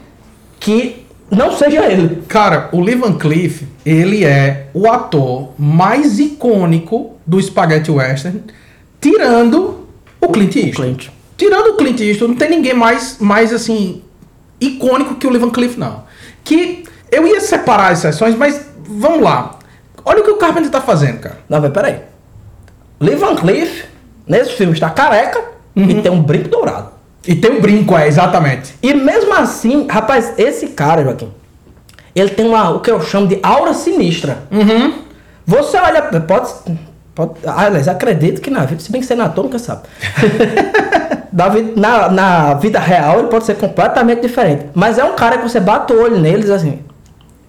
que 0.59 1.03
não 1.31 1.51
seja 1.51 1.83
ele. 1.91 2.21
Cara, 2.27 2.69
o 2.71 2.79
Lee 2.79 2.93
Van 2.95 3.13
Cleef, 3.13 3.63
ele 3.83 4.23
é 4.23 4.67
o 4.73 4.87
ator 4.87 5.53
mais 5.57 6.19
icônico 6.19 7.15
do 7.25 7.41
Spaghetti 7.41 7.89
Western, 7.89 8.43
tirando 9.01 9.87
o 10.21 10.27
Clint 10.27 10.55
Eastwood. 10.55 10.75
Clint. 10.75 11.07
Tirando 11.35 11.67
o 11.71 11.77
Clint 11.77 11.99
Eastwood, 11.99 12.33
não 12.33 12.37
tem 12.37 12.49
ninguém 12.51 12.75
mais, 12.75 13.17
mais 13.19 13.51
assim, 13.51 14.03
icônico 14.61 15.15
que 15.15 15.25
o 15.25 15.31
Lee 15.31 15.39
Van 15.39 15.49
Cleef, 15.49 15.77
não. 15.77 16.03
Que 16.43 16.83
eu 17.11 17.27
ia 17.27 17.41
separar 17.41 17.91
as 17.91 17.99
sessões, 17.99 18.35
mas 18.35 18.67
vamos 18.87 19.21
lá. 19.21 19.57
Olha 20.05 20.21
o 20.21 20.23
que 20.23 20.29
o 20.29 20.37
Carpenter 20.37 20.69
tá 20.69 20.79
fazendo, 20.79 21.19
cara. 21.21 21.39
Não, 21.49 21.59
mas 21.59 21.71
peraí. 21.71 22.01
Lee 22.99 23.15
Van 23.15 23.35
Cleef, 23.35 23.85
nesse 24.27 24.51
filme, 24.51 24.73
está 24.73 24.91
careca 24.91 25.54
Uhum. 25.75 25.89
e 25.89 26.01
tem 26.01 26.11
um 26.11 26.21
brinco 26.21 26.47
dourado. 26.49 26.89
E 27.27 27.35
tem 27.35 27.57
o 27.57 27.61
brinco, 27.61 27.97
é, 27.97 28.07
exatamente. 28.07 28.75
E 28.81 28.93
mesmo 28.93 29.33
assim, 29.33 29.87
rapaz, 29.89 30.33
esse 30.37 30.67
cara, 30.67 31.03
Joaquim, 31.03 31.31
ele 32.15 32.29
tem 32.29 32.47
uma, 32.47 32.69
o 32.69 32.79
que 32.79 32.89
eu 32.91 33.01
chamo 33.01 33.27
de 33.27 33.39
aura 33.41 33.73
sinistra. 33.73 34.39
Uhum. 34.51 34.93
Você 35.45 35.77
olha, 35.77 36.01
pode, 36.03 36.49
pode 37.13 37.31
aliás, 37.45 37.87
acredito 37.87 38.41
que 38.41 38.49
na 38.49 38.65
vida, 38.65 38.79
se 38.81 38.91
bem 38.91 39.01
que 39.01 39.07
você 39.07 39.13
é 39.13 39.21
ator, 39.21 39.43
nunca 39.43 39.59
sabe. 39.59 39.81
na, 41.33 41.49
vida, 41.49 41.71
na, 41.75 42.09
na 42.09 42.53
vida 42.53 42.79
real, 42.79 43.19
ele 43.19 43.27
pode 43.27 43.45
ser 43.45 43.55
completamente 43.55 44.21
diferente. 44.21 44.67
Mas 44.73 44.97
é 44.97 45.03
um 45.03 45.15
cara 45.15 45.37
que 45.37 45.43
você 45.49 45.59
bate 45.59 45.91
o 45.93 46.01
olho 46.01 46.19
nele 46.19 46.37
e 46.37 46.41
diz 46.41 46.51
assim, 46.51 46.79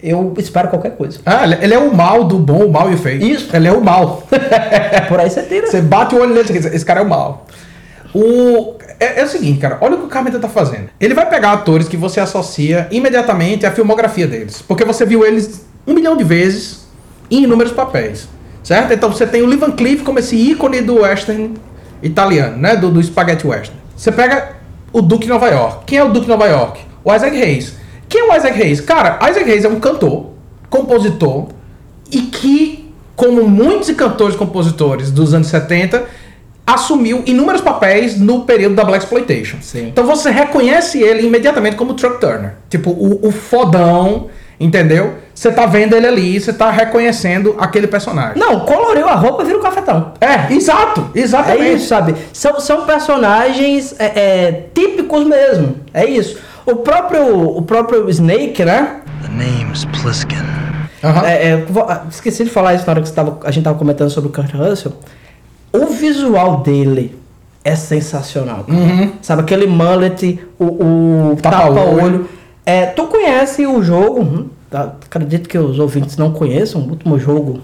eu 0.01 0.33
espero 0.37 0.67
qualquer 0.69 0.91
coisa. 0.95 1.19
Ah, 1.25 1.43
ele- 1.45 1.73
é 1.73 1.77
o 1.79 1.93
mal 1.95 2.23
do 2.23 2.37
bom, 2.37 2.65
o 2.65 2.71
mal 2.71 2.91
e 2.91 2.95
o 2.95 2.97
feio. 2.97 3.21
Isso. 3.23 3.55
Ele 3.55 3.67
é 3.67 3.71
o 3.71 3.81
mal. 3.83 4.23
Por 5.07 5.19
aí 5.19 5.29
você 5.29 5.41
tira. 5.43 5.67
Você 5.67 5.81
bate 5.81 6.13
o 6.15 6.19
olho 6.19 6.33
nele 6.33 6.47
e 6.49 6.53
diz, 6.53 6.65
esse 6.65 6.85
cara 6.85 6.99
é 6.99 7.03
o 7.03 7.09
mal. 7.09 7.45
O... 8.17 8.73
É, 8.99 9.21
é 9.21 9.23
o 9.23 9.27
seguinte, 9.27 9.59
cara, 9.59 9.77
olha 9.79 9.93
o 9.93 9.99
que 9.99 10.05
o 10.05 10.07
Carpenter 10.07 10.39
tá 10.39 10.49
fazendo. 10.49 10.89
Ele 10.99 11.13
vai 11.13 11.29
pegar 11.29 11.51
atores 11.51 11.87
que 11.87 11.95
você 11.95 12.19
associa 12.19 12.87
imediatamente 12.89 13.63
à 13.63 13.71
filmografia 13.71 14.25
deles. 14.25 14.59
Porque 14.59 14.83
você 14.83 15.05
viu 15.05 15.23
eles 15.23 15.67
um 15.85 15.93
milhão 15.93 16.17
de 16.17 16.23
vezes 16.23 16.87
em 17.29 17.43
inúmeros 17.43 17.71
papéis. 17.71 18.27
Certo? 18.63 18.91
Então 18.91 19.11
você 19.11 19.27
tem 19.27 19.43
o 19.43 19.45
Lee 19.45 19.57
Van 19.57 19.71
Cleef 19.71 20.01
como 20.01 20.17
esse 20.17 20.35
ícone 20.35 20.81
do 20.81 21.01
western 21.01 21.53
italiano, 22.01 22.57
né? 22.57 22.75
Do, 22.75 22.89
do 22.89 23.01
spaghetti 23.03 23.45
western. 23.45 23.79
Você 23.95 24.11
pega 24.11 24.55
o 24.91 24.99
Duke 24.99 25.25
de 25.25 25.29
Nova 25.29 25.47
York. 25.47 25.85
Quem 25.85 25.99
é 25.99 26.03
o 26.03 26.09
Duke 26.09 26.25
de 26.25 26.31
Nova 26.31 26.47
York? 26.47 26.81
O 27.03 27.13
Isaac 27.13 27.39
Hayes. 27.39 27.75
Quem 28.09 28.21
é 28.21 28.33
o 28.33 28.35
Isaac 28.35 28.59
Hayes? 28.59 28.81
Cara, 28.81 29.19
Isaac 29.29 29.49
Hayes 29.49 29.63
é 29.63 29.69
um 29.69 29.79
cantor, 29.79 30.31
compositor 30.71 31.49
e 32.11 32.21
que, 32.23 32.91
como 33.15 33.47
muitos 33.47 33.91
cantores 33.91 34.33
e 34.33 34.37
compositores 34.37 35.11
dos 35.11 35.35
anos 35.35 35.47
70, 35.47 36.03
assumiu 36.67 37.23
inúmeros 37.25 37.61
papéis 37.61 38.19
no 38.19 38.43
período 38.43 38.75
da 38.75 38.83
Black 38.83 39.05
Exploitation. 39.05 39.57
Então 39.73 40.05
você 40.05 40.29
reconhece 40.29 41.01
ele 41.01 41.25
imediatamente 41.25 41.77
como 41.77 41.93
Truck 41.93 42.19
Turner. 42.19 42.55
Tipo, 42.69 42.89
o, 42.89 43.25
o 43.25 43.31
fodão, 43.31 44.27
entendeu? 44.59 45.13
Você 45.33 45.49
tá 45.49 45.65
vendo 45.65 45.95
ele 45.95 46.05
ali, 46.05 46.39
você 46.39 46.51
tá 46.51 46.69
reconhecendo 46.69 47.55
aquele 47.57 47.87
personagem. 47.87 48.37
Não, 48.37 48.61
coloriu 48.61 49.07
a 49.07 49.13
roupa 49.15 49.43
e 49.43 49.45
vira 49.45 49.59
o 49.59 49.61
cafetão. 49.61 50.11
É, 50.19 50.53
exato, 50.53 51.09
exatamente. 51.15 51.63
É 51.63 51.73
isso, 51.73 51.87
sabe? 51.87 52.15
São, 52.33 52.59
são 52.59 52.85
personagens 52.85 53.95
é, 53.97 54.05
é, 54.05 54.63
típicos 54.73 55.25
mesmo. 55.25 55.77
É 55.93 56.05
isso. 56.05 56.37
O 56.65 56.75
próprio, 56.75 57.57
o 57.57 57.61
próprio 57.61 58.09
Snake, 58.09 58.65
né? 58.65 58.99
The 59.21 59.29
name's 59.29 59.85
Pliskin. 59.85 60.35
Aham. 61.01 61.25
É, 61.25 61.51
é, 61.51 61.65
ah, 61.87 62.01
esqueci 62.09 62.43
de 62.43 62.49
falar 62.49 62.73
isso 62.73 62.85
na 62.85 62.91
hora 62.91 63.01
que 63.01 63.11
tava, 63.11 63.39
a 63.43 63.51
gente 63.51 63.63
tava 63.63 63.77
comentando 63.77 64.09
sobre 64.09 64.29
o 64.29 64.33
Kurt 64.33 64.53
Russell. 64.53 64.93
O 65.81 65.87
visual 65.87 66.57
dele 66.57 67.17
é 67.63 67.75
sensacional. 67.75 68.65
Uhum. 68.67 69.11
Sabe 69.21 69.41
aquele 69.41 69.67
mullet, 69.67 70.39
o, 70.59 70.65
o 71.31 71.37
Tapa-olho. 71.41 72.27
É, 72.65 72.85
tu 72.87 73.07
conhece 73.07 73.65
o 73.65 73.81
jogo? 73.81 74.21
hum, 74.21 74.47
tá, 74.69 74.93
acredito 75.05 75.47
que 75.47 75.57
os 75.57 75.79
ouvintes 75.79 76.17
não 76.17 76.31
conheçam. 76.31 76.81
O 76.81 76.89
último 76.89 77.17
jogo 77.19 77.61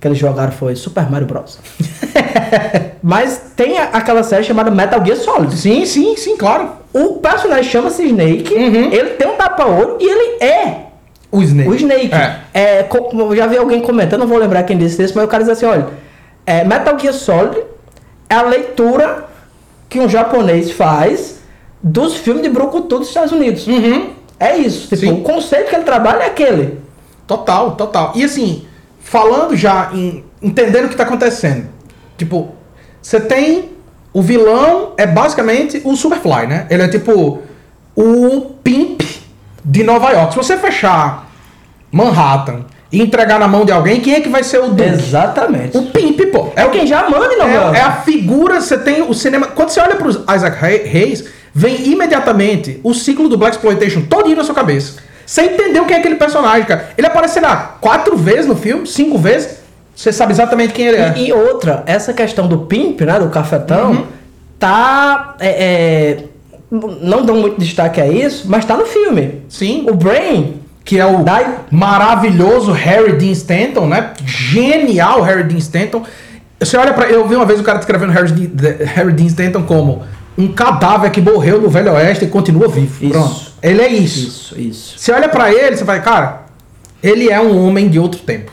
que 0.00 0.08
eles 0.08 0.18
jogaram 0.18 0.52
foi 0.52 0.74
Super 0.74 1.08
Mario 1.10 1.26
Bros. 1.28 1.58
Mas 3.02 3.40
tem 3.56 3.78
aquela 3.78 4.22
série 4.22 4.44
chamada 4.44 4.70
Metal 4.70 5.04
Gear 5.04 5.16
Solid. 5.18 5.56
Sim, 5.56 5.84
sim, 5.86 6.16
sim, 6.16 6.36
claro. 6.36 6.70
O 6.92 7.14
personagem 7.14 7.70
chama-se 7.70 8.04
Snake, 8.04 8.52
Uhum. 8.54 8.92
ele 8.92 9.10
tem 9.10 9.26
um 9.28 9.36
tapa-olho 9.36 9.96
e 10.00 10.04
ele 10.08 10.44
é 10.44 10.86
O 11.30 11.40
Snake. 11.42 11.68
o 11.70 11.74
Snake. 11.74 12.10
É. 12.14 12.36
É, 12.52 12.88
já 13.36 13.46
vi 13.46 13.56
alguém 13.56 13.80
comentando, 13.80 14.20
não 14.20 14.26
vou 14.26 14.38
lembrar 14.38 14.62
quem 14.64 14.76
disse 14.76 15.02
isso, 15.02 15.14
mas 15.16 15.24
o 15.24 15.28
cara 15.28 15.42
diz 15.42 15.52
assim, 15.52 15.66
olha, 15.66 15.86
é, 16.46 16.64
Metal 16.64 16.98
Gear 16.98 17.14
Solid 17.14 17.62
é 18.28 18.34
a 18.34 18.42
leitura 18.42 19.26
que 19.88 20.00
um 20.00 20.08
japonês 20.08 20.70
faz 20.70 21.40
dos 21.82 22.16
filmes 22.16 22.42
de 22.42 22.48
brucutu 22.48 22.98
dos 22.98 23.08
Estados 23.08 23.32
Unidos. 23.32 23.66
Uhum. 23.66 24.10
É 24.38 24.56
isso. 24.56 24.88
Tipo, 24.88 24.96
Sim. 24.96 25.12
o 25.12 25.22
conceito 25.22 25.68
que 25.68 25.74
ele 25.76 25.84
trabalha 25.84 26.22
é 26.22 26.26
aquele. 26.26 26.80
Total, 27.26 27.72
total. 27.76 28.12
E 28.14 28.24
assim, 28.24 28.66
falando 29.00 29.56
já 29.56 29.90
em. 29.92 30.24
entendendo 30.40 30.86
o 30.86 30.88
que 30.88 30.96
tá 30.96 31.04
acontecendo. 31.04 31.68
Tipo, 32.16 32.50
você 33.00 33.20
tem. 33.20 33.70
O 34.12 34.20
vilão 34.20 34.92
é 34.96 35.06
basicamente 35.06 35.80
o 35.84 35.96
Superfly, 35.96 36.46
né? 36.46 36.66
Ele 36.68 36.82
é 36.82 36.88
tipo 36.88 37.40
o 37.96 38.40
pimp 38.62 39.00
de 39.64 39.82
Nova 39.82 40.10
York. 40.10 40.32
Se 40.32 40.36
você 40.36 40.56
fechar 40.58 41.30
Manhattan 41.90 42.64
e 42.92 43.00
entregar 43.00 43.38
na 43.40 43.48
mão 43.48 43.64
de 43.64 43.72
alguém, 43.72 44.00
quem 44.00 44.14
é 44.14 44.20
que 44.20 44.28
vai 44.28 44.42
ser 44.44 44.58
o 44.58 44.68
Duke? 44.68 44.82
Exatamente. 44.88 45.76
O 45.78 45.82
pimp, 45.86 46.20
pô. 46.30 46.48
É 46.54 46.64
quem 46.68 46.86
já 46.86 47.08
manda 47.08 47.32
York. 47.34 47.76
É, 47.76 47.80
é 47.80 47.82
a 47.82 47.92
figura, 47.92 48.60
você 48.60 48.76
tem 48.78 49.00
o 49.02 49.14
cinema. 49.14 49.46
Quando 49.46 49.70
você 49.70 49.80
olha 49.80 49.96
para 49.96 50.08
Isaac 50.36 50.64
Hay- 50.64 50.82
Hayes, 50.92 51.24
vem 51.54 51.88
imediatamente 51.90 52.80
o 52.84 52.92
ciclo 52.92 53.28
do 53.28 53.38
Black 53.38 53.56
Exploitation 53.56 54.02
todinho 54.02 54.36
na 54.36 54.44
sua 54.44 54.54
cabeça. 54.54 55.00
Você 55.24 55.42
entendeu 55.42 55.86
quem 55.86 55.96
é 55.96 56.00
aquele 56.00 56.16
personagem, 56.16 56.64
cara. 56.66 56.90
Ele 56.98 57.06
aparece 57.06 57.40
lá 57.40 57.76
quatro 57.80 58.16
vezes 58.16 58.46
no 58.46 58.54
filme, 58.56 58.86
cinco 58.86 59.16
vezes. 59.16 59.60
Você 59.96 60.12
sabe 60.12 60.32
exatamente 60.32 60.72
quem 60.74 60.86
ele 60.86 60.96
é. 60.98 61.14
E, 61.16 61.28
e 61.28 61.32
outra, 61.32 61.82
essa 61.86 62.12
questão 62.12 62.46
do 62.46 62.58
pimp, 62.58 63.00
né, 63.02 63.18
do 63.18 63.28
cafetão, 63.28 63.90
Uhum. 63.92 64.04
tá. 64.58 65.36
é, 65.40 65.48
é, 65.48 66.24
não 66.70 67.22
dão 67.24 67.36
muito 67.36 67.58
destaque 67.60 68.00
a 68.00 68.06
isso, 68.06 68.44
mas 68.48 68.64
tá 68.64 68.76
no 68.76 68.86
filme. 68.86 69.42
Sim. 69.48 69.86
O 69.88 69.94
Brain, 69.94 70.61
Que 70.84 70.98
é 70.98 71.06
o 71.06 71.22
Dai- 71.22 71.58
maravilhoso 71.70 72.72
Harry 72.72 73.12
Dean 73.16 73.30
Stanton, 73.32 73.86
né? 73.86 74.10
Genial 74.24 75.22
Harry 75.22 75.44
Dean 75.44 75.58
Stanton. 75.58 76.02
Você 76.58 76.76
olha 76.76 76.92
para, 76.92 77.08
eu 77.08 77.26
vi 77.26 77.34
uma 77.36 77.44
vez 77.46 77.60
o 77.60 77.62
cara 77.62 77.78
descrevendo 77.78 78.12
Harry 78.12 78.30
Dean, 78.32 78.50
de- 78.52 78.84
Harry 78.84 79.12
Dean 79.12 79.26
Stanton 79.26 79.62
como 79.62 80.02
um 80.36 80.48
cadáver 80.48 81.10
que 81.10 81.20
morreu 81.20 81.60
no 81.60 81.68
Velho 81.68 81.92
Oeste 81.92 82.24
e 82.24 82.28
continua 82.28 82.68
vivo. 82.68 83.04
Isso. 83.04 83.12
Pronto. 83.12 83.52
Ele 83.62 83.80
é 83.82 83.88
isso. 83.88 84.18
isso, 84.28 84.60
isso. 84.60 84.98
Você 84.98 85.12
olha 85.12 85.28
pra 85.28 85.52
ele, 85.52 85.76
você 85.76 85.84
vai, 85.84 86.02
cara, 86.02 86.42
ele 87.02 87.30
é 87.30 87.40
um 87.40 87.64
homem 87.66 87.88
de 87.88 87.98
outro 87.98 88.20
tempo. 88.20 88.50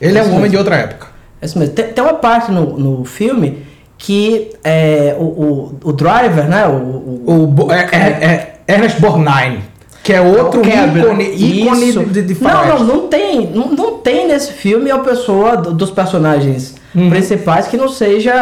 Ele 0.00 0.16
é 0.16 0.20
Isso 0.20 0.28
um 0.30 0.32
homem 0.34 0.42
mesmo. 0.42 0.52
de 0.52 0.56
outra 0.58 0.76
época. 0.76 1.08
É 1.42 1.46
isso 1.46 1.58
mesmo. 1.58 1.74
Tem, 1.74 1.86
tem 1.88 2.04
uma 2.04 2.14
parte 2.14 2.52
no, 2.52 2.78
no 2.78 3.04
filme 3.04 3.64
que 3.96 4.52
é, 4.62 5.16
o, 5.18 5.22
o, 5.24 5.78
o 5.84 5.92
driver, 5.92 6.48
né? 6.48 6.66
O, 6.68 6.72
o- 6.72 7.54
O 7.66 7.72
é, 7.72 7.88
é- 7.90 8.24
é 8.68 8.74
Ernest 8.74 9.00
Borgnine, 9.00 9.62
que 10.08 10.12
é 10.14 10.22
outro 10.22 10.60
o 10.60 10.64
Cab, 10.64 10.98
ícone, 10.98 11.24
ícone 11.34 11.88
isso. 11.90 12.00
de, 12.06 12.22
de 12.22 12.42
Não, 12.42 12.66
não, 12.66 12.84
não 12.84 13.08
tem, 13.08 13.46
não, 13.48 13.68
não 13.72 13.98
tem 13.98 14.26
nesse 14.26 14.54
filme 14.54 14.90
a 14.90 14.96
pessoa 15.00 15.54
do- 15.54 15.72
dos 15.74 15.90
personagens 15.90 16.74
Uhum. 16.94 17.10
principais 17.10 17.66
que 17.68 17.76
não 17.76 17.90
seja. 17.90 18.32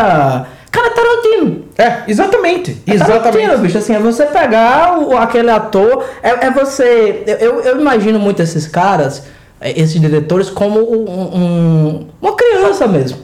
Cara, 0.70 0.90
Tarantino. 0.90 1.64
É, 1.76 2.02
exatamente. 2.06 2.80
É 2.86 2.94
exatamente. 2.94 3.22
Tarantino, 3.24 3.58
bicho. 3.58 3.78
Assim, 3.78 3.94
é 3.94 3.98
você 3.98 4.26
pegar 4.26 4.96
o, 5.00 5.16
aquele 5.16 5.50
ator. 5.50 6.04
É, 6.22 6.46
é 6.46 6.50
você. 6.52 7.24
Eu, 7.40 7.60
eu- 7.62 7.80
imagino 7.80 8.20
muito 8.20 8.40
esses 8.40 8.68
caras, 8.68 9.24
eh, 9.60 9.72
esses 9.80 10.00
diretores, 10.00 10.48
como 10.48 10.78
um- 10.78 11.36
um- 11.36 12.06
uma 12.22 12.34
criança 12.36 12.86
mesmo. 12.86 13.18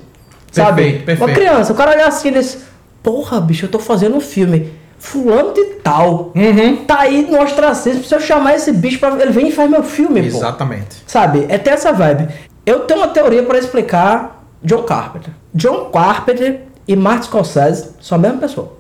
sabe? 0.51 0.83
Perfeito, 0.83 1.05
perfeito. 1.05 1.29
Uma 1.31 1.35
criança. 1.35 1.73
O 1.73 1.77
cara 1.77 1.93
olha 1.93 2.07
assim 2.09 2.29
e 2.31 2.33
diz: 2.33 2.59
Porra, 3.05 3.41
bicho, 3.41 3.67
eu 3.67 3.71
tô 3.71 3.79
fazendo 3.79 4.17
um 4.17 4.21
filme. 4.21 4.73
Fulano 5.05 5.53
de 5.53 5.65
tal. 5.83 6.31
Uhum. 6.35 6.77
Tá 6.87 7.01
aí 7.01 7.27
no 7.29 7.43
ostracismo. 7.43 8.05
Se 8.05 8.15
eu 8.15 8.21
chamar 8.21 8.55
esse 8.55 8.71
bicho 8.73 9.01
pra. 9.01 9.11
Ele 9.21 9.33
vem 9.33 9.49
e 9.49 9.53
faz 9.53 9.69
meu 9.69 9.83
filme, 9.83 10.21
pô. 10.23 10.37
Exatamente. 10.39 11.03
Sabe? 11.07 11.45
É 11.49 11.59
ter 11.59 11.71
essa 11.71 11.93
vibe. 11.93 12.29
Eu 12.65 12.81
tenho 12.81 13.01
uma 13.01 13.09
teoria 13.09 13.43
para 13.43 13.59
explicar 13.59 14.45
John 14.63 14.85
Carpenter. 14.85 15.33
John 15.53 15.87
Carpenter 15.93 16.61
e 16.87 16.95
Martin 16.95 17.27
Scorsese 17.27 17.91
são 18.01 18.17
a 18.17 18.21
mesma 18.21 18.39
pessoa. 18.39 18.75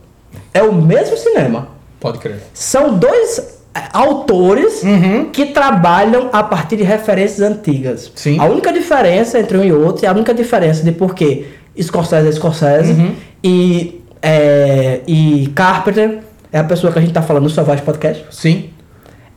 É 0.54 0.62
o 0.62 0.72
mesmo 0.72 1.16
cinema. 1.16 1.68
Pode 1.98 2.18
crer. 2.18 2.40
São 2.54 2.96
dois 2.96 3.58
é, 3.74 3.80
autores 3.92 4.82
Uhum. 4.84 5.30
que 5.32 5.46
trabalham 5.46 6.30
a 6.32 6.42
partir 6.44 6.76
de 6.76 6.84
referências 6.84 7.40
antigas. 7.40 8.12
Sim. 8.14 8.38
A 8.38 8.44
única 8.44 8.72
diferença 8.72 9.40
entre 9.40 9.58
um 9.58 9.64
e 9.64 9.72
outro, 9.72 10.04
e 10.04 10.06
a 10.06 10.12
única 10.12 10.32
diferença 10.32 10.84
de 10.84 10.92
por 10.92 11.14
que 11.16 11.48
Scorsese 11.80 12.28
é 12.28 12.32
Scorsese 12.32 12.92
Uhum. 12.92 13.14
e, 13.42 14.01
é, 14.22 15.00
e 15.06 15.48
Carpenter 15.54 16.20
é 16.52 16.58
a 16.58 16.64
pessoa 16.64 16.92
que 16.92 16.98
a 16.98 17.02
gente 17.02 17.12
tá 17.12 17.22
falando 17.22 17.44
no 17.44 17.50
Savage 17.50 17.82
Podcast 17.82 18.24
Sim. 18.30 18.70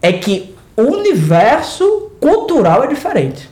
é 0.01 0.13
que 0.13 0.53
o 0.77 0.83
universo 0.83 2.11
cultural 2.19 2.83
é 2.83 2.87
diferente. 2.87 3.49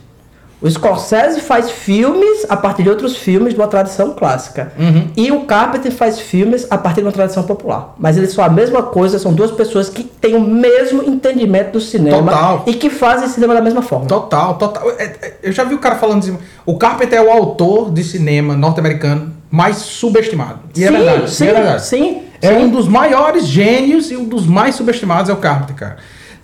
O 0.64 0.70
Scorsese 0.70 1.42
faz 1.42 1.70
filmes 1.70 2.46
a 2.48 2.56
partir 2.56 2.84
de 2.84 2.88
outros 2.88 3.18
filmes 3.18 3.52
de 3.52 3.60
uma 3.60 3.68
tradição 3.68 4.14
clássica. 4.14 4.72
Uhum. 4.78 5.08
E 5.14 5.30
o 5.30 5.40
Carpenter 5.40 5.92
faz 5.92 6.18
filmes 6.18 6.66
a 6.70 6.78
partir 6.78 7.02
de 7.02 7.06
uma 7.06 7.12
tradição 7.12 7.42
popular. 7.42 7.94
Mas 7.98 8.16
eles 8.16 8.32
são 8.32 8.42
a 8.42 8.48
mesma 8.48 8.82
coisa, 8.82 9.18
são 9.18 9.34
duas 9.34 9.50
pessoas 9.50 9.90
que 9.90 10.02
têm 10.02 10.34
o 10.34 10.40
mesmo 10.40 11.02
entendimento 11.02 11.72
do 11.72 11.80
cinema 11.82 12.32
Total. 12.32 12.62
e 12.66 12.72
que 12.72 12.88
fazem 12.88 13.28
cinema 13.28 13.52
da 13.52 13.60
mesma 13.60 13.82
forma. 13.82 14.06
Total, 14.06 14.54
total. 14.54 14.88
É, 14.98 15.04
é, 15.04 15.34
Eu 15.42 15.52
já 15.52 15.64
vi 15.64 15.74
o 15.74 15.78
cara 15.78 15.96
falando 15.96 16.20
assim. 16.20 16.38
O 16.64 16.78
Carpenter 16.78 17.18
é 17.18 17.22
o 17.22 17.30
autor 17.30 17.90
de 17.92 18.02
cinema 18.02 18.56
norte-americano 18.56 19.34
mais 19.50 19.76
subestimado. 19.76 20.60
E 20.74 20.82
é 20.82 20.86
sim, 20.86 20.92
verdade. 20.94 21.30
sim, 21.30 21.46
é 21.46 21.52
verdade. 21.52 21.84
sim, 21.84 22.22
É 22.40 22.48
sim. 22.48 22.56
um 22.56 22.70
dos 22.70 22.88
maiores 22.88 23.46
gênios 23.46 24.10
e 24.10 24.16
um 24.16 24.24
dos 24.24 24.46
mais 24.46 24.74
subestimados 24.76 25.28
é 25.28 25.32
o 25.34 25.36
Carpenter, 25.36 25.76
cara. 25.76 25.96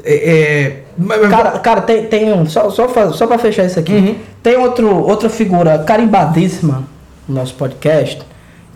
É, 0.05 0.15
é, 0.31 0.83
mas- 0.97 1.21
mas- 1.21 1.31
Cara, 1.31 1.51
cara, 1.59 1.81
tem, 1.83 2.05
tem 2.07 2.33
um. 2.33 2.47
Só, 2.47 2.71
só, 2.71 2.89
só 3.13 3.27
pra 3.27 3.39
fechar 3.39 3.65
isso 3.65 3.79
aqui. 3.79 3.93
Uhum. 3.93 4.17
Tem 4.43 4.57
outro, 4.57 4.89
outra 5.07 5.29
figura 5.29 5.79
carimbadíssima 5.81 6.85
no 7.29 7.35
nosso 7.35 7.55
podcast, 7.55 8.23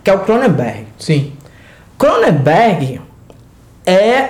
que 0.03 0.11
é 0.11 0.15
o 0.15 0.21
Cronenberg. 0.21 0.87
Sim. 0.99 1.33
Cronenberg 1.99 3.01
é 3.87 4.29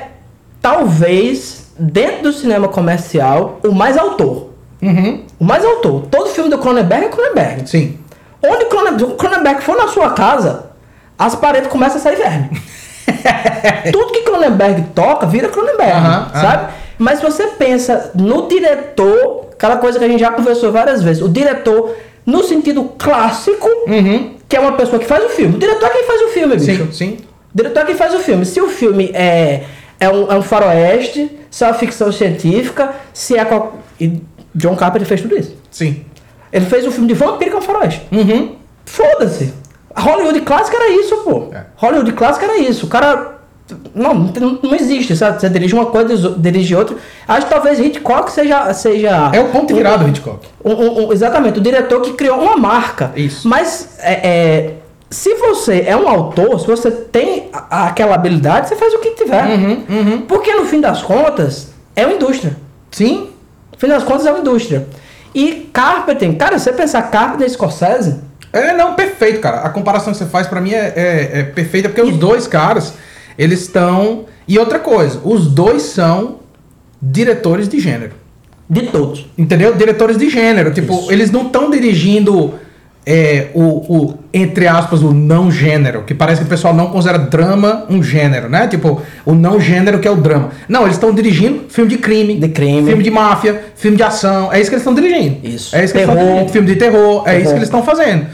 talvez 0.63 1.73
dentro 1.79 2.23
do 2.25 2.33
cinema 2.33 2.69
comercial 2.69 3.59
o 3.65 3.73
mais 3.73 3.97
autor. 3.97 4.51
Uhum. 4.83 5.23
O 5.41 5.45
mais 5.45 5.65
autor. 5.65 6.07
Todo 6.11 6.29
filme 6.31 6.51
do 6.51 6.59
Cronenberg 6.59 7.07
é 7.07 7.09
Cronenberg. 7.09 7.69
Sim. 7.69 7.99
Onde 8.43 8.65
o 9.05 9.11
Cronenberg 9.17 9.63
for 9.63 9.77
na 9.77 9.89
sua 9.89 10.11
casa, 10.11 10.67
as 11.19 11.35
paredes 11.35 11.69
começam 11.71 11.97
a 11.97 12.01
sair 12.01 12.17
verme. 12.17 12.51
Tudo 13.93 14.13
que 14.13 14.23
Cronenberg 14.23 14.83
toca 14.95 15.27
vira 15.27 15.49
Cronenberg, 15.49 15.93
aham. 15.93 16.31
sabe? 16.33 16.73
Mas 16.99 17.19
se 17.19 17.25
você 17.25 17.47
pensa 17.49 18.11
no 18.15 18.49
diretor, 18.49 19.47
aquela 19.53 19.77
coisa 19.79 19.99
que 19.99 20.05
a 20.05 20.09
gente 20.09 20.21
já 20.21 20.31
conversou 20.31 20.71
várias 20.73 21.03
vezes, 21.03 21.23
o 21.23 21.29
diretor 21.29 21.95
no 22.27 22.43
sentido 22.45 22.85
clássico, 22.99 23.69
Uhum. 23.87 24.35
que 24.49 24.57
é 24.57 24.61
uma 24.61 24.73
pessoa 24.73 24.99
que 24.99 25.07
faz 25.07 25.25
o 25.25 25.29
filme. 25.29 25.57
O 25.57 25.59
diretor 25.59 25.87
é 25.87 25.91
quem 25.91 26.05
faz 26.05 26.21
o 26.23 26.29
filme, 26.29 26.57
bicho. 26.57 26.85
Sim, 26.87 26.93
sim. 26.93 27.17
O 27.53 27.57
diretor 27.57 27.81
é 27.81 27.85
quem 27.87 27.95
faz 27.95 28.15
o 28.15 28.19
filme. 28.19 28.45
Se 28.47 28.61
o 28.61 28.69
filme 28.69 29.11
é, 29.15 29.63
é, 30.01 30.09
um, 30.09 30.33
é 30.33 30.37
um 30.37 30.43
faroeste, 30.43 31.31
se 31.51 31.65
é 31.65 31.67
uma 31.67 31.75
ficção 31.75 32.11
científica, 32.13 32.95
se 33.13 33.37
é. 33.37 33.45
qual- 33.45 33.79
E 34.01 34.21
John 34.55 34.75
Carpenter 34.77 35.07
fez 35.07 35.21
tudo 35.21 35.37
isso. 35.39 35.55
Sim. 35.71 36.05
Ele 36.53 36.65
fez 36.67 36.87
um 36.87 36.91
filme 36.91 37.09
de 37.09 37.15
vampiro 37.15 37.51
que 37.51 37.57
é 37.57 37.59
um 37.59 37.63
faroeste. 37.63 38.03
Uhum. 38.13 38.55
Foda-se. 38.85 39.53
Hollywood 39.97 40.41
clássica 40.43 40.77
era 40.77 40.89
isso, 40.91 41.17
pô. 41.19 41.49
É. 41.53 41.65
Hollywood 41.77 42.13
clássica 42.13 42.47
era 42.47 42.59
isso. 42.59 42.87
O 42.87 42.89
cara. 42.89 43.34
Não, 43.95 44.15
não, 44.63 44.75
existe, 44.75 45.17
sabe? 45.17 45.41
Você 45.41 45.49
dirige 45.49 45.75
uma 45.75 45.87
coisa, 45.87 46.35
dirige 46.37 46.75
outra. 46.77 46.97
Acho 47.27 47.47
que 47.47 47.53
talvez 47.53 47.79
Hitchcock 47.79 48.31
seja. 48.31 48.73
seja 48.75 49.31
É 49.33 49.41
o 49.41 49.49
ponto 49.49 49.69
de 49.69 49.75
virada 49.75 50.05
do 50.05 50.11
Hitchcock. 50.11 50.47
um- 50.63 50.73
um- 50.73 51.07
um- 51.07 51.13
exatamente, 51.13 51.59
o 51.59 51.63
diretor 51.63 52.01
que 52.03 52.13
criou 52.13 52.39
uma 52.41 52.57
marca. 52.59 53.11
Isso. 53.17 53.49
Mas 53.49 53.97
é, 54.01 54.13
é, 54.29 54.73
se 55.09 55.35
você 55.37 55.85
é 55.87 55.97
um 55.97 56.07
autor, 56.09 56.61
se 56.61 56.67
você 56.67 56.91
tem 56.91 57.49
a- 57.55 57.87
aquela 57.87 58.15
habilidade, 58.17 58.69
você 58.69 58.77
faz 58.77 58.93
o 58.93 58.99
que 58.99 59.13
tiver. 59.13 59.47
Uhum, 59.47 59.85
uhum. 59.89 60.21
Porque 60.29 60.53
no 60.53 60.67
fim 60.67 60.81
das 60.83 61.03
contas, 61.03 61.69
é 61.97 62.05
uma 62.05 62.15
indústria. 62.17 62.55
Sim. 62.91 63.31
No 63.73 63.79
fim 63.79 63.89
das 63.89 64.05
contas, 64.05 64.27
é 64.27 64.31
uma 64.31 64.41
indústria. 64.41 64.87
E 65.35 65.71
Carpenter, 65.73 66.37
cara, 66.37 66.59
você 66.59 66.71
pensar 66.73 67.01
Carpenter 67.11 67.47
e 67.47 67.51
Scorsese, 67.51 68.21
É, 68.53 68.73
não, 68.73 68.95
perfeito, 68.95 69.41
cara. 69.41 69.63
A 69.63 69.69
comparação 69.71 70.13
que 70.13 70.19
você 70.19 70.27
faz 70.27 70.47
pra 70.47 70.61
mim 70.61 70.73
é, 70.73 70.93
é, 70.95 71.31
é 71.41 71.43
perfeita, 71.43 71.89
porque 71.89 72.03
os 72.03 72.17
dois 72.17 72.47
caras, 72.47 72.93
eles 73.39 73.63
estão. 73.63 74.25
E 74.47 74.59
outra 74.59 74.79
coisa, 74.79 75.21
os 75.25 75.47
dois 75.47 75.83
são 75.83 76.37
diretores 77.01 77.69
de 77.69 77.79
gênero. 77.81 78.13
de 78.69 78.83
todos. 78.87 79.27
Entendeu? 79.37 79.75
Diretores 79.75 80.17
de 80.17 80.29
gênero. 80.31 80.73
Tipo, 80.73 80.95
Isso. 80.95 81.13
eles 81.13 81.31
não 81.31 81.47
estão 81.47 81.71
dirigindo 81.71 82.55
é, 83.07 83.49
o, 83.53 83.61
o, 83.63 84.15
entre 84.33 84.67
aspas, 84.67 85.03
o 85.03 85.13
não 85.13 85.51
gênero, 85.51 86.03
que 86.05 86.15
parece 86.15 86.41
que 86.41 86.47
o 86.47 86.49
pessoal 86.49 86.73
não 86.73 86.87
considera 86.87 87.19
drama 87.19 87.85
um 87.91 88.03
gênero, 88.03 88.49
né? 88.49 88.67
Tipo, 88.67 89.03
o 89.27 89.35
não 89.35 89.61
gênero 89.61 89.99
que 89.99 90.09
é 90.09 90.11
o 90.11 90.17
drama. 90.17 90.51
Não, 90.67 90.85
eles 90.85 90.95
estão 90.97 91.13
dirigindo 91.13 91.65
filme 91.69 91.91
de 91.91 91.99
crime, 91.99 92.37
De 92.39 92.49
crime. 92.49 92.87
filme 92.89 93.03
de 93.05 93.11
máfia, 93.11 93.63
filme 93.77 93.99
de 93.99 94.03
ação. 94.03 94.51
É 94.51 94.59
isso 94.61 94.71
que 94.71 94.75
eles 94.77 94.81
estão 94.87 94.95
dirigindo. 94.95 95.47
Isso. 95.47 95.77
É 95.77 95.85
isso 95.85 95.93
que 95.93 95.99
eles 96.01 96.09
Terror. 96.09 96.15
estão 96.15 96.27
dirigindo. 96.27 96.53
Filme 96.53 96.69
de 96.69 96.77
terror. 96.77 97.23
É 97.23 97.25
Terror. 97.25 97.41
isso 97.43 97.51
que 97.51 97.59
eles 97.59 97.69
estão 97.69 97.83
fazendo. 97.83 98.27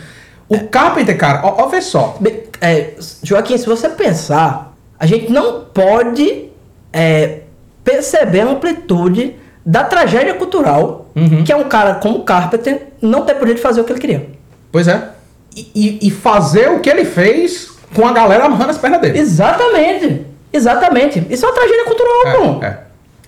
O 0.48 0.60
Carpenter, 0.68 1.16
cara, 1.16 1.40
ó, 1.44 1.64
ó, 1.64 1.68
vê 1.68 1.80
só. 1.80 2.16
É, 2.60 2.90
Joaquim, 3.24 3.56
se 3.58 3.66
você 3.66 3.88
pensar, 3.88 4.69
a 5.00 5.06
gente 5.06 5.32
não 5.32 5.62
pode 5.72 6.44
é, 6.92 7.38
perceber 7.82 8.40
a 8.42 8.46
amplitude 8.50 9.34
da 9.66 9.82
tragédia 9.84 10.34
cultural 10.34 10.98
Uhum. 11.16 11.42
que 11.42 11.50
é 11.52 11.56
um 11.56 11.64
cara 11.64 11.94
como 11.94 12.22
Carpenter 12.22 12.86
não 13.02 13.22
ter 13.22 13.34
poder 13.34 13.54
de 13.54 13.60
fazer 13.60 13.80
o 13.80 13.84
que 13.84 13.92
ele 13.92 13.98
queria. 13.98 14.26
Pois 14.70 14.86
é. 14.86 15.08
E, 15.56 15.68
e- 15.74 16.06
e 16.06 16.10
fazer 16.10 16.70
o 16.70 16.78
que 16.78 16.88
ele 16.88 17.04
fez 17.04 17.68
com 17.96 18.06
a 18.06 18.12
galera 18.12 18.44
amarrando 18.44 18.70
as 18.70 18.78
pernas 18.78 19.00
dele. 19.00 19.18
Exatamente. 19.18 20.24
Exatamente. 20.52 21.26
Isso 21.28 21.44
é 21.44 21.48
uma 21.48 21.54
tragédia 21.54 21.84
cultural, 21.84 22.14
pô. 22.58 22.64
É, 22.64 22.68
é, 22.68 22.78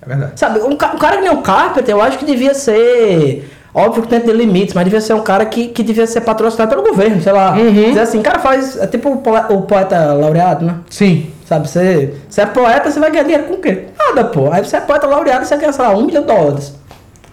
é 0.03 0.07
verdade. 0.07 0.33
Sabe, 0.37 0.61
um, 0.61 0.71
um 0.71 0.77
cara 0.77 1.17
que 1.17 1.23
nem 1.23 1.31
o 1.33 1.43
Carpenter, 1.43 1.93
eu 1.93 2.01
acho 2.01 2.19
que 2.19 2.25
devia 2.25 2.55
ser. 2.55 3.51
Óbvio 3.75 4.03
que 4.05 4.09
dentro 4.11 4.29
de 4.31 4.37
limites, 4.37 4.75
mas 4.75 4.85
devia 4.85 5.01
ser 5.01 5.15
um 5.15 5.23
cara 5.23 5.45
que, 5.47 5.69
que 5.69 5.83
devia 5.83 6.07
ser 6.07 6.21
patrocinado 6.21 6.71
pelo 6.71 6.87
governo, 6.89 7.21
sei 7.21 7.33
lá. 7.33 7.53
Uhum. 7.57 7.73
Dizer 7.89 8.01
assim, 8.01 8.23
cara, 8.23 8.39
faz. 8.39 8.77
É 8.81 8.87
tipo 8.87 9.11
o 9.11 9.63
poeta 9.63 10.13
laureado, 10.13 10.65
né? 10.65 10.77
Sim. 10.89 11.32
Sabe, 11.53 11.69
você, 11.69 12.15
você 12.31 12.41
é 12.41 12.47
poeta, 12.47 12.91
você 12.91 12.99
vai 12.99 13.11
ganhar 13.11 13.25
dinheiro 13.25 13.45
com 13.45 13.55
o 13.55 13.59
quê? 13.59 13.85
Nada, 13.99 14.25
pô. 14.25 14.51
Aí 14.51 14.65
você 14.65 14.79
é 14.79 14.81
poeta 14.81 15.07
laureado, 15.07 15.45
você 15.45 15.55
ganha, 15.59 15.71
sei 15.71 15.85
lá, 15.85 15.91
um 15.95 16.07
milhão 16.07 16.23
de 16.23 16.29
dólares. 16.29 16.75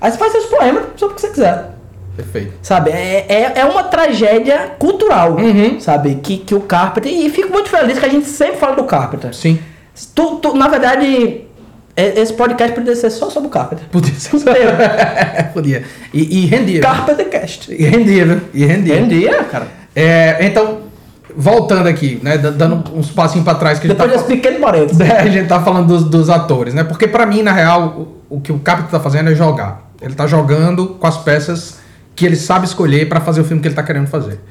Aí 0.01 0.11
você 0.11 0.17
faz 0.17 0.33
seus 0.33 0.45
poemas 0.47 0.83
sobre 0.97 1.13
o 1.13 1.15
que 1.15 1.21
você 1.21 1.29
quiser. 1.29 1.69
Perfeito. 2.17 2.51
Sabe, 2.61 2.91
é, 2.91 3.25
é, 3.29 3.53
é 3.61 3.63
uma 3.65 3.83
tragédia 3.85 4.71
cultural, 4.77 5.37
Uhum. 5.37 5.79
sabe, 5.79 6.15
que, 6.15 6.35
que 6.39 6.53
o 6.53 6.59
Carpenter... 6.59 7.09
E 7.13 7.29
fico 7.29 7.49
muito 7.53 7.69
feliz 7.69 7.97
que 7.97 8.05
a 8.05 8.09
gente 8.09 8.25
sempre 8.27 8.57
fala 8.57 8.75
do 8.75 8.83
Carpenter. 8.83 9.33
Sim. 9.33 9.57
Tu, 10.13 10.35
tu- 10.35 10.53
na 10.53 10.67
verdade, 10.67 11.45
esse 11.95 12.33
podcast 12.33 12.73
poderia 12.75 12.97
ser 12.97 13.09
só 13.11 13.29
sobre 13.29 13.47
o 13.47 13.51
Carpenter. 13.51 13.87
Podia 13.89 14.13
ser. 14.15 14.31
Podia. 15.53 15.83
E, 16.13 16.43
e 16.43 16.45
rendia. 16.45 16.81
Carpenter 16.81 17.29
Cast. 17.29 17.73
E 17.73 17.83
rendia, 17.85 18.25
viu? 18.25 18.41
E 18.53 18.65
rendia. 18.65 18.95
Rendia, 18.95 19.43
cara. 19.45 19.67
É, 19.95 20.37
então, 20.45 20.78
voltando 21.39 21.87
aqui, 21.87 22.19
né? 22.21 22.37
Dando 22.37 22.83
uns 22.93 23.09
passinhos 23.09 23.45
pra 23.45 23.55
trás 23.55 23.79
que 23.79 23.87
a 23.87 23.89
gente 23.89 23.97
Depois 23.97 24.11
tá 24.11 24.27
desse 24.27 24.35
pequeno 24.35 24.59
parênteses. 24.59 24.99
É, 24.99 25.19
a 25.21 25.27
gente 25.27 25.47
tá 25.47 25.61
falando 25.61 25.87
dos, 25.87 26.03
dos 26.03 26.29
atores, 26.29 26.73
né? 26.73 26.83
Porque 26.83 27.07
pra 27.07 27.25
mim, 27.25 27.41
na 27.41 27.53
real, 27.53 28.13
o, 28.29 28.35
o 28.35 28.41
que 28.41 28.51
o 28.51 28.59
Capita 28.59 28.89
tá 28.89 28.99
fazendo 28.99 29.29
é 29.29 29.35
jogar. 29.35 29.89
Ele 30.01 30.13
tá 30.13 30.27
jogando 30.27 30.87
com 30.99 31.07
as 31.07 31.15
peças 31.15 31.79
que 32.13 32.25
ele 32.25 32.35
sabe 32.35 32.65
escolher 32.65 33.07
pra 33.07 33.21
fazer 33.21 33.39
o 33.39 33.45
filme 33.45 33.61
que 33.61 33.69
ele 33.69 33.75
tá 33.75 33.83
querendo 33.83 34.07
fazer. 34.07 34.41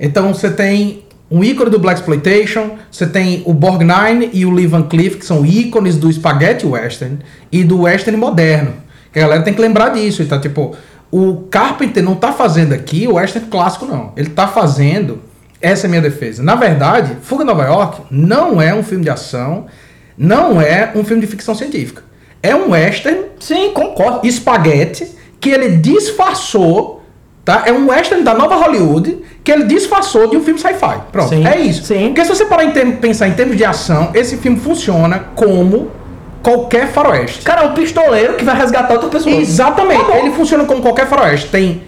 Então 0.00 0.34
você 0.34 0.50
tem 0.50 1.04
um 1.30 1.44
ícone 1.44 1.70
do 1.70 1.78
Black 1.78 2.00
Exploitation, 2.00 2.72
você 2.90 3.06
tem 3.06 3.42
o 3.46 3.54
Borgnine 3.54 4.28
e 4.32 4.44
o 4.44 4.50
Lee 4.50 4.66
Van 4.66 4.82
Cleef, 4.82 5.16
que 5.18 5.24
são 5.24 5.46
ícones 5.46 5.96
do 5.96 6.12
spaghetti 6.12 6.66
western 6.66 7.18
e 7.52 7.62
do 7.62 7.82
western 7.82 8.18
moderno. 8.18 8.72
Que 9.12 9.20
a 9.20 9.22
galera 9.22 9.42
tem 9.42 9.54
que 9.54 9.60
lembrar 9.60 9.90
disso. 9.90 10.20
Então, 10.20 10.40
tipo, 10.40 10.74
o 11.12 11.44
Carpenter 11.48 12.02
não 12.02 12.16
tá 12.16 12.32
fazendo 12.32 12.72
aqui 12.72 13.06
o 13.06 13.14
western 13.14 13.48
clássico, 13.48 13.86
não. 13.86 14.12
Ele 14.16 14.30
tá 14.30 14.48
fazendo. 14.48 15.27
Essa 15.60 15.86
é 15.86 15.88
a 15.88 15.90
minha 15.90 16.02
defesa. 16.02 16.42
Na 16.42 16.54
verdade, 16.54 17.16
Fuga 17.22 17.44
Nova 17.44 17.64
York 17.64 18.02
não 18.10 18.60
é 18.62 18.72
um 18.74 18.82
filme 18.82 19.02
de 19.04 19.10
ação, 19.10 19.66
não 20.16 20.60
é 20.60 20.92
um 20.94 21.04
filme 21.04 21.20
de 21.20 21.26
ficção 21.26 21.54
científica. 21.54 22.02
É 22.42 22.54
um 22.54 22.70
western 22.70 23.22
Sim, 23.40 23.70
concordo. 23.72 24.26
espaguete 24.26 25.08
que 25.40 25.50
ele 25.50 25.76
disfarçou, 25.76 27.02
tá? 27.44 27.64
É 27.66 27.72
um 27.72 27.88
western 27.90 28.22
da 28.22 28.34
nova 28.34 28.54
Hollywood 28.56 29.18
que 29.42 29.50
ele 29.50 29.64
disfarçou 29.64 30.28
de 30.28 30.36
um 30.36 30.42
filme 30.44 30.60
sci-fi. 30.60 31.00
Pronto, 31.10 31.30
Sim, 31.30 31.46
é 31.46 31.58
isso. 31.60 31.84
sim. 31.84 32.06
Porque 32.08 32.22
se 32.24 32.28
você 32.28 32.44
parar 32.44 32.64
em 32.64 32.92
pensar 32.96 33.26
em 33.28 33.32
termos 33.32 33.56
de 33.56 33.64
ação, 33.64 34.10
esse 34.14 34.36
filme 34.36 34.58
funciona 34.60 35.18
como 35.34 35.90
qualquer 36.42 36.88
faroeste. 36.88 37.42
Cara, 37.42 37.62
é 37.62 37.66
um 37.66 37.74
pistoleiro 37.74 38.34
que 38.34 38.44
vai 38.44 38.56
resgatar 38.56 38.92
outra 38.94 39.08
pessoa. 39.08 39.34
Exatamente. 39.34 40.04
Tá. 40.04 40.18
Ele 40.18 40.30
funciona 40.30 40.64
como 40.64 40.80
qualquer 40.80 41.08
faroeste. 41.08 41.48
Tem 41.50 41.82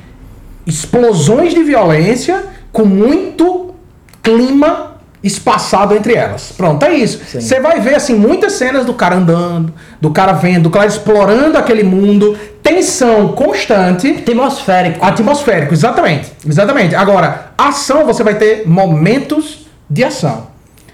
explosões 0.67 1.55
de 1.55 1.63
violência 1.63 2.45
com 2.73 2.85
muito 2.85 3.75
clima 4.23 4.91
espaçado 5.23 5.95
entre 5.95 6.15
elas. 6.15 6.53
Pronto, 6.57 6.83
é 6.85 6.95
isso. 6.95 7.21
Você 7.41 7.61
vai 7.61 7.81
ver 7.81 7.95
assim 7.95 8.15
muitas 8.15 8.55
cenas 8.55 8.87
do 8.87 8.95
cara 8.95 9.17
andando, 9.17 9.73
do 10.01 10.11
cara 10.11 10.33
vendo, 10.33 10.65
do 10.65 10.71
cara 10.71 10.87
explorando 10.87 11.59
aquele 11.59 11.83
mundo, 11.83 12.39
tensão 12.63 13.29
constante. 13.29 14.09
Atmosférico. 14.09 15.05
Atmosférico, 15.05 15.75
exatamente. 15.75 16.33
Exatamente. 16.47 16.95
Agora, 16.95 17.53
ação 17.59 18.07
você 18.07 18.23
vai 18.23 18.35
ter 18.35 18.67
momentos 18.67 19.67
de 19.89 20.03
ação. 20.03 20.49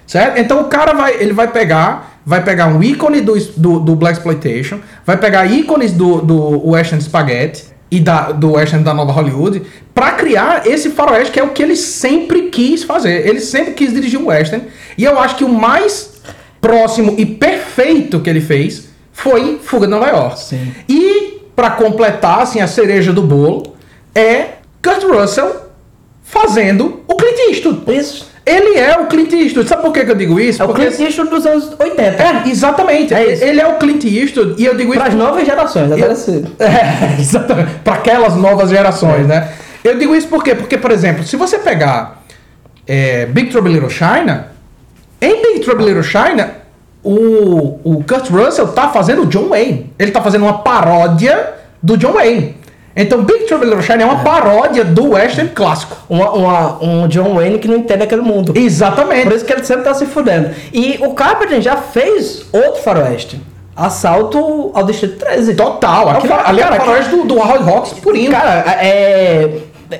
Certo? 0.05 0.39
Então 0.39 0.61
o 0.61 0.65
cara 0.65 0.93
vai, 0.93 1.15
ele 1.15 1.33
vai 1.33 1.49
pegar, 1.49 2.19
vai 2.25 2.41
pegar 2.41 2.67
um 2.67 2.81
ícone 2.81 3.21
do, 3.21 3.37
do, 3.57 3.79
do 3.79 3.95
Black 3.95 4.17
Exploitation, 4.17 4.79
vai 5.05 5.17
pegar 5.17 5.45
ícones 5.45 5.91
do, 5.91 6.21
do 6.21 6.69
Western 6.69 7.01
Spaghetti 7.01 7.65
e 7.89 7.99
da, 7.99 8.31
do 8.31 8.53
Western 8.53 8.83
da 8.83 8.93
Nova 8.93 9.11
Hollywood 9.11 9.61
pra 9.93 10.11
criar 10.11 10.67
esse 10.67 10.89
faroeste 10.89 11.31
que 11.31 11.39
é 11.39 11.43
o 11.43 11.49
que 11.49 11.63
ele 11.63 11.75
sempre 11.75 12.43
quis 12.49 12.83
fazer. 12.83 13.27
Ele 13.27 13.39
sempre 13.39 13.73
quis 13.73 13.93
dirigir 13.93 14.19
um 14.19 14.27
Western. 14.27 14.67
E 14.97 15.03
eu 15.03 15.17
acho 15.19 15.35
que 15.35 15.43
o 15.43 15.49
mais 15.49 16.21
próximo 16.59 17.15
e 17.17 17.25
perfeito 17.25 18.19
que 18.19 18.29
ele 18.29 18.41
fez 18.41 18.89
foi 19.13 19.59
Fuga 19.63 19.85
de 19.87 19.91
Nova 19.91 20.07
York. 20.07 20.39
Sim. 20.39 20.73
E 20.87 21.41
pra 21.55 21.71
completar 21.71 22.41
assim 22.41 22.59
a 22.59 22.67
cereja 22.67 23.11
do 23.11 23.23
bolo 23.23 23.75
é 24.13 24.57
Kurt 24.83 25.03
Russell 25.03 25.67
fazendo 26.23 27.03
o 27.07 27.15
Clint 27.15 27.39
Eastwood. 27.49 27.91
Isso. 27.91 28.27
Ele 28.47 28.79
é 28.79 28.97
o 28.97 29.07
Clint 29.07 29.33
Eastwood. 29.33 29.67
Sabe 29.67 29.81
por 29.81 29.91
que, 29.91 30.05
que 30.05 30.11
eu 30.11 30.15
digo 30.15 30.39
isso? 30.39 30.63
É 30.63 30.65
o 30.65 30.73
Clint 30.73 30.97
Eastwood 30.97 31.29
dos 31.29 31.45
anos 31.45 31.69
80. 31.77 32.01
é, 32.01 32.43
exatamente. 32.49 33.13
É. 33.13 33.49
Ele 33.49 33.59
é 33.59 33.67
o 33.67 33.75
Clint 33.75 34.05
Eastwood 34.05 34.55
e 34.57 34.65
eu 34.65 34.75
digo 34.77 34.93
isso 34.93 34.99
Para 34.99 35.09
as 35.09 35.15
novas 35.15 35.45
gerações, 35.45 35.91
até 35.91 36.11
esse... 36.13 36.45
é, 36.57 37.19
exatamente. 37.19 37.71
Para 37.83 37.95
aquelas 37.95 38.35
novas 38.35 38.69
gerações, 38.69 39.27
né? 39.27 39.49
Eu 39.83 39.99
digo 39.99 40.15
isso 40.15 40.29
por 40.29 40.41
quê? 40.43 40.55
Porque, 40.55 40.77
por 40.77 40.91
exemplo, 40.91 41.25
se 41.25 41.35
você 41.35 41.59
pegar 41.59 42.23
é, 42.87 43.25
Big 43.25 43.49
Trouble 43.49 43.73
Little 43.73 43.89
China, 43.89 44.47
em 45.21 45.41
Big 45.41 45.59
Trouble 45.59 45.85
Little 45.85 46.03
China, 46.03 46.51
o, 47.03 47.79
o 47.83 48.03
Kurt 48.03 48.29
Russell 48.29 48.67
tá 48.69 48.89
fazendo 48.89 49.23
o 49.23 49.25
John 49.25 49.49
Wayne. 49.49 49.93
Ele 49.99 50.11
tá 50.11 50.21
fazendo 50.21 50.43
uma 50.43 50.59
paródia 50.59 51.53
do 51.81 51.97
John 51.97 52.13
Wayne. 52.13 52.56
Então, 52.99 53.23
Big 53.23 53.45
Trouble 53.45 53.67
in 53.67 53.69
Little 53.69 53.83
China 53.85 54.01
é 54.03 54.05
uma 54.05 54.23
paródia 54.23 54.83
do 54.83 55.11
western 55.11 55.51
clássico. 55.51 55.95
Uma, 56.09 56.31
uma- 56.31 56.83
um 56.83 57.07
John 57.07 57.35
Wayne 57.35 57.59
que 57.59 57.67
não 57.67 57.77
entende 57.77 58.03
aquele 58.03 58.21
mundo. 58.21 58.53
Exatamente. 58.55 59.23
Por 59.23 59.33
isso 59.33 59.45
que 59.45 59.53
ele 59.53 59.63
sempre 59.63 59.83
tá 59.83 59.93
se 59.93 60.05
fudendo. 60.07 60.49
E 60.73 60.97
o 61.01 61.13
Carpenter 61.13 61.61
já 61.61 61.77
fez 61.77 62.45
outro 62.51 62.81
faroeste. 62.81 63.39
Assalto 63.75 64.71
ao 64.73 64.83
Distrito 64.83 65.17
13. 65.19 65.53
Total. 65.55 66.09
Aquilo, 66.09 66.33
É 66.33 66.35
o 66.35 66.39
fa- 66.39 66.49
ali 66.49 66.61
é 66.61 66.65
faroeste 66.65 67.11
do, 67.15 67.23
do 67.25 67.35
Howard 67.37 67.69
Hawks 67.69 67.93
purinho. 67.93 68.31
Cara, 68.31 68.63
é. 68.81 69.49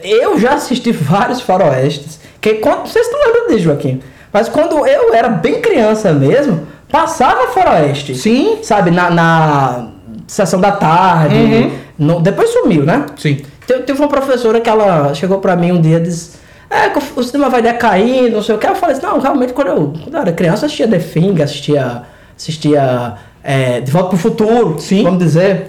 Eu 0.04 0.38
já 0.40 0.56
assisti 0.56 0.92
vários 0.92 1.40
faroestes. 1.42 2.20
Que 2.42 2.56
quando, 2.56 2.80
não 2.80 2.86
sei 2.88 3.04
se 3.04 3.12
tu 3.12 3.18
lembra 3.18 3.48
disso, 3.48 3.60
Joaquim. 3.66 4.02
Mas 4.34 4.50
quando 4.50 4.86
eu 4.86 5.14
era 5.14 5.30
bem 5.30 5.62
criança 5.62 6.12
mesmo, 6.12 6.68
passava 6.92 7.48
faroeste. 7.54 8.16
Sim. 8.16 8.58
Sabe, 8.64 8.92
na, 8.92 9.10
na 9.10 9.88
sessão 10.28 10.60
da 10.60 10.72
tarde. 10.72 11.36
Uhum. 11.36 11.72
No- 11.98 12.20
depois 12.22 12.50
sumiu, 12.52 12.84
né? 12.84 13.06
Sim. 13.18 13.38
Te- 13.66 13.80
Teve 13.80 14.00
uma 14.00 14.08
professora 14.08 14.60
que 14.62 14.70
ela 14.70 15.14
chegou 15.14 15.40
pra 15.40 15.56
mim 15.56 15.72
um 15.72 15.82
dia 15.82 15.98
e 15.98 16.02
disse: 16.02 16.38
É, 16.70 16.92
o 17.16 17.24
cinema 17.24 17.50
vai 17.50 17.62
decair, 17.62 18.32
não 18.32 18.42
sei 18.42 18.56
o 18.56 18.58
que. 18.58 18.68
Eu 18.68 18.76
falei 18.76 18.96
assim: 18.96 19.06
Não, 19.06 19.20
realmente, 19.20 19.54
quando 19.54 19.68
eu, 19.68 19.94
quando 20.04 20.14
eu 20.16 20.22
era 20.22 20.32
criança, 20.32 20.64
eu 20.64 20.68
assistia 20.68 20.88
The 20.88 21.00
Thing, 21.00 21.42
assistia, 21.42 22.04
assistia 22.38 23.14
é, 23.44 23.80
De 23.82 23.92
Volta 23.92 24.10
pro 24.10 24.18
Futuro, 24.18 24.76
Sim. 24.80 25.04
vamos 25.04 25.20
dizer. 25.20 25.68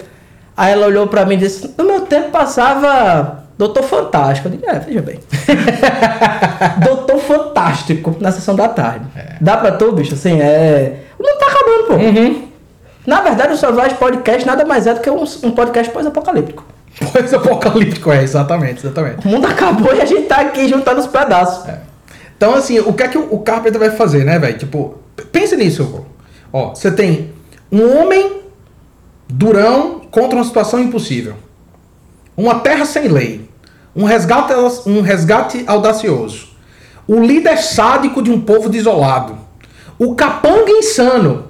Aí 0.57 0.72
ela 0.72 0.87
olhou 0.87 1.07
pra 1.07 1.24
mim 1.24 1.35
e 1.35 1.39
disse: 1.39 1.72
No 1.79 1.85
meu 1.85 2.01
tempo 2.03 2.31
passava 2.31 3.45
Doutor 3.57 3.83
Fantástico. 3.85 4.49
Eu 4.49 4.53
disse: 4.53 4.66
É, 4.68 4.79
veja 4.79 5.03
bem. 5.03 5.18
Doutor 6.85 7.18
Fantástico 7.18 8.16
na 8.20 8.31
sessão 8.33 8.55
da 8.55 8.68
tarde. 8.68 9.05
Dá 9.41 9.57
pra 9.57 9.72
tu, 9.72 9.93
bicho? 9.93 10.14
Assim, 10.14 10.41
é. 10.41 11.01
O 11.18 11.22
mundo 11.22 11.39
tá 11.39 11.47
acabando, 11.47 11.87
pô. 11.87 11.95
Uhum. 11.95 12.48
Na 13.09 13.23
verdade, 13.23 13.55
o 13.55 13.57
Savage 13.57 13.95
Podcast 13.95 14.47
nada 14.47 14.67
mais 14.67 14.87
é 14.87 14.93
do 14.93 15.01
que 15.01 15.09
um, 15.09 15.25
um 15.43 15.51
podcast 15.53 15.91
pós-apocalíptico. 15.91 16.63
Pois 17.11 17.33
apocalíptico 17.33 18.13
é, 18.13 18.23
exatamente, 18.23 18.85
exatamente. 18.85 19.27
O 19.27 19.31
mundo 19.31 19.47
acabou 19.47 19.95
e 19.95 20.03
a 20.03 20.05
gente 20.05 20.27
tá 20.27 20.43
aqui 20.43 20.69
juntando 20.69 21.01
os 21.01 21.07
pedaços. 21.07 21.65
Então, 22.37 22.55
assim, 22.55 22.81
o 22.81 22.93
que 22.93 23.03
é 23.05 23.09
que 23.09 23.17
o 23.17 23.33
o 23.33 23.39
Carpenter 23.39 23.79
vai 23.79 23.91
fazer, 23.91 24.25
né, 24.25 24.39
velho? 24.39 24.59
Tipo, 24.59 24.99
pensa 25.33 25.57
nisso, 25.57 25.87
pô. 25.87 26.05
Ó, 26.53 26.75
você 26.75 26.91
tem 26.91 27.33
um 27.73 27.99
homem 27.99 28.43
durão 29.27 30.01
contra 30.11 30.37
uma 30.37 30.45
situação 30.45 30.79
impossível. 30.79 31.35
Uma 32.37 32.57
terra 32.57 32.85
sem 32.85 33.09
lei. 33.09 33.49
Um 33.97 34.05
resgate, 34.05 34.53
um 34.87 35.01
resgate 35.01 35.65
audacioso. 35.67 36.49
O 37.07 37.21
líder 37.21 37.57
sádico 37.57 38.21
de 38.21 38.31
um 38.31 38.41
povo 38.41 38.69
desolado. 38.69 39.39
O 39.99 40.15
capanga 40.15 40.71
insano. 40.71 41.48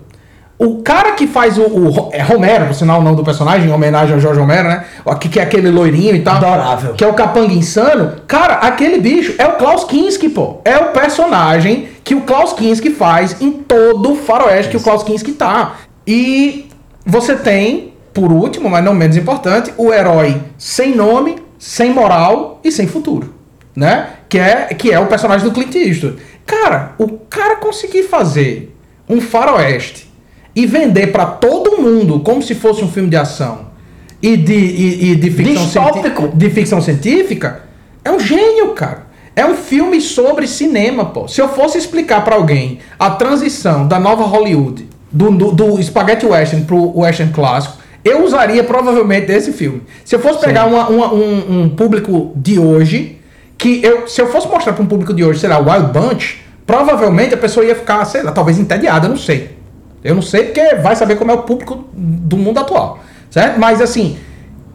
O 0.58 0.82
cara 0.82 1.12
que 1.12 1.28
faz 1.28 1.56
o, 1.56 1.62
o 1.62 2.10
é 2.12 2.20
Romero, 2.20 2.66
por 2.66 2.74
sinal 2.74 2.98
o 2.98 3.02
nome 3.02 3.14
do 3.14 3.22
personagem, 3.22 3.68
em 3.68 3.72
homenagem 3.72 4.14
ao 4.14 4.20
Jorge 4.20 4.40
Romero, 4.40 4.68
né? 4.68 4.84
Que, 5.20 5.28
que 5.28 5.38
é 5.38 5.42
aquele 5.44 5.70
loirinho 5.70 6.16
e 6.16 6.20
tal. 6.20 6.36
Adorável. 6.36 6.94
Que 6.94 7.04
é 7.04 7.06
o 7.06 7.14
capanga 7.14 7.52
insano. 7.52 8.16
Cara, 8.26 8.54
aquele 8.54 8.98
bicho 8.98 9.36
é 9.38 9.46
o 9.46 9.52
Klaus 9.52 9.84
Kinski, 9.84 10.28
pô. 10.28 10.56
É 10.64 10.76
o 10.76 10.86
personagem 10.86 11.88
que 12.02 12.12
o 12.12 12.22
Klaus 12.22 12.54
Kinski 12.54 12.90
faz 12.90 13.40
em 13.40 13.52
todo 13.52 14.12
o 14.12 14.16
faroeste 14.16 14.72
que 14.72 14.76
o 14.76 14.80
Klaus 14.80 15.04
Kinski 15.04 15.30
tá. 15.30 15.76
E 16.04 16.68
você 17.06 17.36
tem, 17.36 17.92
por 18.12 18.32
último, 18.32 18.68
mas 18.68 18.84
não 18.84 18.94
menos 18.94 19.16
importante, 19.16 19.72
o 19.76 19.92
herói 19.92 20.42
sem 20.58 20.92
nome, 20.92 21.36
sem 21.56 21.92
moral 21.92 22.60
e 22.64 22.72
sem 22.72 22.88
futuro. 22.88 23.32
Né? 23.76 24.08
Que 24.28 24.40
é, 24.40 24.64
que 24.74 24.90
é 24.90 24.98
o 24.98 25.06
personagem 25.06 25.46
do 25.46 25.54
Clint 25.54 25.72
Eastwood. 25.76 26.16
Cara, 26.44 26.94
o 26.98 27.06
cara 27.06 27.56
conseguir 27.56 28.02
fazer 28.04 28.74
um 29.08 29.20
faroeste 29.20 30.07
e 30.54 30.66
vender 30.66 31.08
pra 31.12 31.26
todo 31.26 31.80
mundo 31.80 32.20
como 32.20 32.42
se 32.42 32.54
fosse 32.54 32.82
um 32.84 32.88
filme 32.90 33.08
de 33.08 33.16
ação 33.16 33.68
e 34.20 34.36
de, 34.36 34.52
e, 34.54 35.12
e 35.12 35.14
de 35.16 35.30
ficção 35.30 35.62
científica 35.92 36.28
de 36.34 36.50
ficção 36.50 36.80
científica 36.80 37.62
é 38.04 38.10
um 38.10 38.18
gênio, 38.20 38.68
cara. 38.74 39.06
É 39.36 39.44
um 39.46 39.54
filme 39.54 40.00
sobre 40.00 40.48
cinema, 40.48 41.04
pô. 41.04 41.28
Se 41.28 41.40
eu 41.40 41.48
fosse 41.48 41.78
explicar 41.78 42.24
pra 42.24 42.34
alguém 42.34 42.78
a 42.98 43.10
transição 43.10 43.86
da 43.86 44.00
nova 44.00 44.24
Hollywood, 44.24 44.88
do, 45.12 45.30
do, 45.30 45.52
do 45.52 45.82
Spaghetti 45.82 46.26
Western 46.26 46.64
pro 46.64 46.98
Western 46.98 47.32
clássico, 47.32 47.76
eu 48.04 48.24
usaria 48.24 48.64
provavelmente 48.64 49.30
esse 49.30 49.52
filme. 49.52 49.82
Se 50.04 50.14
eu 50.16 50.18
fosse 50.20 50.40
pegar 50.40 50.66
uma- 50.66 50.88
uma- 50.88 51.12
um, 51.14 51.62
um 51.62 51.68
público 51.68 52.32
de 52.34 52.58
hoje, 52.58 53.18
que 53.56 53.80
eu, 53.84 54.08
se 54.08 54.20
eu 54.20 54.26
fosse 54.32 54.48
mostrar 54.48 54.72
pra 54.72 54.82
um 54.82 54.86
público 54.86 55.14
de 55.14 55.22
hoje, 55.24 55.38
sei 55.40 55.48
lá, 55.48 55.58
Wild 55.58 55.92
Bunch, 55.92 56.38
provavelmente 56.66 57.34
a 57.34 57.36
pessoa 57.38 57.64
ia 57.64 57.74
ficar, 57.76 58.04
sei 58.06 58.22
lá, 58.22 58.32
talvez 58.32 58.58
entediada, 58.58 59.08
não 59.08 59.16
sei. 59.16 59.56
Eu 60.08 60.14
não 60.14 60.22
sei 60.22 60.44
porque 60.44 60.76
vai 60.76 60.96
saber 60.96 61.16
como 61.16 61.30
é 61.30 61.34
o 61.34 61.42
público 61.42 61.84
do 61.92 62.34
mundo 62.38 62.58
atual, 62.58 63.00
certo? 63.30 63.60
Mas 63.60 63.82
assim, 63.82 64.16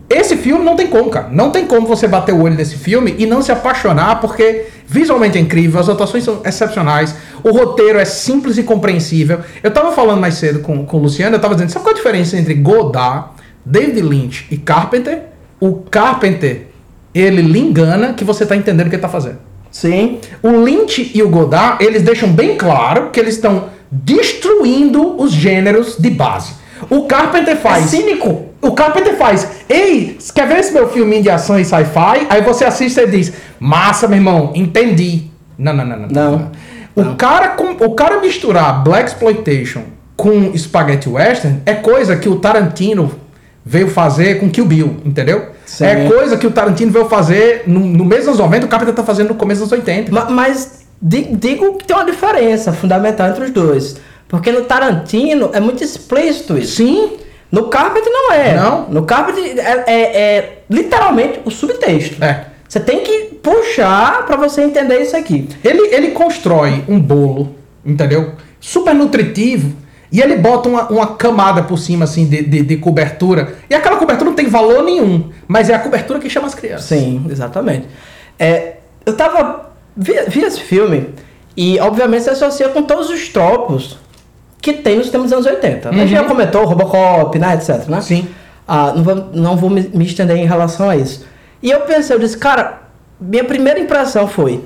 esse 0.08 0.38
filme 0.38 0.64
não 0.64 0.76
tem 0.76 0.86
como, 0.86 1.10
cara. 1.10 1.28
Não 1.32 1.50
tem 1.50 1.66
como 1.66 1.88
você 1.88 2.08
bater 2.08 2.36
o 2.36 2.44
olho 2.44 2.54
nesse 2.54 2.76
filme 2.76 3.16
e 3.18 3.26
não 3.26 3.42
se 3.42 3.52
apaixonar, 3.52 4.22
porque 4.22 4.66
visualmente 4.86 5.40
é 5.40 5.42
incrível, 5.42 5.80
as 5.80 5.90
atuações 5.90 6.24
são 6.24 6.42
excepcionais, 6.46 7.16
o 7.44 7.50
roteiro 7.50 7.98
é 7.98 8.06
simples 8.06 8.60
e 8.60 8.64
compreensível. 8.64 9.40
Eu 9.64 9.72
tava 9.72 9.92
falando 9.92 10.22
mais 10.22 10.36
cedo 10.36 10.60
com, 10.60 10.86
com 10.86 10.98
o 10.98 11.02
Luciano, 11.02 11.36
eu 11.36 11.42
tava 11.42 11.56
dizendo, 11.56 11.72
sabe 11.72 11.84
qual 11.84 11.96
a 11.96 11.98
diferença 11.98 12.38
entre 12.38 12.54
Godard, 12.54 13.30
David 13.66 14.02
Lynch 14.02 14.46
e 14.52 14.58
Carpenter? 14.58 15.24
O 15.60 15.78
Carpenter, 15.90 16.68
ele 17.12 17.42
lhe 17.42 17.60
engana 17.60 18.14
que 18.14 18.24
você 18.24 18.46
tá 18.46 18.56
entendendo 18.56 18.86
o 18.86 18.90
que 18.92 18.98
ele 18.98 19.02
tá 19.02 19.10
fazendo. 19.10 19.40
Sim. 19.72 20.20
O 20.44 20.52
Lynch 20.52 21.12
e 21.16 21.24
o 21.24 21.30
Godard, 21.30 21.84
eles 21.84 22.04
deixam 22.04 22.30
bem 22.32 22.56
claro 22.56 23.10
que 23.10 23.20
eles 23.20 23.34
estão 23.34 23.73
destruindo 23.94 25.22
os 25.22 25.32
gêneros 25.32 25.98
de 25.98 26.10
base. 26.10 26.54
O 26.90 27.04
Carpenter 27.04 27.56
faz. 27.58 27.86
É 27.94 27.98
cínico. 27.98 28.46
O 28.62 28.72
Carpenter 28.72 29.16
faz. 29.18 29.48
Ei, 29.70 30.18
quer 30.34 30.48
ver 30.48 30.60
esse 30.60 30.74
meu 30.74 30.90
filminho 30.90 31.22
de 31.22 31.30
ação 31.30 31.60
e 31.60 31.66
sci-fi? 31.66 32.28
Aí 32.30 32.42
você 32.42 32.66
assiste 32.66 33.00
e 33.00 33.08
diz: 33.08 33.34
Massa, 33.60 34.08
meu 34.08 34.18
irmão, 34.18 34.52
entendi. 34.56 35.24
Não, 35.58 35.74
não, 35.74 35.86
não, 35.86 36.00
não. 36.00 36.08
Não. 36.10 36.52
O, 36.96 37.16
Cara, 37.16 37.50
com- 37.50 37.72
o 37.86 37.96
cara 37.96 38.20
misturar 38.20 38.84
Black 38.84 39.10
Exploitation 39.10 39.82
com 40.16 40.56
Spaghetti 40.58 41.10
Western 41.10 41.62
é 41.66 41.74
coisa 41.74 42.16
que 42.16 42.30
o 42.30 42.36
Tarantino 42.36 43.12
veio 43.66 43.90
fazer 43.90 44.40
com 44.40 44.50
Kill 44.50 44.66
Bill, 44.66 44.98
entendeu? 45.06 45.48
Sim. 45.66 45.86
É 45.86 46.08
coisa 46.08 46.38
que 46.38 46.46
o 46.46 46.52
Tarantino 46.52 46.92
veio 46.92 47.06
fazer 47.06 47.64
no, 47.66 47.80
no 47.80 48.06
mês 48.06 48.22
dos 48.22 48.28
anos 48.30 48.40
90, 48.40 48.66
o 48.66 48.70
Carpenter 48.70 48.94
tá 48.94 49.04
fazendo 49.04 49.30
no 49.30 49.36
começo 49.36 49.62
dos 49.62 49.72
80. 49.72 50.12
Ma- 50.12 50.30
Mas 50.30 50.83
digo 51.04 51.78
que 51.78 51.86
tem 51.86 51.96
uma 51.96 52.06
diferença 52.06 52.72
fundamental 52.72 53.28
entre 53.30 53.44
os 53.46 53.52
dois. 53.52 53.98
Porque 54.28 54.52
no 54.52 54.62
Tarantino 54.64 55.50
é 55.54 55.60
muito 55.60 55.84
explícito 55.84 56.58
isso. 56.58 56.78
Sim, 56.78 57.18
No 57.52 57.68
Carpenter 57.68 58.12
não 58.12 58.32
é. 58.34 58.56
Não? 58.56 58.90
No 58.90 59.04
Carpenter 59.04 59.44
é, 59.60 59.84
é- 59.86 60.18
é 60.38 60.58
literalmente 60.68 61.40
o 61.46 61.52
subtexto. 61.52 62.24
É. 62.24 62.48
Você 62.68 62.80
tem 62.80 63.02
que 63.04 63.26
puxar 63.44 64.26
pra 64.26 64.36
você 64.36 64.64
entender 64.64 65.00
isso 65.02 65.16
aqui. 65.16 65.48
Ele, 65.64 65.94
ele 65.94 66.08
constrói 66.12 66.84
um 66.88 67.00
bolo, 67.00 67.56
entendeu? 67.86 68.32
Super 68.60 68.96
nutritivo. 68.96 69.76
E 70.12 70.20
ele 70.22 70.36
bota 70.38 70.68
uma, 70.70 70.88
uma 70.90 71.08
camada 71.16 71.62
por 71.62 71.78
cima, 71.78 72.06
assim, 72.06 72.26
de, 72.26 72.42
de, 72.44 72.64
de 72.64 72.78
cobertura. 72.78 73.54
E 73.70 73.76
aquela 73.76 73.98
cobertura 73.98 74.30
não 74.32 74.36
tem 74.36 74.48
valor 74.48 74.84
nenhum. 74.84 75.30
Mas 75.48 75.70
é 75.70 75.76
a 75.76 75.80
cobertura 75.80 76.18
que 76.20 76.30
chama 76.32 76.48
as 76.48 76.56
crianças. 76.56 76.86
Sim, 76.86 77.26
exatamente. 77.30 77.88
É, 78.40 78.78
eu 79.06 79.16
tava. 79.16 79.73
Vi, 79.96 80.14
vi 80.28 80.42
esse 80.42 80.60
filme 80.60 81.10
e, 81.56 81.80
obviamente, 81.80 82.24
se 82.24 82.30
associa 82.30 82.70
com 82.70 82.84
todos 82.84 83.10
os 83.10 83.30
tropos 83.30 83.98
que 84.62 84.74
tem 84.74 84.98
nos 84.98 85.10
temas 85.10 85.30
dos 85.30 85.34
anos 85.34 85.46
80. 85.46 85.90
A 85.90 85.94
gente 85.94 86.12
já 86.12 86.24
comentou 86.24 86.66
Robocop, 86.66 87.38
né, 87.38 87.56
etc. 87.56 87.88
Né? 87.88 88.02
Sim. 88.02 88.28
Ah, 88.68 88.94
não, 88.96 89.04
vou, 89.04 89.16
não 89.34 89.58
vou 89.58 89.70
me, 89.70 89.82
me 89.94 90.06
estender 90.06 90.38
em 90.38 90.46
relação 90.46 90.90
a 90.90 90.96
isso. 90.96 91.26
E 91.62 91.70
eu 91.70 91.82
pensei, 91.82 92.16
eu 92.16 92.20
disse, 92.20 92.38
cara, 92.38 92.82
minha 93.20 93.44
primeira 93.44 93.80
impressão 93.80 94.28
foi: 94.28 94.64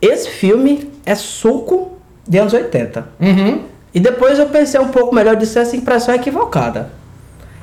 esse 0.00 0.28
filme 0.28 0.90
é 1.04 1.14
suco 1.14 1.98
de 2.26 2.38
anos 2.38 2.52
80. 2.52 3.06
Uhum. 3.18 3.62
E 3.94 3.98
depois 3.98 4.38
eu 4.38 4.46
pensei 4.46 4.78
um 4.78 4.88
pouco 4.88 5.14
melhor 5.14 5.34
disse, 5.34 5.58
essa 5.58 5.74
impressão 5.74 6.14
é 6.14 6.18
equivocada. 6.18 6.90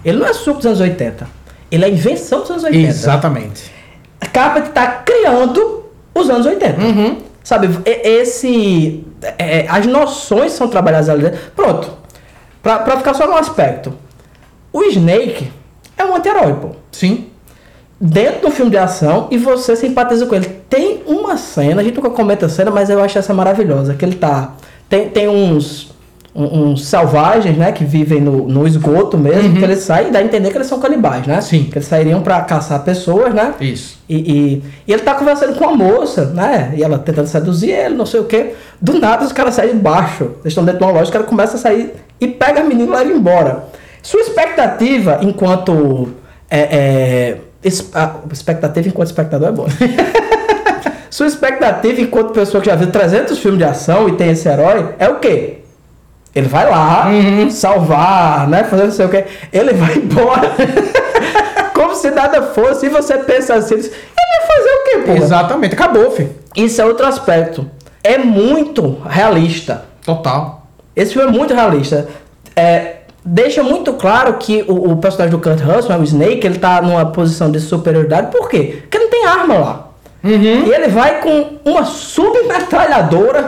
Ele 0.03 0.17
não 0.17 0.25
é 0.25 0.33
suco 0.33 0.57
dos 0.57 0.65
anos 0.65 0.79
80. 0.79 1.27
Ele 1.71 1.85
é 1.85 1.89
invenção 1.89 2.41
dos 2.41 2.49
anos 2.49 2.63
80. 2.63 2.87
Exatamente. 2.87 3.71
A 4.19 4.25
Carpenter 4.25 4.69
está 4.69 4.87
criando 4.87 5.84
os 6.15 6.29
anos 6.29 6.45
80. 6.45 6.77
Sabe, 7.43 7.69
e- 7.85 8.07
esse. 8.21 9.03
é, 9.37 9.67
as 9.69 9.85
noções 9.85 10.53
são 10.53 10.67
trabalhadas 10.67 11.09
ali 11.09 11.23
dentro. 11.23 11.39
Pronto. 11.55 11.91
Pra, 12.63 12.79
pra 12.79 12.97
ficar 12.97 13.13
só 13.13 13.27
no 13.27 13.35
aspecto. 13.35 13.93
O 14.73 14.81
Snake 14.83 15.51
é 15.95 16.03
um 16.03 16.15
anti-herói, 16.15 16.53
pô. 16.55 16.69
Sim. 16.91 17.27
Dentro 18.01 18.41
do 18.41 18.51
filme 18.51 18.71
de 18.71 18.77
ação 18.77 19.27
e 19.31 19.37
você 19.37 19.75
simpatiza 19.75 20.25
com 20.25 20.35
ele. 20.35 20.47
Tem 20.69 21.03
uma 21.05 21.37
cena, 21.37 21.81
a 21.81 21.83
gente 21.83 21.95
nunca 21.95 22.09
comenta 22.09 22.47
a 22.47 22.49
cena, 22.49 22.71
mas 22.71 22.89
eu 22.89 23.01
acho 23.01 23.17
essa 23.17 23.33
maravilhosa. 23.33 23.93
Que 23.93 24.03
ele 24.03 24.15
tá. 24.15 24.53
Tem, 24.89 25.09
tem 25.09 25.27
uns. 25.29 25.93
Um- 26.35 26.71
Uns 26.71 26.85
selvagens, 26.85 27.57
né? 27.57 27.71
Que 27.71 27.85
vivem 27.85 28.19
no, 28.19 28.47
no 28.47 28.67
esgoto 28.67 29.17
mesmo, 29.17 29.55
que 29.57 29.63
eles 29.63 29.79
saem 29.79 30.09
e 30.09 30.11
dá 30.11 30.19
a 30.19 30.23
entender 30.23 30.49
que 30.51 30.57
eles 30.57 30.67
são 30.67 30.79
canibais, 30.79 31.25
né? 31.25 31.39
Sim. 31.41 31.63
Que 31.71 31.77
eles 31.77 31.87
sairiam 31.87 32.21
pra 32.21 32.41
caçar 32.41 32.83
pessoas, 32.83 33.33
né? 33.33 33.53
Isso. 33.61 33.97
E, 34.09 34.15
e- 34.17 34.63
e 34.87 34.91
ele 34.93 35.01
tá 35.01 35.13
conversando 35.15 35.55
com 35.57 35.63
a 35.65 35.73
moça, 35.75 36.25
né? 36.25 36.73
E 36.75 36.83
ela 36.83 36.99
tentando 36.99 37.27
seduzir 37.27 37.71
ele, 37.71 37.95
não 37.95 38.05
sei 38.05 38.19
o 38.19 38.25
quê. 38.25 38.53
Do 38.81 38.99
nada 38.99 39.23
os 39.23 39.31
caras 39.31 39.53
saem 39.55 39.71
de 39.73 39.79
baixo. 39.79 40.23
Eles 40.25 40.47
estão 40.47 40.65
dentro 40.65 40.79
de 40.79 40.85
uma 40.85 40.91
loja, 40.91 41.05
os 41.05 41.09
caras 41.11 41.27
começam 41.27 41.55
a 41.55 41.59
sair 41.59 41.93
e 42.19 42.27
pega 42.27 42.59
a 42.61 42.63
menina 42.63 42.95
e 42.95 42.97
leva 42.99 43.11
embora. 43.13 43.63
Sua 44.03 44.19
expectativa 44.21 45.19
enquanto. 45.21 46.09
É, 46.49 46.59
é, 46.59 47.37
expectativa 48.31 48.87
enquanto 48.87 49.07
espectador 49.07 49.47
é 49.47 49.51
boa. 49.51 49.67
Sua 51.09 51.27
expectativa 51.27 52.01
enquanto 52.01 52.31
pessoa 52.33 52.61
que 52.61 52.69
já 52.69 52.75
viu 52.75 52.91
300 52.91 53.39
filmes 53.39 53.57
de 53.59 53.63
ação 53.63 54.09
e 54.09 54.13
tem 54.13 54.31
esse 54.31 54.47
herói 54.49 54.95
é 54.99 55.07
o 55.07 55.15
quê? 55.15 55.59
Ele 56.35 56.49
vai 56.49 56.69
lá, 56.69 57.07
salvar, 57.49 58.45
né? 58.49 58.65
Fazer 58.65 58.83
não 58.83 58.91
sei 58.91 59.05
o 59.05 59.09
quê. 59.09 59.23
Ele 59.53 59.73
vai 59.73 59.95
embora. 59.97 60.51
Como 61.73 61.95
se 61.95 62.11
nada 62.11 62.41
fosse. 62.41 62.87
E 62.87 62.89
você 62.89 63.17
pensa 63.19 63.55
assim, 63.55 63.75
ele 63.75 63.83
vai 63.87 64.47
fazer 64.47 64.69
o 64.69 64.83
quê, 64.83 64.97
pô? 65.05 65.11
Exatamente. 65.13 65.73
Acabou, 65.73 66.11
filho. 66.11 66.35
Isso 66.53 66.81
é 66.81 66.85
outro 66.85 67.05
aspecto. 67.05 67.69
É 68.03 68.17
muito 68.17 69.01
realista. 69.07 69.85
Total. 70.05 70.67
Esse 70.93 71.13
filme 71.13 71.29
é 71.29 71.31
muito 71.31 71.53
realista. 71.53 72.07
É, 72.53 72.97
deixa 73.23 73.63
muito 73.63 73.93
claro 73.93 74.33
que 74.33 74.63
o, 74.67 74.91
o 74.91 74.97
personagem 74.97 75.31
do 75.31 75.41
Kurt 75.41 75.61
Russell, 75.61 75.89
né, 75.89 75.97
o 75.97 76.03
Snake, 76.03 76.45
ele 76.45 76.59
tá 76.59 76.81
numa 76.81 77.05
posição 77.05 77.49
de 77.49 77.61
superioridade. 77.61 78.29
Por 78.29 78.49
quê? 78.49 78.79
Porque 78.81 78.99
não 78.99 79.09
tem 79.09 79.25
arma 79.25 79.53
lá. 79.57 79.87
E 80.21 80.71
ele 80.73 80.87
vai 80.87 81.21
com 81.21 81.59
uma 81.63 81.85
submetralhadora 81.85 83.47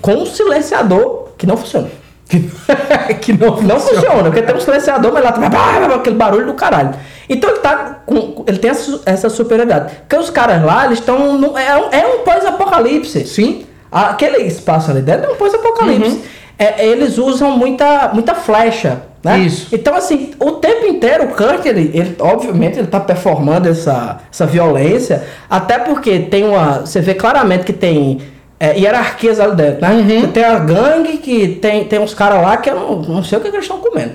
com 0.00 0.14
um 0.14 0.26
silenciador 0.26 1.28
que 1.38 1.46
não 1.46 1.56
funciona. 1.56 1.88
que 3.20 3.32
não 3.32 3.60
Não 3.62 3.80
funciona, 3.80 4.24
porque 4.24 4.42
tem 4.42 4.54
um 4.54 4.60
silenciador, 4.60 5.12
mas 5.12 5.24
lá 5.24 5.32
tá 5.32 5.94
aquele 5.94 6.16
barulho 6.16 6.46
do 6.46 6.54
caralho. 6.54 6.94
Então 7.28 7.50
ele 7.50 7.60
tá 7.60 8.00
com. 8.04 8.44
Ele 8.46 8.58
tem 8.58 8.70
essa, 8.70 9.00
essa 9.06 9.30
superioridade. 9.30 9.94
Porque 10.00 10.16
os 10.16 10.30
caras 10.30 10.62
lá, 10.62 10.86
eles 10.86 10.98
estão. 10.98 11.56
É 11.56 11.76
um, 11.76 11.90
é 11.90 12.06
um 12.06 12.24
pós-apocalipse. 12.24 13.26
Sim. 13.26 13.66
Aquele 13.90 14.38
espaço 14.42 14.90
ali 14.90 15.00
dentro 15.00 15.30
é 15.30 15.32
um 15.32 15.36
pós-apocalipse. 15.36 16.10
Uhum. 16.10 16.22
É, 16.58 16.86
eles 16.86 17.18
usam 17.18 17.52
muita, 17.52 18.10
muita 18.12 18.34
flecha, 18.34 19.02
né? 19.22 19.38
Isso. 19.38 19.68
Então, 19.72 19.94
assim, 19.94 20.32
o 20.40 20.52
tempo 20.52 20.86
inteiro 20.86 21.24
o 21.24 21.28
Kurt, 21.28 21.64
ele, 21.64 21.90
ele, 21.94 22.16
obviamente, 22.18 22.78
ele 22.78 22.88
tá 22.88 22.98
performando 22.98 23.68
essa, 23.68 24.18
essa 24.30 24.44
violência, 24.44 25.24
até 25.48 25.78
porque 25.78 26.18
tem 26.18 26.44
uma. 26.44 26.80
Você 26.80 27.00
vê 27.00 27.14
claramente 27.14 27.64
que 27.64 27.72
tem 27.72 28.20
é, 28.60 28.78
hierarquias 28.78 29.38
ali 29.40 29.54
dentro, 29.56 29.80
né? 29.80 29.90
Uhum. 29.92 30.32
Tem 30.32 30.44
a 30.44 30.58
gangue 30.58 31.18
que 31.18 31.48
tem, 31.56 31.84
tem 31.84 31.98
uns 31.98 32.14
caras 32.14 32.42
lá 32.42 32.56
que 32.56 32.68
eu 32.70 32.74
não, 32.74 32.96
não 33.02 33.22
sei 33.24 33.38
o 33.38 33.40
que, 33.40 33.50
que 33.50 33.56
eles 33.56 33.64
estão 33.64 33.78
comendo. 33.78 34.12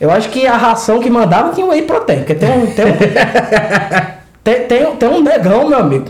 Eu 0.00 0.10
acho 0.10 0.28
que 0.30 0.46
a 0.46 0.56
ração 0.56 0.98
que 0.98 1.08
mandava 1.08 1.52
tinha 1.52 1.64
um 1.64 1.70
whey 1.70 1.82
protein, 1.82 2.18
porque 2.18 2.34
tem 2.34 2.50
um. 2.50 2.66
Tem 2.66 2.86
um, 2.86 2.96
tem, 4.42 4.66
tem, 4.66 4.96
tem 4.96 5.08
um 5.08 5.22
negão, 5.22 5.68
meu 5.68 5.78
amigo, 5.78 6.06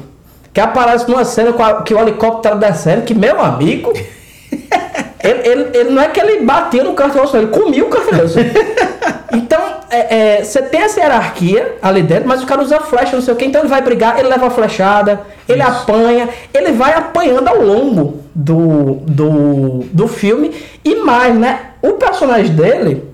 que 0.53 0.61
aparece 0.61 1.07
numa 1.09 1.24
cena 1.26 1.50
a- 1.62 1.82
que 1.82 1.92
o 1.94 1.98
helicóptero 2.00 2.59
tá 2.59 2.68
descendo, 2.68 3.03
que, 3.03 3.12
meu 3.14 3.38
amigo. 3.40 3.92
Ele, 5.22 5.48
ele, 5.48 5.70
ele 5.74 5.90
não 5.90 6.02
é 6.02 6.08
que 6.08 6.20
ele 6.20 6.44
batia 6.44 6.82
no 6.82 6.94
cartão, 6.94 7.24
ele 7.34 7.48
comia 7.48 7.84
o 7.84 7.88
cartão. 7.88 8.20
Então, 9.34 9.60
é, 9.88 10.38
é, 10.38 10.44
você 10.44 10.60
tem 10.60 10.82
essa 10.82 11.00
hierarquia 11.00 11.76
ali 11.80 12.02
dentro, 12.02 12.28
mas 12.28 12.42
o 12.42 12.46
cara 12.46 12.60
usa 12.60 12.80
flecha, 12.80 13.16
não 13.16 13.22
sei 13.22 13.32
o 13.32 13.36
que, 13.36 13.46
então 13.46 13.62
ele 13.62 13.68
vai 13.68 13.80
brigar, 13.80 14.18
ele 14.18 14.28
leva 14.28 14.48
a 14.48 14.50
flechada, 14.50 15.22
ele 15.48 15.62
apanha, 15.62 16.28
ele 16.52 16.72
vai 16.72 16.92
apanhando 16.92 17.48
ao 17.48 17.62
longo 17.62 18.20
do, 18.34 18.96
do, 19.06 19.84
do 19.90 20.06
filme. 20.06 20.52
E 20.84 20.96
mais, 20.96 21.34
né? 21.34 21.70
O 21.80 21.92
personagem 21.92 22.54
dele 22.54 23.04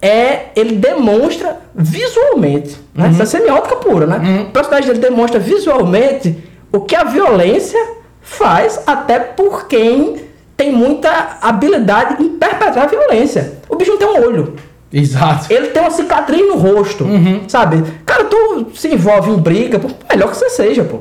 é. 0.00 0.46
Ele 0.56 0.76
demonstra 0.76 1.58
visualmente, 1.74 2.76
né? 2.92 3.08
Essa 3.10 3.22
é 3.22 3.26
semiótica 3.26 3.76
pura, 3.76 4.06
né? 4.06 4.46
O 4.48 4.50
personagem 4.50 4.88
dele 4.88 5.00
demonstra 5.00 5.38
visualmente 5.38 6.36
o 6.72 6.80
que 6.80 6.96
a 6.96 7.04
violência 7.04 7.80
faz, 8.20 8.80
até 8.84 9.20
por 9.20 9.68
quem 9.68 10.31
tem 10.56 10.72
muita 10.72 11.38
habilidade 11.40 12.22
em 12.22 12.28
perpetrar 12.30 12.88
violência. 12.88 13.54
O 13.68 13.76
bicho 13.76 13.90
não 13.92 13.98
tem 13.98 14.08
um 14.08 14.24
olho. 14.26 14.54
Exato. 14.92 15.46
Ele 15.52 15.68
tem 15.68 15.80
uma 15.82 15.90
cicatriz 15.90 16.40
no 16.46 16.56
rosto, 16.56 17.06
sabe? 17.48 17.82
Cara, 18.04 18.24
tu 18.24 18.66
se 18.74 18.88
envolve 18.88 19.30
em 19.30 19.38
briga, 19.38 19.78
pô, 19.78 19.88
melhor 20.10 20.30
que 20.30 20.36
você 20.36 20.50
seja, 20.50 20.84
pô. 20.84 20.98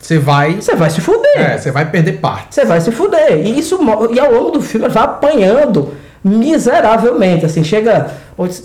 você 0.00 0.18
vai. 0.18 0.54
Você 0.54 0.74
vai 0.74 0.88
se 0.88 1.00
fuder. 1.02 1.38
É, 1.38 1.58
você 1.58 1.70
vai 1.70 1.84
perder 1.90 2.14
parte. 2.14 2.54
Você 2.54 2.64
vai 2.64 2.80
se 2.80 2.90
fuder. 2.90 3.46
E, 3.46 3.58
isso, 3.58 3.78
e 4.14 4.18
ao 4.18 4.32
longo 4.32 4.50
do 4.52 4.62
filme 4.62 4.86
ele 4.86 4.94
vai 4.94 5.04
apanhando 5.04 5.92
miseravelmente. 6.24 7.44
Assim, 7.44 7.62
chega. 7.62 8.10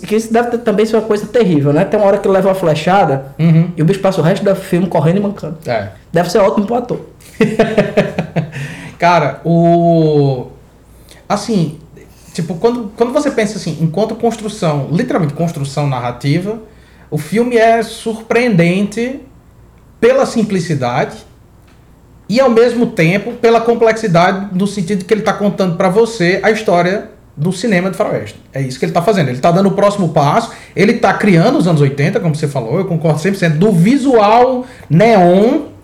Que 0.06 0.16
isso 0.16 0.32
deve 0.32 0.48
ter, 0.52 0.58
também 0.58 0.86
ser 0.86 0.96
uma 0.96 1.02
coisa 1.06 1.26
terrível, 1.26 1.70
né? 1.70 1.84
Tem 1.84 2.00
uma 2.00 2.06
hora 2.06 2.16
que 2.16 2.26
ele 2.26 2.32
leva 2.34 2.48
uma 2.48 2.54
flechada 2.54 3.26
Uhum. 3.38 3.70
e 3.76 3.82
o 3.82 3.84
bicho 3.84 4.00
passa 4.00 4.22
o 4.22 4.24
resto 4.24 4.42
do 4.42 4.56
filme 4.56 4.86
correndo 4.86 5.18
e 5.18 5.20
mancando. 5.20 5.58
É. 5.66 5.88
Deve 6.10 6.30
ser 6.30 6.38
ótimo 6.38 6.64
pro 6.64 6.76
ator. 6.76 7.00
Cara, 8.98 9.40
o. 9.44 10.46
Assim, 11.28 11.78
tipo, 12.32 12.54
quando, 12.54 12.92
quando 12.96 13.12
você 13.12 13.30
pensa 13.30 13.58
assim, 13.58 13.78
enquanto 13.80 14.14
construção, 14.14 14.88
literalmente 14.92 15.34
construção 15.34 15.88
narrativa, 15.88 16.60
o 17.10 17.18
filme 17.18 17.56
é 17.56 17.82
surpreendente 17.82 19.20
pela 20.00 20.26
simplicidade 20.26 21.16
e 22.28 22.40
ao 22.40 22.50
mesmo 22.50 22.86
tempo 22.86 23.32
pela 23.32 23.60
complexidade, 23.60 24.54
no 24.54 24.66
sentido 24.66 25.04
que 25.04 25.14
ele 25.14 25.20
está 25.20 25.32
contando 25.32 25.76
para 25.76 25.88
você 25.88 26.40
a 26.42 26.50
história 26.50 27.10
do 27.36 27.52
cinema 27.52 27.90
de 27.90 27.96
faroeste. 27.96 28.40
É 28.52 28.60
isso 28.62 28.78
que 28.78 28.84
ele 28.84 28.90
está 28.90 29.02
fazendo. 29.02 29.28
Ele 29.28 29.36
está 29.36 29.50
dando 29.50 29.68
o 29.68 29.72
próximo 29.72 30.08
passo, 30.08 30.52
ele 30.74 30.92
está 30.92 31.12
criando 31.14 31.58
os 31.58 31.68
anos 31.68 31.80
80, 31.80 32.18
como 32.20 32.34
você 32.34 32.48
falou, 32.48 32.78
eu 32.78 32.86
concordo 32.86 33.20
100%, 33.20 33.58
do 33.58 33.70
visual 33.70 34.64
neon 34.88 35.75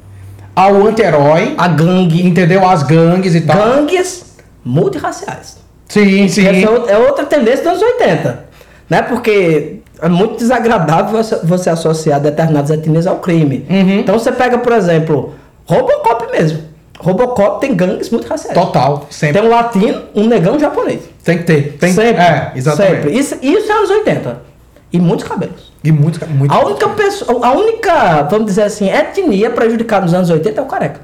ao 0.55 0.87
anti-herói, 0.87 1.55
A 1.57 1.69
gangue. 1.69 2.27
entendeu? 2.27 2.67
As 2.69 2.83
gangues 2.83 3.35
e 3.35 3.41
tal. 3.43 3.57
Gangues 3.57 4.25
multirraciais. 4.65 5.59
Sim, 5.89 6.29
sim. 6.29 6.47
Essa 6.47 6.67
é 6.67 6.71
outra- 6.71 6.93
é 6.93 6.99
outra 6.99 7.25
tendência 7.27 7.59
dos 7.59 7.67
anos 7.67 7.83
80. 7.83 8.45
Né? 8.89 9.03
Porque 9.03 9.77
é 10.01 10.09
muito 10.09 10.37
desagradável 10.37 11.23
você, 11.23 11.37
você 11.45 11.71
associar 11.71 12.21
determinadas 12.21 12.71
etnias 12.71 13.07
ao 13.07 13.17
crime. 13.17 13.67
Uhum. 13.69 14.01
Então 14.01 14.19
você 14.19 14.33
pega, 14.33 14.59
por 14.59 14.73
exemplo, 14.73 15.35
Robocop 15.67 16.31
mesmo. 16.33 16.61
Robocop 16.99 17.61
tem 17.61 17.75
gangues 17.75 18.11
multirraciais. 18.11 18.55
Total, 18.57 19.07
sempre. 19.11 19.41
Tem 19.41 19.49
um 19.51 19.53
latino, 19.53 20.03
um 20.15 20.27
negão 20.27 20.55
um 20.57 20.59
japonês. 20.61 21.01
Tem 21.25 21.39
que 21.39 21.45
ter. 21.45 21.77
Tem 21.79 21.93
sempre. 21.93 22.23
É, 22.23 22.53
exatamente. 22.55 22.95
Sempre. 22.97 23.19
Isso, 23.19 23.37
isso 23.43 23.73
é 23.73 23.75
anos 23.75 23.91
80. 23.91 24.52
E 24.93 24.99
muitos 25.01 25.27
cabelos. 25.27 25.73
E 25.83 25.91
muito, 25.91 26.25
muito. 26.29 26.53
A 26.53 26.65
única 26.67 26.89
pessoa, 26.91 27.47
a 27.47 27.53
única, 27.53 28.23
vamos 28.25 28.47
dizer 28.47 28.63
assim, 28.65 28.91
etnia 28.91 29.51
prejudicada 29.51 30.05
nos 30.05 30.13
anos 30.15 30.29
80 30.31 30.61
é 30.61 30.63
o 30.63 30.67
careca. 30.67 31.01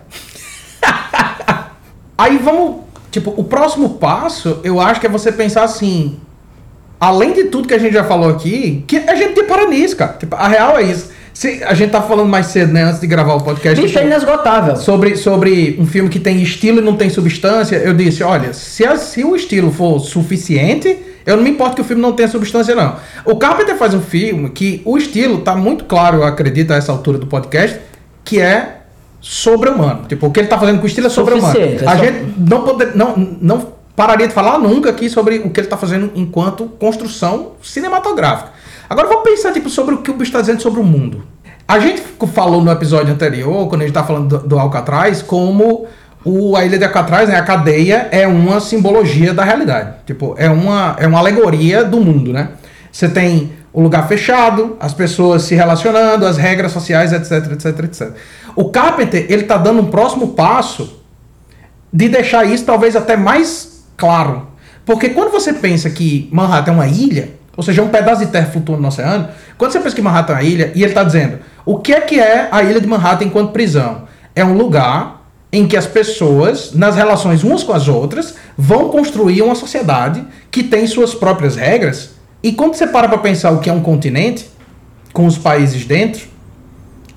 Aí 2.17 2.39
vamos. 2.39 2.83
Tipo, 3.11 3.33
o 3.37 3.45
próximo 3.45 3.91
passo, 3.95 4.61
eu 4.63 4.81
acho 4.81 5.01
que 5.01 5.07
é 5.07 5.11
você 5.11 5.33
pensar 5.33 5.63
assim. 5.65 6.19
Além 7.01 7.33
de 7.33 7.45
tudo 7.45 7.69
que 7.69 7.75
a 7.75 7.79
gente 7.79 7.93
já 7.95 8.03
falou 8.05 8.29
aqui, 8.29 8.85
que 8.87 8.97
a 8.99 9.15
gente 9.15 9.33
tem 9.35 9.45
para 9.45 9.67
nisso, 9.69 9.97
cara. 9.97 10.15
Tipo, 10.15 10.35
a 10.37 10.49
real 10.49 10.77
é 10.79 10.83
isso. 10.83 11.11
Se, 11.33 11.63
a 11.63 11.73
gente 11.73 11.91
tá 11.91 12.03
falando 12.03 12.29
mais 12.29 12.47
cedo, 12.47 12.73
né, 12.73 12.83
antes 12.83 13.01
de 13.01 13.07
gravar 13.07 13.35
o 13.35 13.41
podcast. 13.45 13.81
Bicho 13.81 13.97
é 13.97 14.03
tipo, 14.03 14.13
inesgotável. 14.13 14.77
sobre, 14.77 15.17
sobre 15.17 15.77
um 15.79 15.87
filme 15.87 16.09
que 16.11 16.19
tem 16.19 16.43
estilo 16.43 16.79
e 16.79 16.83
não 16.83 16.97
tem 16.97 17.09
substância, 17.09 17.77
eu 17.77 17.95
disse, 17.95 18.25
olha, 18.25 18.53
se, 18.53 18.85
a- 18.85 18.97
se 18.97 19.25
o 19.25 19.37
estilo 19.37 19.71
for 19.71 20.01
suficiente, 20.01 20.99
eu 21.29 21.37
não 21.37 21.45
me 21.45 21.51
importo 21.51 21.77
que 21.77 21.81
o 21.83 21.85
filme 21.85 22.01
não 22.03 22.13
tenha 22.13 22.29
substância, 22.29 22.75
não. 22.75 22.97
O 23.25 23.37
Carpenter 23.37 23.77
faz 23.77 23.95
um 23.95 24.01
filme 24.01 24.49
que 24.51 24.83
o 24.85 24.97
estilo 24.97 25.39
tá 25.43 25.55
muito 25.55 25.85
claro, 25.85 26.19
eu 26.19 26.25
acredito, 26.25 26.73
a 26.73 26.77
essa 26.77 26.91
altura 26.93 27.19
do 27.19 27.27
podcast, 27.27 27.79
que 28.25 28.41
é 28.41 28.79
sobre-humano. 29.21 30.07
Tipo, 30.09 30.27
o 30.27 30.31
que 30.33 30.41
ele 30.41 30.49
tá 30.49 30.59
fazendo 30.59 30.79
com 30.79 30.85
o 30.85 30.87
estilo 30.87 31.07
é 31.07 31.11
sobre-humano. 31.11 31.59
É 31.59 31.77
A 31.87 31.97
só- 31.97 32.05
gente 32.05 32.35
não, 32.39 32.77
não, 32.95 33.37
não 33.41 33.67
pararia 33.95 34.29
de 34.29 34.33
falar 34.35 34.59
nunca 34.59 34.91
aqui 34.91 35.11
sobre 35.11 35.39
o 35.39 35.51
que 35.51 35.61
ele 35.61 35.67
tá 35.67 35.77
fazendo 35.77 36.11
enquanto 36.15 36.65
construção 36.79 37.53
cinematográfica. 37.63 38.51
Agora 38.89 39.09
vamos 39.09 39.25
pensar 39.25 39.53
tipo, 39.53 39.69
sobre 39.69 39.95
o 39.95 39.99
que 39.99 40.11
o 40.11 40.15
bicho 40.15 40.31
está 40.31 40.41
dizendo 40.41 40.63
sobre 40.63 40.81
o 40.81 40.85
mundo. 40.85 41.23
A 41.67 41.79
gente 41.79 42.03
falou 42.33 42.63
no 42.63 42.71
episódio 42.71 43.13
anterior, 43.13 43.69
quando 43.69 43.83
a 43.83 43.85
gente 43.85 43.93
tá 43.95 44.03
falando 44.03 44.39
do, 44.39 44.49
do 44.49 44.59
Alcatraz, 44.59 45.21
como 45.21 45.87
o, 46.25 46.57
a 46.57 46.65
ilha 46.65 46.79
de 46.79 46.85
Alcatraz, 46.85 47.29
né, 47.29 47.37
a 47.37 47.43
cadeia, 47.43 48.09
é 48.11 48.27
uma 48.27 48.61
simbologia 48.61 49.33
da 49.33 49.45
realidade. 49.45 49.95
Tipo, 50.07 50.35
é 50.39 50.49
uma, 50.49 50.97
é 50.99 51.07
uma 51.07 51.19
alegoria 51.19 51.85
do 51.85 52.01
mundo, 52.01 52.33
né? 52.33 52.51
Você 52.91 53.09
tem 53.09 53.53
o 53.73 53.81
lugar 53.81 54.09
fechado, 54.09 54.77
as 54.81 54.93
pessoas 54.93 55.43
se 55.43 55.55
relacionando, 55.55 56.27
as 56.27 56.37
regras 56.37 56.73
sociais, 56.73 57.13
etc, 57.13 57.53
etc, 57.53 57.85
etc. 57.85 58.13
O 58.57 58.71
Carpenter, 58.71 59.27
ele 59.29 59.45
tá 59.45 59.57
dando 59.57 59.81
um 59.81 59.87
próximo 59.87 60.29
passo 60.29 61.01
de 61.93 62.09
deixar 62.09 62.45
isso 62.45 62.65
talvez 62.65 62.97
até 62.97 63.17
mais 63.17 63.85
claro. 63.97 64.49
Porque 64.85 65.11
quando 65.11 65.31
você 65.31 65.53
pensa 65.53 65.91
que 65.91 66.29
Manhattan 66.33 66.73
é 66.73 66.75
uma 66.75 66.87
ilha, 66.87 67.31
ou 67.57 67.63
seja, 67.63 67.83
um 67.83 67.89
pedaço 67.89 68.25
de 68.25 68.33
terra 68.33 68.47
flutuando 68.47 68.83
no 68.83 68.89
oceano, 68.89 69.29
quando 69.57 69.73
você 69.73 69.81
pensa 69.81 69.95
que 69.95 70.03
Manhattan 70.03 70.33
é 70.33 70.37
uma 70.37 70.43
ilha, 70.43 70.73
e 70.75 70.83
ele 70.83 70.91
está 70.91 71.05
dizendo, 71.05 71.39
o 71.65 71.79
que 71.79 71.93
é 71.93 72.01
que 72.01 72.19
é 72.19 72.49
a 72.51 72.63
ilha 72.63 72.81
de 72.81 72.87
Manhattan 72.87 73.27
enquanto 73.27 73.53
prisão? 73.53 74.05
É 74.35 74.45
um 74.45 74.55
lugar 74.55 75.18
em 75.53 75.67
que 75.67 75.77
as 75.77 75.87
pessoas, 75.87 76.73
nas 76.73 76.95
relações 76.97 77.43
umas 77.43 77.63
com 77.63 77.73
as 77.73 77.89
outras, 77.89 78.35
vão 78.57 78.89
construir 78.89 79.43
uma 79.43 79.55
sociedade 79.55 80.25
que 80.51 80.63
tem 80.63 80.87
suas 80.87 81.15
próprias 81.15 81.57
regras. 81.57 82.11
E 82.43 82.53
quando 82.53 82.75
você 82.75 82.87
para 82.87 83.09
para 83.09 83.19
pensar 83.19 83.51
o 83.51 83.61
que 83.61 83.71
é 83.71 83.73
um 83.73 83.81
continente, 83.81 84.49
com 85.13 85.27
os 85.27 85.39
países 85.39 85.85
dentro, 85.85 86.29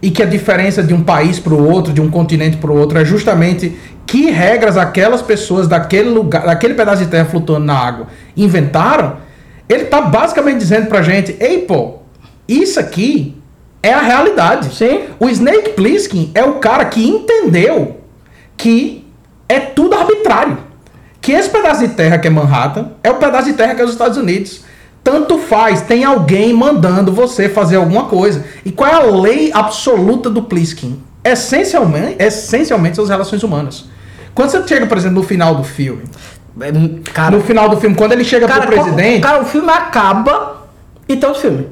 e 0.01 0.09
que 0.09 0.23
a 0.23 0.25
diferença 0.25 0.81
de 0.81 0.93
um 0.93 1.03
país 1.03 1.39
para 1.39 1.53
o 1.53 1.69
outro, 1.69 1.93
de 1.93 2.01
um 2.01 2.09
continente 2.09 2.57
para 2.57 2.71
o 2.71 2.77
outro, 2.77 2.97
é 2.97 3.05
justamente 3.05 3.77
que 4.07 4.31
regras 4.31 4.77
aquelas 4.77 5.21
pessoas 5.21 5.67
daquele 5.67 6.09
lugar, 6.09 6.45
daquele 6.45 6.73
pedaço 6.73 7.03
de 7.03 7.09
terra 7.09 7.25
flutuando 7.25 7.65
na 7.65 7.77
água 7.77 8.07
inventaram, 8.35 9.17
ele 9.69 9.85
tá 9.85 10.01
basicamente 10.01 10.57
dizendo 10.57 10.87
pra 10.87 11.01
gente, 11.01 11.35
ei 11.39 11.59
pô, 11.59 11.99
isso 12.47 12.79
aqui 12.79 13.37
é 13.83 13.93
a 13.93 14.01
realidade. 14.01 14.73
Sim. 14.75 15.03
O 15.19 15.29
Snake 15.29 15.71
Plissken 15.71 16.31
é 16.33 16.43
o 16.43 16.55
cara 16.55 16.85
que 16.85 17.07
entendeu 17.07 18.00
que 18.61 19.03
é 19.49 19.59
tudo 19.59 19.95
arbitrário. 19.95 20.57
Que 21.19 21.31
esse 21.31 21.49
pedaço 21.49 21.81
de 21.81 21.95
terra 21.95 22.19
que 22.19 22.27
é 22.27 22.31
Manhattan 22.31 22.91
é 23.03 23.09
o 23.09 23.15
pedaço 23.15 23.45
de 23.45 23.53
terra 23.53 23.73
que 23.73 23.81
é 23.81 23.83
os 23.83 23.91
Estados 23.91 24.17
Unidos. 24.17 24.61
Tanto 25.03 25.39
faz, 25.39 25.81
tem 25.81 26.03
alguém 26.03 26.53
mandando 26.53 27.11
você 27.11 27.49
fazer 27.49 27.77
alguma 27.77 28.05
coisa. 28.05 28.45
E 28.63 28.71
qual 28.71 28.89
é 28.89 28.93
a 28.93 29.01
lei 29.01 29.51
absoluta 29.51 30.29
do 30.29 30.43
Pliskin? 30.43 31.01
Essencialmente, 31.23 32.17
essencialmente 32.19 32.95
são 32.95 33.03
as 33.03 33.09
relações 33.09 33.41
humanas. 33.41 33.85
Quando 34.35 34.51
você 34.51 34.67
chega, 34.67 34.85
por 34.85 34.97
exemplo, 34.97 35.21
no 35.21 35.23
final 35.23 35.55
do 35.55 35.63
filme, 35.63 36.03
Cara, 37.13 37.37
no 37.37 37.41
final 37.41 37.69
do 37.69 37.77
filme, 37.77 37.95
quando 37.95 38.11
ele 38.11 38.23
chega 38.23 38.45
cara, 38.45 38.67
pro 38.67 38.71
presidente. 38.71 39.21
Cara, 39.21 39.41
o 39.41 39.45
filme 39.45 39.71
acaba 39.71 40.67
e 41.07 41.15
tem 41.15 41.27
outro 41.27 41.41
filme. 41.41 41.67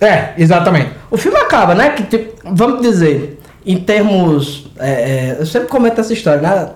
É, 0.00 0.32
exatamente. 0.36 0.90
O 1.10 1.16
filme 1.16 1.38
acaba, 1.38 1.74
né? 1.74 1.90
Que, 1.90 2.02
tipo, 2.02 2.36
vamos 2.44 2.82
dizer, 2.82 3.35
em 3.66 3.76
termos. 3.78 4.66
é, 4.78 4.90
é, 4.90 5.36
eu 5.40 5.46
sempre 5.46 5.68
comento 5.68 6.00
essa 6.00 6.12
história, 6.12 6.40
né? 6.40 6.68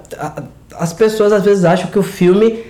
As 0.79 0.93
pessoas 0.93 1.33
às 1.33 1.45
vezes 1.45 1.65
acham 1.65 1.89
que 1.91 1.99
o 1.99 2.03
filme 2.03 2.65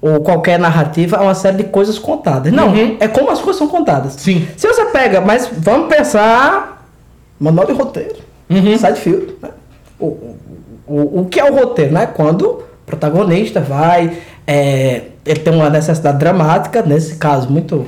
ou 0.00 0.20
qualquer 0.20 0.58
narrativa 0.58 1.16
é 1.16 1.20
uma 1.20 1.34
série 1.34 1.56
de 1.58 1.64
coisas 1.64 1.98
contadas. 1.98 2.52
Não, 2.52 2.68
Uhum. 2.68 2.96
é 3.00 3.08
como 3.08 3.30
as 3.30 3.40
coisas 3.40 3.56
são 3.58 3.68
contadas. 3.68 4.14
Sim. 4.18 4.46
Se 4.56 4.66
você 4.68 4.84
pega, 4.86 5.20
mas 5.20 5.48
vamos 5.52 5.88
pensar. 5.88 6.86
Manual 7.40 7.66
de 7.66 7.72
roteiro. 7.72 8.16
Uhum. 8.50 8.76
Side 8.76 8.98
filme. 9.00 9.34
Né? 9.42 9.48
O, 9.98 10.06
o, 10.06 10.36
o, 10.86 11.20
o 11.22 11.24
que 11.26 11.40
é 11.40 11.50
o 11.50 11.54
roteiro, 11.54 11.92
né? 11.92 12.06
Quando 12.06 12.42
o 12.46 12.62
protagonista 12.84 13.60
vai. 13.60 14.18
é, 14.46 15.02
ele 15.24 15.40
tem 15.40 15.54
uma 15.54 15.70
necessidade 15.70 16.18
dramática, 16.18 16.82
nesse 16.82 17.16
caso, 17.16 17.48
muito 17.50 17.86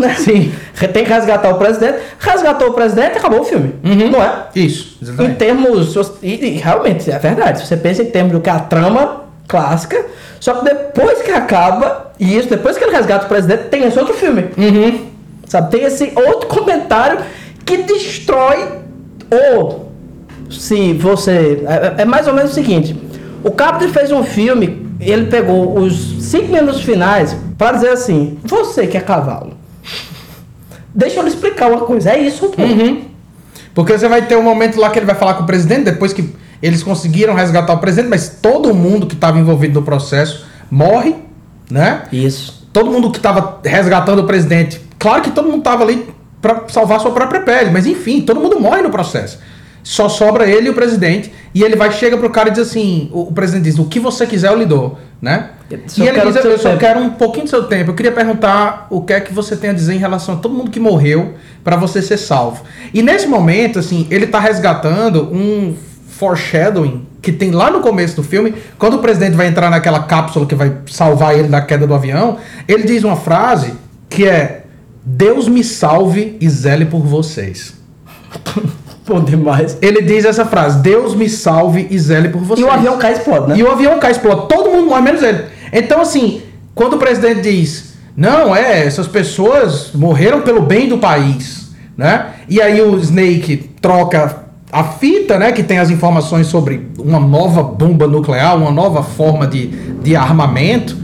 né? 0.00 0.14
Sim. 0.14 0.52
Tem 0.92 1.04
que 1.04 1.12
resgatar 1.12 1.50
o 1.50 1.58
presidente. 1.58 1.98
Resgatou 2.18 2.68
o 2.68 2.72
presidente 2.72 3.18
acabou 3.18 3.40
o 3.40 3.44
filme. 3.44 3.74
Uhum. 3.84 4.10
Não 4.10 4.22
é? 4.22 4.46
Isso, 4.54 4.98
Em 5.00 5.04
exatamente. 5.04 5.36
termos. 5.36 5.94
E, 6.22 6.46
e 6.46 6.50
realmente, 6.58 7.10
é 7.10 7.18
verdade. 7.18 7.60
Se 7.60 7.66
você 7.66 7.76
pensa 7.76 8.02
em 8.02 8.06
termos 8.06 8.32
do 8.32 8.40
que 8.40 8.48
é 8.48 8.52
a 8.52 8.60
trama 8.60 9.24
clássica, 9.46 10.04
só 10.38 10.54
que 10.54 10.64
depois 10.64 11.22
que 11.22 11.30
acaba, 11.30 12.12
e 12.18 12.36
isso, 12.36 12.48
depois 12.48 12.78
que 12.78 12.84
ele 12.84 12.96
resgata 12.96 13.26
o 13.26 13.28
presidente, 13.28 13.64
tem 13.64 13.84
esse 13.84 13.98
outro 13.98 14.14
filme. 14.14 14.46
Uhum. 14.56 15.06
Sabe? 15.46 15.70
Tem 15.70 15.84
esse 15.84 16.12
outro 16.16 16.48
comentário 16.48 17.18
que 17.64 17.78
destrói. 17.78 18.80
Ou 19.30 19.90
se 20.50 20.92
você. 20.94 21.62
É, 21.66 22.02
é 22.02 22.04
mais 22.04 22.26
ou 22.26 22.34
menos 22.34 22.52
o 22.52 22.54
seguinte: 22.54 22.96
o 23.44 23.50
Capri 23.50 23.88
fez 23.88 24.10
um 24.10 24.22
filme, 24.22 24.86
ele 25.00 25.26
pegou 25.26 25.78
os 25.78 26.22
cinco 26.24 26.52
minutos 26.52 26.82
finais 26.82 27.36
para 27.56 27.72
dizer 27.72 27.90
assim: 27.90 28.38
você 28.42 28.86
que 28.86 28.96
é 28.96 29.00
cavalo. 29.00 29.59
Deixa 30.94 31.18
eu 31.18 31.22
lhe 31.22 31.28
explicar 31.28 31.70
uma 31.70 31.80
coisa, 31.80 32.10
é 32.10 32.18
isso, 32.18 32.48
pô. 32.48 32.62
Uhum. 32.62 33.04
Porque 33.74 33.96
você 33.96 34.08
vai 34.08 34.26
ter 34.26 34.36
um 34.36 34.42
momento 34.42 34.78
lá 34.78 34.90
que 34.90 34.98
ele 34.98 35.06
vai 35.06 35.14
falar 35.14 35.34
com 35.34 35.44
o 35.44 35.46
presidente, 35.46 35.84
depois 35.84 36.12
que 36.12 36.34
eles 36.62 36.82
conseguiram 36.82 37.34
resgatar 37.34 37.72
o 37.72 37.78
presidente, 37.78 38.10
mas 38.10 38.38
todo 38.42 38.74
mundo 38.74 39.06
que 39.06 39.14
estava 39.14 39.38
envolvido 39.38 39.80
no 39.80 39.86
processo 39.86 40.44
morre, 40.70 41.14
né? 41.70 42.02
Isso. 42.12 42.68
Todo 42.72 42.90
mundo 42.90 43.10
que 43.10 43.16
estava 43.16 43.60
resgatando 43.64 44.20
o 44.20 44.24
presidente, 44.24 44.80
claro 44.98 45.22
que 45.22 45.30
todo 45.30 45.46
mundo 45.46 45.58
estava 45.58 45.84
ali 45.84 46.08
para 46.42 46.64
salvar 46.68 47.00
sua 47.00 47.10
própria 47.12 47.40
pele, 47.40 47.70
mas 47.70 47.86
enfim, 47.86 48.20
todo 48.22 48.40
mundo 48.40 48.58
morre 48.58 48.82
no 48.82 48.90
processo. 48.90 49.38
Só 49.82 50.08
sobra 50.08 50.48
ele 50.48 50.68
e 50.68 50.70
o 50.70 50.74
presidente. 50.74 51.32
E 51.54 51.62
ele 51.62 51.76
vai, 51.76 51.90
chega 51.92 52.16
pro 52.16 52.30
cara 52.30 52.48
e 52.48 52.52
diz 52.52 52.68
assim: 52.68 53.08
o, 53.12 53.22
o 53.22 53.32
presidente 53.32 53.64
diz, 53.64 53.78
o 53.78 53.84
que 53.86 53.98
você 53.98 54.26
quiser 54.26 54.50
eu 54.50 54.58
lhe 54.58 54.66
dou, 54.66 54.98
né? 55.20 55.50
Só 55.86 56.02
e 56.02 56.08
ele 56.08 56.20
diz, 56.20 56.36
eu 56.44 56.58
só 56.58 56.70
tempo." 56.70 56.80
quero 56.80 57.00
um 57.00 57.10
pouquinho 57.10 57.44
do 57.44 57.50
seu 57.50 57.64
tempo. 57.64 57.90
Eu 57.90 57.94
queria 57.94 58.12
perguntar 58.12 58.86
o 58.90 59.00
que 59.02 59.12
é 59.12 59.20
que 59.20 59.32
você 59.32 59.56
tem 59.56 59.70
a 59.70 59.72
dizer 59.72 59.94
em 59.94 59.98
relação 59.98 60.34
a 60.34 60.38
todo 60.38 60.54
mundo 60.54 60.70
que 60.70 60.80
morreu 60.80 61.34
para 61.64 61.76
você 61.76 62.02
ser 62.02 62.16
salvo. 62.16 62.62
E 62.92 63.02
nesse 63.02 63.26
momento, 63.26 63.78
assim, 63.78 64.06
ele 64.10 64.26
tá 64.26 64.38
resgatando 64.38 65.32
um 65.32 65.74
foreshadowing 66.08 67.06
que 67.22 67.32
tem 67.32 67.50
lá 67.50 67.70
no 67.70 67.80
começo 67.80 68.16
do 68.16 68.22
filme, 68.22 68.54
quando 68.78 68.94
o 68.94 68.98
presidente 68.98 69.36
vai 69.36 69.46
entrar 69.46 69.70
naquela 69.70 70.02
cápsula 70.04 70.46
que 70.46 70.54
vai 70.54 70.72
salvar 70.86 71.38
ele 71.38 71.48
da 71.48 71.60
queda 71.60 71.86
do 71.86 71.94
avião, 71.94 72.38
ele 72.66 72.84
diz 72.84 73.04
uma 73.04 73.16
frase 73.16 73.74
que 74.08 74.26
é: 74.26 74.64
Deus 75.04 75.48
me 75.48 75.62
salve 75.62 76.36
e 76.40 76.48
zele 76.48 76.84
por 76.84 77.00
vocês. 77.00 77.74
Pô, 79.04 79.18
demais. 79.20 79.76
Ele 79.80 80.02
diz 80.02 80.24
essa 80.24 80.44
frase: 80.44 80.78
Deus 80.80 81.14
me 81.14 81.28
salve 81.28 81.86
e 81.90 81.98
zele 81.98 82.28
por 82.28 82.42
E 82.42 82.44
vocês. 82.44 82.66
o 82.66 82.70
avião 82.70 82.98
cai 82.98 83.12
e 83.12 83.16
explode, 83.16 83.48
né? 83.48 83.58
E 83.58 83.62
o 83.62 83.70
avião 83.70 83.98
cai, 83.98 84.10
explode. 84.12 84.48
Todo 84.48 84.70
mundo 84.70 84.86
morre, 84.88 85.02
menos 85.02 85.22
ele. 85.22 85.44
Então, 85.72 86.00
assim, 86.00 86.42
quando 86.74 86.94
o 86.94 86.98
presidente 86.98 87.40
diz, 87.40 87.94
não, 88.16 88.54
é, 88.54 88.84
essas 88.86 89.06
pessoas 89.06 89.90
morreram 89.94 90.42
pelo 90.42 90.62
bem 90.62 90.88
do 90.88 90.98
país, 90.98 91.70
né? 91.96 92.26
E 92.48 92.60
aí 92.60 92.80
o 92.80 92.98
Snake 92.98 93.70
troca 93.80 94.36
a 94.72 94.84
fita, 94.84 95.36
né, 95.36 95.50
que 95.50 95.64
tem 95.64 95.78
as 95.78 95.90
informações 95.90 96.46
sobre 96.46 96.86
uma 96.96 97.18
nova 97.18 97.60
bomba 97.62 98.06
nuclear, 98.06 98.56
uma 98.56 98.70
nova 98.70 99.02
forma 99.02 99.44
de, 99.46 99.66
de 99.66 100.14
armamento, 100.14 100.96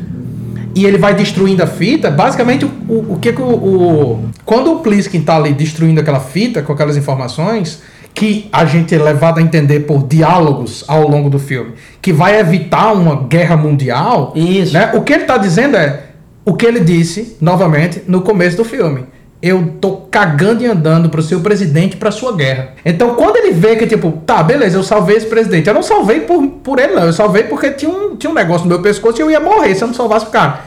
e 0.77 0.85
ele 0.85 0.99
vai 0.99 1.15
destruindo 1.15 1.63
a 1.63 1.67
fita. 1.67 2.11
Basicamente, 2.11 2.67
o, 2.67 3.15
o, 3.15 3.19
que 3.21 3.33
que 3.33 3.41
o, 3.41 3.47
o- 3.47 4.25
Quando 4.45 4.73
o 4.75 4.79
Pliskin 4.81 5.23
tá 5.23 5.37
ali 5.37 5.53
destruindo 5.55 6.01
aquela 6.01 6.21
fita 6.21 6.61
com 6.63 6.73
aquelas 6.73 6.97
informações, 6.99 7.83
que 8.15 8.49
a 8.53 8.65
gente 8.67 8.95
é 8.95 8.99
levado 8.99 9.39
a 9.39 9.43
entender 9.43 9.81
por 9.81 10.07
diálogos 10.07 10.85
ao 10.87 11.09
longo 11.09 11.31
do 11.31 11.39
filme, 11.39 11.73
que 12.01 12.13
vai 12.13 12.39
evitar 12.39 12.93
uma 12.93 13.23
guerra 13.27 13.57
mundial. 13.57 14.33
Isso. 14.37 14.75
Né? 14.75 14.91
O 14.95 15.01
que 15.01 15.15
ele 15.15 15.25
tá 15.25 15.39
dizendo 15.39 15.77
é 15.79 16.03
o 16.45 16.55
que 16.55 16.67
ele 16.67 16.81
disse, 16.81 17.37
novamente, 17.41 18.03
no 18.07 18.21
começo 18.21 18.57
do 18.59 18.65
filme. 18.65 19.05
Eu 19.43 19.75
tô 19.81 19.93
cagando 20.11 20.63
e 20.63 20.67
andando 20.67 21.11
pro 21.11 21.23
seu 21.23 21.41
presidente 21.41 21.93
e 21.93 21.97
pra 21.97 22.11
sua 22.11 22.35
guerra. 22.35 22.71
Então, 22.85 23.15
quando 23.17 23.37
ele 23.37 23.53
vê 23.53 23.77
que, 23.77 23.87
tipo, 23.87 24.11
tá, 24.25 24.43
beleza, 24.43 24.79
eu 24.79 24.83
salvei 24.83 25.17
esse 25.17 25.27
presidente. 25.27 25.69
Eu 25.69 25.75
não 25.75 25.83
salvei 25.83 26.21
por, 26.21 26.47
por 26.65 26.79
ele, 26.79 26.95
não. 26.95 27.05
Eu 27.05 27.13
salvei 27.13 27.45
porque 27.45 27.71
tinha 27.71 27.91
um, 27.91 28.17
tinha 28.17 28.31
um 28.31 28.35
negócio 28.35 28.63
no 28.65 28.69
meu 28.71 28.81
pescoço 28.83 29.21
e 29.21 29.23
eu 29.23 29.31
ia 29.31 29.39
morrer 29.41 29.75
se 29.75 29.83
eu 29.85 29.89
não 29.89 29.95
salvasse 29.95 30.25
o 30.27 30.31
cara. 30.31 30.61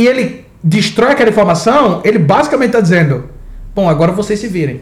E 0.00 0.06
ele 0.06 0.46
destrói 0.64 1.12
aquela 1.12 1.28
informação, 1.28 2.00
ele 2.04 2.18
basicamente 2.18 2.70
tá 2.70 2.80
dizendo: 2.80 3.28
Bom, 3.74 3.86
agora 3.86 4.12
vocês 4.12 4.40
se 4.40 4.48
virem. 4.48 4.80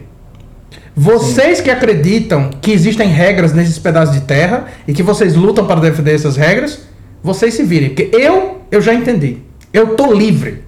Vocês 0.95 1.59
que 1.59 1.69
acreditam 1.69 2.49
que 2.61 2.71
existem 2.71 3.09
regras 3.09 3.51
nesses 3.51 3.77
pedaços 3.77 4.15
de 4.15 4.21
terra 4.21 4.67
e 4.87 4.93
que 4.93 5.03
vocês 5.03 5.35
lutam 5.35 5.67
para 5.67 5.81
defender 5.81 6.15
essas 6.15 6.37
regras, 6.37 6.83
vocês 7.21 7.53
se 7.53 7.63
virem. 7.63 7.89
Porque 7.89 8.15
eu, 8.15 8.61
eu 8.71 8.81
já 8.81 8.93
entendi. 8.93 9.39
Eu 9.73 9.97
tô 9.97 10.13
livre 10.13 10.63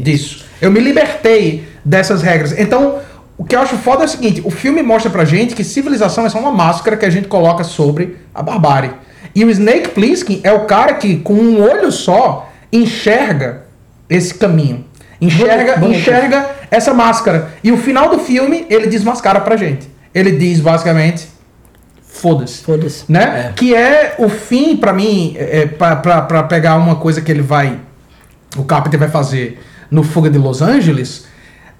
disso. 0.00 0.46
Eu 0.60 0.72
me 0.72 0.80
libertei 0.80 1.62
dessas 1.84 2.22
regras. 2.22 2.58
Então, 2.58 2.98
o 3.38 3.44
que 3.44 3.54
eu 3.54 3.60
acho 3.60 3.76
foda 3.76 4.02
é 4.02 4.06
o 4.06 4.08
seguinte: 4.08 4.42
o 4.44 4.50
filme 4.50 4.82
mostra 4.82 5.12
pra 5.12 5.24
gente 5.24 5.54
que 5.54 5.62
civilização 5.62 6.26
é 6.26 6.28
só 6.28 6.40
uma 6.40 6.50
máscara 6.50 6.96
que 6.96 7.06
a 7.06 7.10
gente 7.10 7.28
coloca 7.28 7.62
sobre 7.62 8.16
a 8.34 8.42
barbárie. 8.42 8.90
E 9.32 9.44
o 9.44 9.50
Snake 9.50 9.90
Plissken 9.90 10.40
é 10.42 10.52
o 10.52 10.64
cara 10.64 10.94
que, 10.94 11.18
com 11.18 11.34
um 11.34 11.62
olho 11.62 11.92
só, 11.92 12.50
enxerga 12.72 13.70
esse 14.14 14.34
caminho. 14.34 14.84
Enxerga, 15.20 15.76
Bonito, 15.76 15.80
bonito. 15.80 15.98
enxerga 16.00 16.50
essa 16.70 16.92
máscara. 16.92 17.50
E 17.62 17.70
o 17.70 17.76
final 17.76 18.08
do 18.10 18.18
filme, 18.18 18.66
ele 18.68 18.86
desmascara 18.88 19.40
pra 19.40 19.56
gente. 19.56 19.88
Ele 20.14 20.32
diz 20.32 20.58
basicamente: 20.60 21.28
foda-se 22.02 22.62
Foda-se. 22.62 23.04
né? 23.08 23.48
É. 23.48 23.52
Que 23.54 23.74
é 23.74 24.14
o 24.18 24.28
fim, 24.28 24.76
pra 24.76 24.92
mim, 24.92 25.34
é, 25.38 25.66
pra, 25.66 25.96
pra, 25.96 26.22
pra 26.22 26.42
pegar 26.42 26.76
uma 26.76 26.96
coisa 26.96 27.20
que 27.20 27.30
ele 27.30 27.42
vai. 27.42 27.78
O 28.56 28.64
Carpenter 28.64 28.98
vai 28.98 29.08
fazer 29.08 29.60
no 29.90 30.02
Fuga 30.02 30.28
de 30.28 30.38
Los 30.38 30.60
Angeles. 30.60 31.26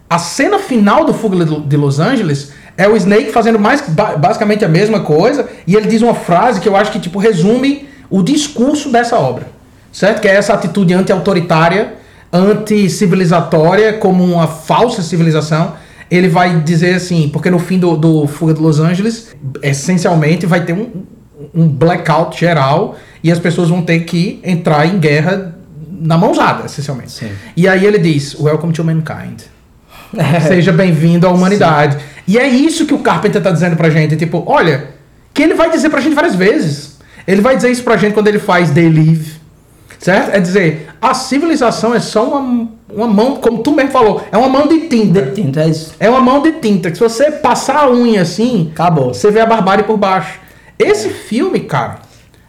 A 0.09 0.19
cena 0.19 0.59
final 0.59 1.05
do 1.05 1.13
Fuga 1.15 1.45
de- 1.45 1.77
Los 1.77 1.99
Angeles 1.99 2.53
é 2.77 2.89
o 2.89 2.97
Snake 2.97 3.33
fazendo 3.33 3.59
mais 3.59 3.81
ba- 3.89 4.17
basicamente 4.17 4.65
a 4.65 4.69
mesma 4.69 5.01
coisa. 5.01 5.49
E 5.67 5.75
ele 5.75 5.89
diz 5.89 6.01
uma 6.03 6.15
frase 6.15 6.61
que 6.61 6.69
eu 6.69 6.77
acho 6.77 6.93
que 6.93 7.01
tipo 7.01 7.19
resume 7.19 7.89
o 8.09 8.23
discurso 8.23 8.91
dessa 8.91 9.17
obra. 9.19 9.47
Certo? 9.91 10.21
Que 10.21 10.29
é 10.29 10.35
essa 10.37 10.55
atitude 10.55 10.95
anti-autoritária, 10.95 11.95
anti-civilizatória, 12.33 13.93
como 13.95 14.25
uma 14.25 14.47
falsa 14.47 15.03
civilização. 15.03 15.75
Ele 16.11 16.29
vai 16.29 16.61
dizer 16.61 16.95
assim, 16.95 17.29
porque 17.29 17.51
no 17.51 17.59
fim 17.59 17.79
do, 17.79 17.97
do 17.97 18.27
Fuga 18.27 18.55
de 18.55 18.61
Los 18.61 18.81
Angeles, 18.81 19.35
essencialmente 19.63 20.47
vai 20.47 20.65
ter 20.65 20.73
um, 20.73 21.05
um 21.55 21.69
blackout 21.69 22.39
geral 22.39 22.97
e 23.23 23.31
as 23.31 23.39
pessoas 23.39 23.69
vão 23.69 23.83
ter 23.83 24.01
que 24.01 24.41
entrar 24.45 24.87
em 24.87 24.99
guerra 24.99 25.59
na 25.91 26.19
mãozada, 26.19 26.67
essencialmente. 26.67 27.13
Sim. 27.13 27.31
E 27.57 27.69
aí 27.69 27.87
ele 27.87 27.99
diz: 27.99 28.35
Welcome 28.39 28.73
to 28.73 28.85
mankind. 28.85 29.43
Seja 30.47 30.73
bem-vindo 30.73 31.27
à 31.27 31.31
humanidade. 31.31 31.97
E 32.27 32.39
é 32.39 32.47
isso 32.47 32.87
que 32.87 32.95
o 32.95 32.99
Carpenter 32.99 33.43
tá 33.43 33.51
dizendo 33.51 33.77
pra 33.77 33.89
gente. 33.89 34.17
Tipo, 34.17 34.45
olha, 34.47 34.91
que 35.33 35.43
ele 35.43 35.55
vai 35.55 35.71
dizer 35.71 35.89
pra 35.89 36.01
gente 36.01 36.15
várias 36.15 36.35
vezes. 36.35 36.99
Ele 37.27 37.41
vai 37.41 37.57
dizer 37.57 37.71
isso 37.71 37.83
pra 37.83 37.97
gente 37.97 38.13
quando 38.13 38.29
ele 38.29 38.39
faz 38.39 38.71
They 38.71 38.89
Live. 38.89 39.41
Certo? 39.99 40.35
É 40.35 40.41
dizer, 40.41 40.89
a 41.03 41.15
civilização 41.15 41.93
é 41.93 41.99
só 41.99 42.25
uma, 42.25 42.69
uma 42.91 43.07
mão, 43.09 43.37
como 43.37 43.59
tu 43.59 43.73
mesmo 43.73 43.91
falou, 43.91 44.23
é 44.31 44.39
uma 44.39 44.49
mão 44.49 44.69
de 44.69 44.87
tinta. 44.89 45.21
De 45.23 45.33
tinta, 45.35 45.63
é 45.65 45.69
isso. 45.69 45.93
É 45.99 46.09
uma 46.09 46.21
mão 46.21 46.41
de 46.41 46.53
tinta. 46.53 46.91
Que 46.91 46.97
se 46.97 47.03
você 47.03 47.31
passar 47.33 47.77
a 47.85 47.91
unha 47.91 48.23
assim, 48.23 48.71
Acabou. 48.73 49.13
você 49.13 49.29
vê 49.31 49.41
a 49.41 49.47
barbárie 49.47 49.83
por 49.85 49.97
baixo. 49.97 50.39
Esse 50.79 51.09
filme, 51.11 51.61
cara, 51.61 51.99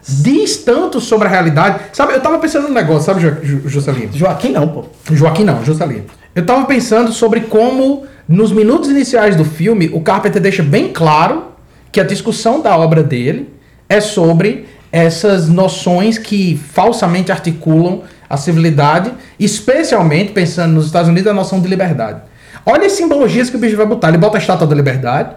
diz 0.08 0.58
tanto 0.58 1.02
sobre 1.02 1.28
a 1.28 1.32
realidade. 1.32 1.80
Sabe, 1.94 2.14
eu 2.14 2.22
tava 2.22 2.38
pensando 2.38 2.68
num 2.68 2.74
negócio, 2.74 3.04
sabe, 3.06 3.22
Ju- 3.22 3.62
Juscelino? 3.68 4.12
Joaquim 4.14 4.52
não, 4.52 4.68
pô. 4.68 4.86
Joaquim 5.12 5.44
não, 5.44 5.66
Juscelino. 5.66 6.06
Eu 6.36 6.46
tava 6.46 6.66
pensando 6.66 7.12
sobre 7.12 7.42
como, 7.42 8.06
nos 8.28 8.52
minutos 8.52 8.90
iniciais 8.90 9.36
do 9.36 9.44
filme, 9.46 9.90
o 9.94 10.02
Carpenter 10.02 10.42
deixa 10.42 10.62
bem 10.64 10.90
claro 10.94 11.46
que 11.92 12.00
a 12.00 12.04
discussão 12.04 12.60
da 12.62 12.76
obra 12.78 13.04
dele 13.04 13.50
é 13.90 14.00
sobre 14.00 14.66
essas 14.94 15.50
noções 15.50 16.20
que 16.20 16.56
falsamente 16.72 17.32
articulam 17.32 18.04
a 18.30 18.38
civilidade, 18.38 19.12
especialmente 19.40 20.32
pensando 20.32 20.74
nos 20.74 20.86
Estados 20.86 21.10
Unidos 21.10 21.32
a 21.32 21.34
noção 21.34 21.60
de 21.60 21.68
liberdade. 21.68 22.22
Olha 22.64 22.86
as 22.86 22.92
simbologias 22.92 23.50
que 23.50 23.56
o 23.56 23.60
bicho 23.60 23.76
vai 23.76 23.88
botar. 23.88 24.10
Ele 24.10 24.20
bota 24.20 24.38
a 24.38 24.40
estátua 24.40 24.68
da 24.68 24.76
liberdade, 24.76 25.32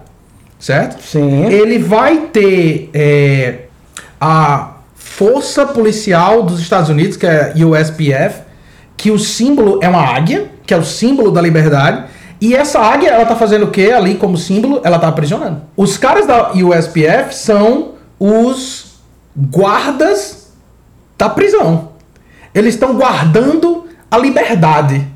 certo? 0.58 1.02
Sim. 1.02 1.46
Ele 1.46 1.78
vai 1.78 2.18
ter 2.30 2.90
é, 2.92 3.60
a 4.20 4.74
força 4.94 5.64
policial 5.64 6.42
dos 6.42 6.60
Estados 6.60 6.90
Unidos, 6.90 7.16
que 7.16 7.26
é 7.26 7.54
USPF, 7.56 8.42
que 8.94 9.10
o 9.10 9.18
símbolo 9.18 9.80
é 9.82 9.88
uma 9.88 10.02
águia, 10.02 10.50
que 10.66 10.74
é 10.74 10.76
o 10.76 10.84
símbolo 10.84 11.30
da 11.30 11.40
liberdade. 11.40 12.04
E 12.38 12.54
essa 12.54 12.78
águia, 12.78 13.08
ela 13.08 13.24
tá 13.24 13.34
fazendo 13.34 13.64
o 13.64 13.70
que 13.70 13.90
ali 13.90 14.16
como 14.16 14.36
símbolo? 14.36 14.82
Ela 14.84 14.98
tá 14.98 15.08
aprisionando. 15.08 15.62
Os 15.74 15.96
caras 15.96 16.26
da 16.26 16.52
USPF 16.52 17.34
são 17.34 17.92
os 18.20 18.85
guardas 19.36 20.48
da 21.18 21.28
prisão. 21.28 21.90
Eles 22.54 22.74
estão 22.74 22.94
guardando 22.94 23.86
a 24.10 24.16
liberdade. 24.16 25.06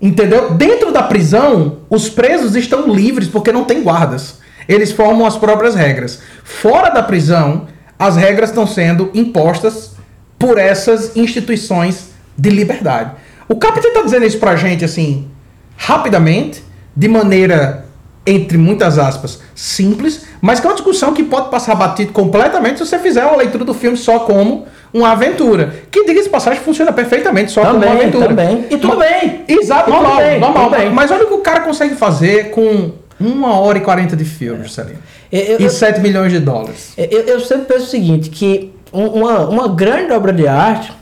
Entendeu? 0.00 0.54
Dentro 0.54 0.92
da 0.92 1.02
prisão, 1.02 1.78
os 1.88 2.08
presos 2.08 2.54
estão 2.54 2.92
livres 2.92 3.28
porque 3.28 3.50
não 3.50 3.64
tem 3.64 3.82
guardas. 3.82 4.38
Eles 4.68 4.92
formam 4.92 5.26
as 5.26 5.36
próprias 5.36 5.74
regras. 5.74 6.20
Fora 6.44 6.90
da 6.90 7.02
prisão, 7.02 7.66
as 7.98 8.16
regras 8.16 8.50
estão 8.50 8.66
sendo 8.66 9.10
impostas 9.14 9.92
por 10.38 10.58
essas 10.58 11.16
instituições 11.16 12.10
de 12.36 12.50
liberdade. 12.50 13.12
O 13.48 13.56
Capitão 13.56 13.90
está 13.90 14.02
dizendo 14.02 14.26
isso 14.26 14.38
pra 14.38 14.56
gente 14.56 14.84
assim, 14.84 15.28
rapidamente, 15.76 16.62
de 16.94 17.08
maneira, 17.08 17.85
entre 18.26 18.58
muitas 18.58 18.98
aspas, 18.98 19.40
simples, 19.54 20.26
mas 20.40 20.58
que 20.58 20.66
é 20.66 20.70
uma 20.70 20.74
discussão 20.74 21.14
que 21.14 21.22
pode 21.22 21.48
passar 21.50 21.74
batido 21.76 22.12
completamente 22.12 22.78
se 22.78 22.86
você 22.86 22.98
fizer 22.98 23.24
uma 23.24 23.36
leitura 23.36 23.64
do 23.64 23.72
filme 23.72 23.96
só 23.96 24.18
como 24.20 24.66
uma 24.92 25.12
aventura. 25.12 25.74
Que, 25.90 26.04
diga-se 26.04 26.28
passagem, 26.28 26.60
funciona 26.60 26.92
perfeitamente 26.92 27.52
só 27.52 27.60
como 27.62 27.74
uma 27.76 27.80
Também, 27.86 27.98
aventura. 28.00 28.28
também. 28.28 28.64
E 28.70 28.76
tudo 28.78 28.96
Ma- 28.96 29.04
bem. 29.04 29.44
Exato, 29.46 29.90
normal, 29.90 30.16
bem, 30.16 30.40
normal. 30.40 30.70
bem. 30.70 30.90
Mas 30.90 31.10
olha 31.10 31.24
o 31.24 31.28
que 31.28 31.34
o 31.34 31.38
cara 31.38 31.60
consegue 31.60 31.94
fazer 31.94 32.50
com 32.50 32.92
uma 33.20 33.60
hora 33.60 33.78
e 33.78 33.80
quarenta 33.80 34.16
de 34.16 34.24
filme, 34.24 34.68
Celino. 34.68 34.98
Eu, 35.30 35.40
eu, 35.40 35.60
E 35.60 35.70
7 35.70 36.00
milhões 36.00 36.32
de 36.32 36.40
dólares. 36.40 36.92
eu, 36.98 37.20
eu 37.22 37.40
sempre 37.40 37.66
penso 37.66 37.84
o 37.86 37.88
seguinte, 37.88 38.28
que 38.30 38.72
um- 38.92 39.06
uma, 39.06 39.48
uma 39.48 39.68
grande 39.68 40.12
obra 40.12 40.32
de 40.32 40.46
arte, 40.48 40.92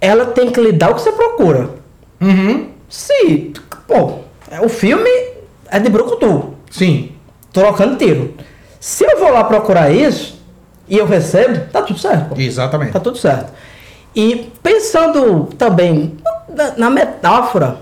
ela 0.00 0.26
tem 0.26 0.50
que 0.50 0.60
lhe 0.60 0.72
dar 0.72 0.90
o 0.90 0.94
que 0.94 1.00
você 1.00 1.12
procura. 1.12 1.70
Uhum. 2.20 2.68
Se, 2.88 3.52
pô, 3.88 4.18
o 4.62 4.68
filme 4.68 5.08
é 5.70 5.78
de 5.78 5.88
brucutu, 5.88 6.54
Sim. 6.70 7.12
trocando 7.52 7.96
tiro. 7.96 8.34
Se 8.80 9.04
eu 9.04 9.18
vou 9.18 9.32
lá 9.32 9.44
procurar 9.44 9.90
isso, 9.90 10.40
e 10.88 10.96
eu 10.98 11.06
recebo, 11.06 11.66
tá 11.72 11.82
tudo 11.82 11.98
certo. 11.98 12.40
Exatamente. 12.40 12.92
Tá 12.92 13.00
tudo 13.00 13.18
certo. 13.18 13.52
E 14.14 14.50
pensando 14.62 15.44
também 15.58 16.16
na, 16.48 16.72
na 16.76 16.90
metáfora 16.90 17.78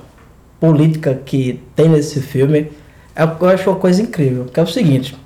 política 0.58 1.20
que 1.24 1.60
tem 1.76 1.88
nesse 1.88 2.20
filme, 2.20 2.72
é- 3.14 3.22
eu 3.24 3.48
acho 3.48 3.68
uma 3.70 3.78
coisa 3.78 4.00
incrível. 4.02 4.46
Que 4.46 4.58
é 4.58 4.62
o 4.62 4.66
seguinte: 4.66 5.16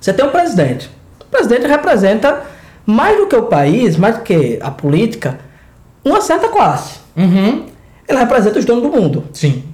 Você 0.00 0.12
tem 0.12 0.24
um 0.24 0.30
presidente. 0.30 0.90
O 1.20 1.24
presidente 1.24 1.66
representa, 1.66 2.42
mais 2.84 3.16
do 3.16 3.26
que 3.26 3.36
o 3.36 3.44
país, 3.44 3.96
mais 3.96 4.16
do 4.18 4.22
que 4.22 4.58
a 4.62 4.70
política, 4.70 5.38
uma 6.04 6.20
certa 6.20 6.48
classe. 6.48 6.98
Uhum. 7.16 7.66
Ele 8.08 8.18
representa 8.18 8.58
os 8.58 8.64
donos 8.64 8.82
do 8.82 8.90
mundo. 8.90 9.24
Sim. 9.32 9.64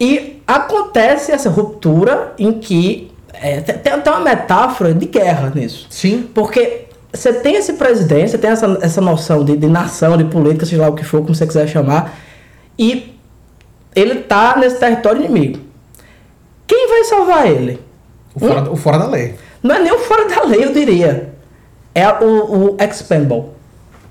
E 0.00 0.33
acontece 0.46 1.32
essa 1.32 1.48
ruptura 1.48 2.34
em 2.38 2.52
que 2.52 3.10
é, 3.32 3.60
tem, 3.60 4.00
tem 4.00 4.12
uma 4.12 4.20
metáfora 4.20 4.94
de 4.94 5.06
guerra 5.06 5.52
nisso. 5.54 5.86
Sim. 5.90 6.28
Porque 6.34 6.86
você 7.12 7.32
tem 7.32 7.56
esse 7.56 7.74
presidente, 7.74 8.32
você 8.32 8.38
tem 8.38 8.50
essa, 8.50 8.78
essa 8.80 9.00
noção 9.00 9.44
de, 9.44 9.56
de 9.56 9.66
nação, 9.66 10.16
de 10.16 10.24
política, 10.24 10.66
seja 10.66 10.82
lá 10.82 10.88
o 10.88 10.94
que 10.94 11.04
for, 11.04 11.20
como 11.22 11.34
você 11.34 11.46
quiser 11.46 11.68
chamar, 11.68 12.16
e 12.78 13.14
ele 13.94 14.16
tá 14.16 14.56
nesse 14.56 14.78
território 14.78 15.24
inimigo. 15.24 15.60
Quem 16.66 16.88
vai 16.88 17.04
salvar 17.04 17.46
ele? 17.46 17.80
O 18.34 18.40
fora, 18.40 18.70
o 18.72 18.76
fora 18.76 18.98
da 18.98 19.06
lei. 19.06 19.36
Não 19.62 19.74
é 19.74 19.78
nem 19.78 19.92
o 19.92 19.98
fora 19.98 20.28
da 20.28 20.42
lei, 20.42 20.64
eu 20.64 20.72
diria. 20.72 21.32
É 21.94 22.08
o, 22.08 22.74
o 22.74 22.76
expendable. 22.80 23.44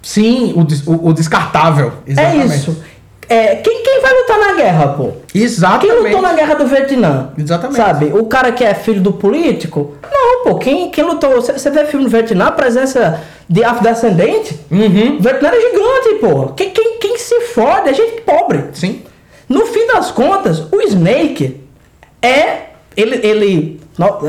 Sim, 0.01 0.53
o, 0.53 0.91
o, 0.91 1.09
o 1.09 1.13
descartável. 1.13 1.91
É 2.07 2.37
isso. 2.37 2.81
É, 3.29 3.55
quem, 3.55 3.83
quem 3.83 4.01
vai 4.01 4.13
lutar 4.13 4.37
na 4.37 4.53
guerra, 4.53 4.87
pô? 4.89 5.11
Quem 5.27 5.41
Exatamente. 5.41 6.03
lutou 6.03 6.21
na 6.21 6.33
guerra 6.33 6.55
do 6.55 6.67
Vietnã? 6.67 7.31
Exatamente. 7.37 7.77
Sabe? 7.77 8.05
O 8.13 8.25
cara 8.25 8.51
que 8.51 8.63
é 8.63 8.73
filho 8.73 9.01
do 9.01 9.13
político? 9.13 9.95
Não, 10.11 10.43
pô. 10.43 10.55
Quem, 10.59 10.91
quem 10.91 11.03
lutou? 11.03 11.41
Você 11.41 11.69
vê 11.69 11.85
filme 11.85 12.05
do 12.05 12.11
Vietnã, 12.11 12.47
a 12.47 12.51
presença 12.51 13.21
de 13.49 13.63
afrodescendente? 13.63 14.59
Uhum. 14.69 15.17
O 15.17 15.21
Vietnã 15.21 15.49
era 15.49 15.61
gigante, 15.61 16.19
pô. 16.19 16.47
Quem, 16.53 16.71
quem, 16.71 16.97
quem 16.99 17.17
se 17.17 17.39
fode 17.41 17.89
é 17.89 17.93
gente 17.93 18.21
pobre. 18.21 18.65
Sim. 18.73 19.01
No 19.47 19.65
fim 19.67 19.87
das 19.87 20.11
contas, 20.11 20.59
o 20.71 20.81
Snake 20.81 21.61
é. 22.21 22.73
Ele. 22.95 23.25
ele 23.25 23.83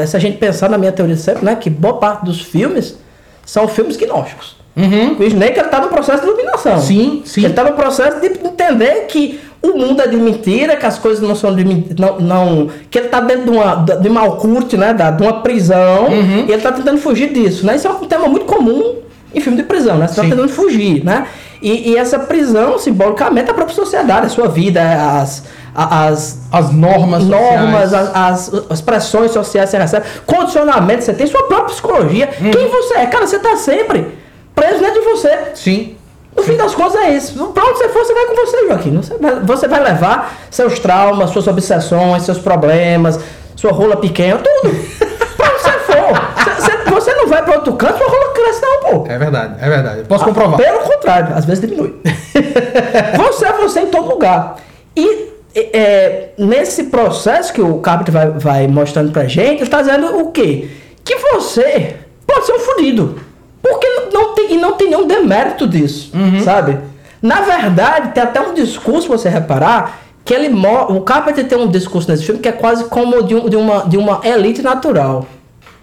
se 0.07 0.17
a 0.17 0.21
gente 0.21 0.37
pensar 0.37 0.69
na 0.69 0.77
minha 0.77 0.93
teoria 0.93 1.17
sempre, 1.17 1.45
né? 1.45 1.57
Que 1.57 1.71
boa 1.71 1.99
parte 1.99 2.25
dos 2.25 2.41
filmes 2.41 2.99
são 3.45 3.67
filmes 3.67 3.97
gnósticos. 3.97 4.54
Uhum. 4.77 5.17
O 5.19 5.25
Snake 5.25 5.59
ele 5.59 5.69
tá 5.69 5.81
no 5.81 5.89
processo 5.89 6.21
de 6.23 6.27
iluminação. 6.29 6.79
Sim, 6.81 7.23
sim. 7.25 7.45
Ele 7.45 7.55
tá 7.55 7.63
no 7.65 7.73
processo 7.75 8.21
de 8.21 8.27
entender 8.27 9.07
que 9.09 9.41
o 9.63 9.79
mundo 9.79 10.03
é 10.03 10.07
de 10.09 10.17
mentira, 10.17 10.77
que 10.77 10.85
as 10.85 10.99
coisas 10.99 11.27
não 11.27 11.35
são 11.35 11.55
de 11.55 11.65
mentira. 11.65 11.95
Não, 11.99 12.19
não- 12.21 12.69
que 12.91 12.99
ele 12.99 13.09
tá 13.09 13.21
dentro 13.21 13.45
de 13.45 13.51
uma, 13.51 13.75
de 13.77 14.09
uma 14.09 14.21
alcurte, 14.23 14.77
né? 14.77 14.93
da- 14.93 15.11
De 15.11 15.23
uma 15.23 15.41
prisão. 15.43 16.07
Uhum. 16.07 16.45
E 16.49 16.53
ele 16.53 16.61
tá 16.63 16.73
tentando 16.73 16.99
fugir 16.99 17.33
disso, 17.33 17.65
né? 17.65 17.77
Isso 17.77 17.87
é 17.87 17.91
um 17.91 18.05
tema 18.05 18.27
muito 18.27 18.47
comum 18.47 18.97
em 19.35 19.41
filme 19.41 19.57
de 19.57 19.65
prisão, 19.65 19.97
né? 19.97 20.07
Você 20.09 20.17
tá 20.17 20.23
Sim. 20.23 20.31
tentando 20.31 20.49
fugir, 20.49 21.05
né? 21.05 21.27
E, 21.63 21.93
e 21.93 21.97
essa 21.97 22.19
prisão, 22.19 22.79
simbolicamente, 22.79 23.49
é 23.49 23.51
a 23.53 23.55
própria 23.55 23.75
sociedade, 23.75 24.27
a 24.27 24.29
sua 24.29 24.49
vida, 24.49 24.83
as. 25.21 25.45
as 25.75 26.41
As 26.53 26.73
normas 26.73 27.25
normas, 27.25 27.91
sociais. 27.91 27.95
as, 28.15 28.51
as, 28.53 28.63
as 28.71 28.81
pressões 28.81 29.31
sociais 29.31 29.71
que 29.71 29.77
você 29.77 29.83
recebe, 29.83 30.05
condicionamento, 30.27 31.05
você 31.05 31.15
tem 31.15 31.27
sua 31.27 31.43
própria 31.45 31.69
psicologia. 31.71 32.29
Uhum. 32.41 32.51
Quem 32.51 32.69
você 32.69 32.95
é? 32.99 33.07
Cara, 33.07 33.27
você 33.27 33.39
tá 33.39 33.57
sempre 33.57 34.07
preso 34.55 34.81
dentro 34.81 35.01
de 35.01 35.07
você. 35.09 35.39
Sim. 35.55 35.97
No 36.37 36.43
fim 36.43 36.57
das 36.57 36.75
contas 36.75 36.97
é 36.97 37.11
isso. 37.11 37.47
Pra 37.49 37.63
onde 37.65 37.79
você 37.79 37.89
for, 37.91 38.05
você 38.05 38.13
vai 38.15 38.27
com 38.27 38.35
você, 38.35 38.67
Joaquim. 38.67 38.97
Você 38.97 39.15
vai, 39.19 39.41
você 39.41 39.69
vai 39.69 39.83
levar 39.83 40.35
seus 40.51 40.79
traumas, 40.81 41.31
suas 41.31 41.47
obsessões, 41.47 42.23
seus 42.25 42.39
problemas, 42.39 43.21
sua 43.55 43.71
rola 43.73 43.97
pequena, 43.97 44.39
tudo. 44.39 44.75
pra 45.37 45.47
onde 45.47 45.63
você 45.63 45.71
for. 45.71 46.55
Você, 46.57 46.91
você- 46.91 47.15
não 47.15 47.29
vai 47.29 47.43
pra 47.45 47.55
outro 47.55 47.75
canto, 47.75 47.99
sua 47.99 48.09
rola 48.09 48.33
cresce 48.33 48.61
não, 48.63 48.81
pô. 48.81 49.07
É 49.09 49.17
verdade, 49.19 49.55
é 49.61 49.69
verdade. 49.69 50.03
Posso 50.09 50.25
comprovar. 50.25 50.57
Pelo 50.59 50.81
contrário, 50.81 51.35
às 51.37 51.45
vezes 51.45 51.61
diminui. 51.69 51.95
você 53.17 53.47
é 53.47 53.53
você 53.53 53.81
em 53.81 53.87
todo 53.87 54.09
lugar. 54.09 54.57
E 54.97 55.29
é, 55.55 56.31
nesse 56.37 56.85
processo 56.85 57.53
que 57.53 57.61
o 57.63 57.79
Carpenter 57.79 58.13
vai, 58.13 58.31
vai 58.31 58.67
mostrando 58.67 59.13
pra 59.13 59.25
gente, 59.27 59.55
ele 59.59 59.63
está 59.63 59.81
dizendo 59.81 60.19
o 60.19 60.33
quê? 60.33 60.69
Que 61.05 61.15
você 61.17 61.95
pode 62.27 62.45
ser 62.47 62.53
um 62.55 62.59
fudido. 62.59 63.21
Porque 63.67 63.87
não 64.13 64.35
tem, 64.35 64.53
e 64.55 64.59
não 64.59 64.73
tem 64.75 64.91
nenhum 64.91 65.07
demérito 65.07 65.67
disso, 65.67 66.13
sabe? 66.45 66.79
Na 67.23 67.41
verdade, 67.41 68.11
tem 68.13 68.23
até 68.23 68.39
um 68.39 68.53
discurso, 68.53 69.09
você 69.09 69.31
reparar, 69.31 70.01
que 70.23 70.35
ele 70.35 70.55
o 70.91 71.01
Carpenter 71.01 71.49
tem 71.49 71.57
um 71.57 71.69
discurso 71.69 72.11
nesse 72.11 72.25
filme 72.25 72.41
que 72.41 72.49
é 72.49 72.53
quase 72.53 72.85
como 72.85 73.23
de, 73.23 73.35
um- 73.35 73.49
de 73.49 73.57
uma, 73.57 73.81
de 73.87 73.97
uma 73.97 74.21
elite 74.23 74.61
natural. 74.61 75.25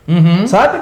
Uhum. 0.08 0.46
Sabe? 0.46 0.80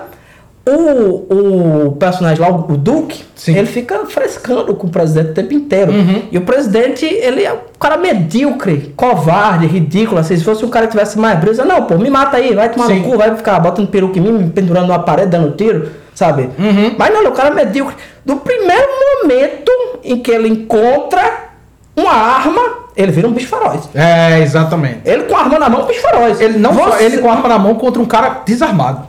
O, 0.68 1.88
o 1.88 1.92
personagem 1.94 2.40
lá, 2.44 2.50
o 2.52 2.78
Duke, 2.78 3.24
Sim. 3.34 3.56
ele 3.58 3.66
fica 3.66 4.06
frescando 4.06 4.76
com 4.76 4.86
o 4.88 4.90
presidente 4.90 5.32
o 5.32 5.34
tempo 5.34 5.54
inteiro. 5.54 5.92
Uhum. 5.92 6.24
E 6.32 6.38
o 6.38 6.42
presidente, 6.42 7.06
ele 7.06 7.44
é 7.44 7.54
um 7.54 7.58
cara 7.80 7.98
medíocre, 7.98 8.94
covarde, 8.96 9.66
ridículo. 9.66 10.20
Assim, 10.20 10.38
se 10.38 10.44
fosse 10.44 10.64
um 10.64 10.70
cara 10.70 10.86
que 10.86 10.92
tivesse 10.92 11.18
mais 11.18 11.40
brisa, 11.40 11.66
não, 11.66 11.84
pô, 11.84 11.98
me 11.98 12.10
mata 12.10 12.38
aí, 12.38 12.54
vai 12.54 12.70
tomar 12.70 12.88
Sim. 12.88 13.00
no 13.00 13.06
cu, 13.12 13.18
vai 13.18 13.36
ficar 13.36 13.60
botando 13.60 13.88
peruca 13.88 14.20
em 14.20 14.22
mim, 14.22 14.32
me 14.34 14.50
pendurando 14.50 14.88
numa 14.88 15.00
parede, 15.00 15.30
dando 15.32 15.56
tiro, 15.56 15.90
sabe? 16.20 16.50
Uhum. 16.60 16.96
Mas 16.98 17.14
não, 17.14 17.26
é 17.26 17.30
um 17.30 17.34
cara 17.34 17.52
medíocre. 17.52 17.96
Do 18.26 18.36
primeiro 18.38 18.88
momento 19.22 19.72
em 20.04 20.18
que 20.22 20.30
ele 20.30 20.50
encontra 20.50 21.50
uma 21.96 22.12
arma, 22.12 22.62
ele 22.96 23.12
vira 23.12 23.28
um 23.28 23.32
bicho 23.32 23.48
feroz. 23.48 23.90
É, 23.96 24.40
exatamente. 24.40 25.00
Ele 25.06 25.24
com 25.24 25.36
a 25.36 25.40
arma 25.40 25.58
na 25.58 25.70
mão, 25.70 25.84
um 25.84 25.86
bicho 25.86 26.02
feroz. 26.02 26.40
Ele 26.42 26.58
não 26.60 26.74
Você- 26.74 27.04
ele 27.06 27.18
com 27.20 27.30
a 27.30 27.34
arma 27.34 27.48
na 27.48 27.58
mão 27.58 27.76
contra 27.76 28.02
um 28.02 28.06
cara 28.06 28.42
desarmado. 28.46 29.08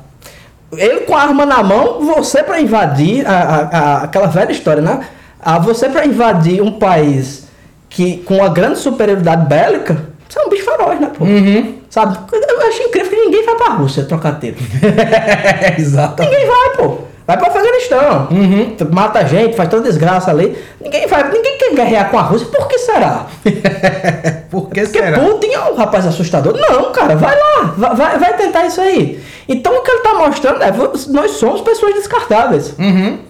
ele 0.76 1.00
com 1.00 1.16
a 1.16 1.22
arma 1.22 1.44
na 1.44 1.62
mão, 1.64 2.00
você 2.00 2.44
para 2.44 2.60
invadir 2.60 3.26
a, 3.26 3.32
a- 3.32 3.78
a- 3.78 4.02
aquela 4.04 4.28
velha 4.28 4.52
história, 4.52 4.80
né? 4.80 5.00
A 5.42 5.58
você 5.58 5.88
para 5.88 6.06
invadir 6.06 6.62
um 6.62 6.72
país 6.78 7.48
que 7.88 8.18
com 8.18 8.36
uma 8.36 8.48
grande 8.48 8.78
superioridade 8.78 9.46
bélica, 9.46 10.00
você 10.28 10.38
é 10.38 10.44
um 10.44 10.48
bicho 10.48 10.64
feroz, 10.64 11.00
né, 11.00 11.10
pô? 11.18 11.24
Uhum. 11.24 11.74
Sabe? 11.90 12.16
Eu 12.60 12.68
acho 12.68 12.82
incrível 12.82 13.10
que 13.10 13.16
ninguém 13.16 13.44
vai 13.44 13.54
pra 13.56 13.74
Rússia 13.74 14.04
trocar 14.04 14.38
tiro. 14.38 14.56
Exato. 15.78 16.22
ninguém 16.22 16.46
vai, 16.46 16.70
pô. 16.76 16.98
Vai 17.26 17.36
pro 17.36 17.46
Afeganistão. 17.46 18.28
Uhum. 18.32 18.76
Mata 18.90 19.24
gente, 19.24 19.56
faz 19.56 19.68
toda 19.68 19.84
desgraça 19.84 20.32
ali. 20.32 20.58
Ninguém 20.80 21.06
vai, 21.06 21.30
ninguém 21.30 21.58
quer 21.58 21.74
guerrear 21.74 22.10
com 22.10 22.18
a 22.18 22.22
Rússia. 22.22 22.48
Por 22.48 22.66
que 22.66 22.76
será? 22.78 23.26
Por 24.50 24.68
que 24.68 24.80
Porque 24.80 24.98
será? 24.98 25.20
Putin 25.20 25.52
é 25.52 25.60
um 25.60 25.76
rapaz 25.76 26.06
assustador. 26.06 26.56
Não, 26.58 26.90
cara, 26.90 27.14
vai 27.14 27.38
lá, 27.38 27.94
vai, 27.94 28.18
vai, 28.18 28.36
tentar 28.36 28.66
isso 28.66 28.80
aí. 28.80 29.22
Então 29.48 29.72
o 29.76 29.82
que 29.82 29.90
ele 29.92 30.00
tá 30.00 30.14
mostrando 30.14 30.60
é 30.60 30.72
nós 31.08 31.30
somos 31.32 31.60
pessoas 31.60 31.94
descartáveis. 31.94 32.74
Uhum. 32.76 33.20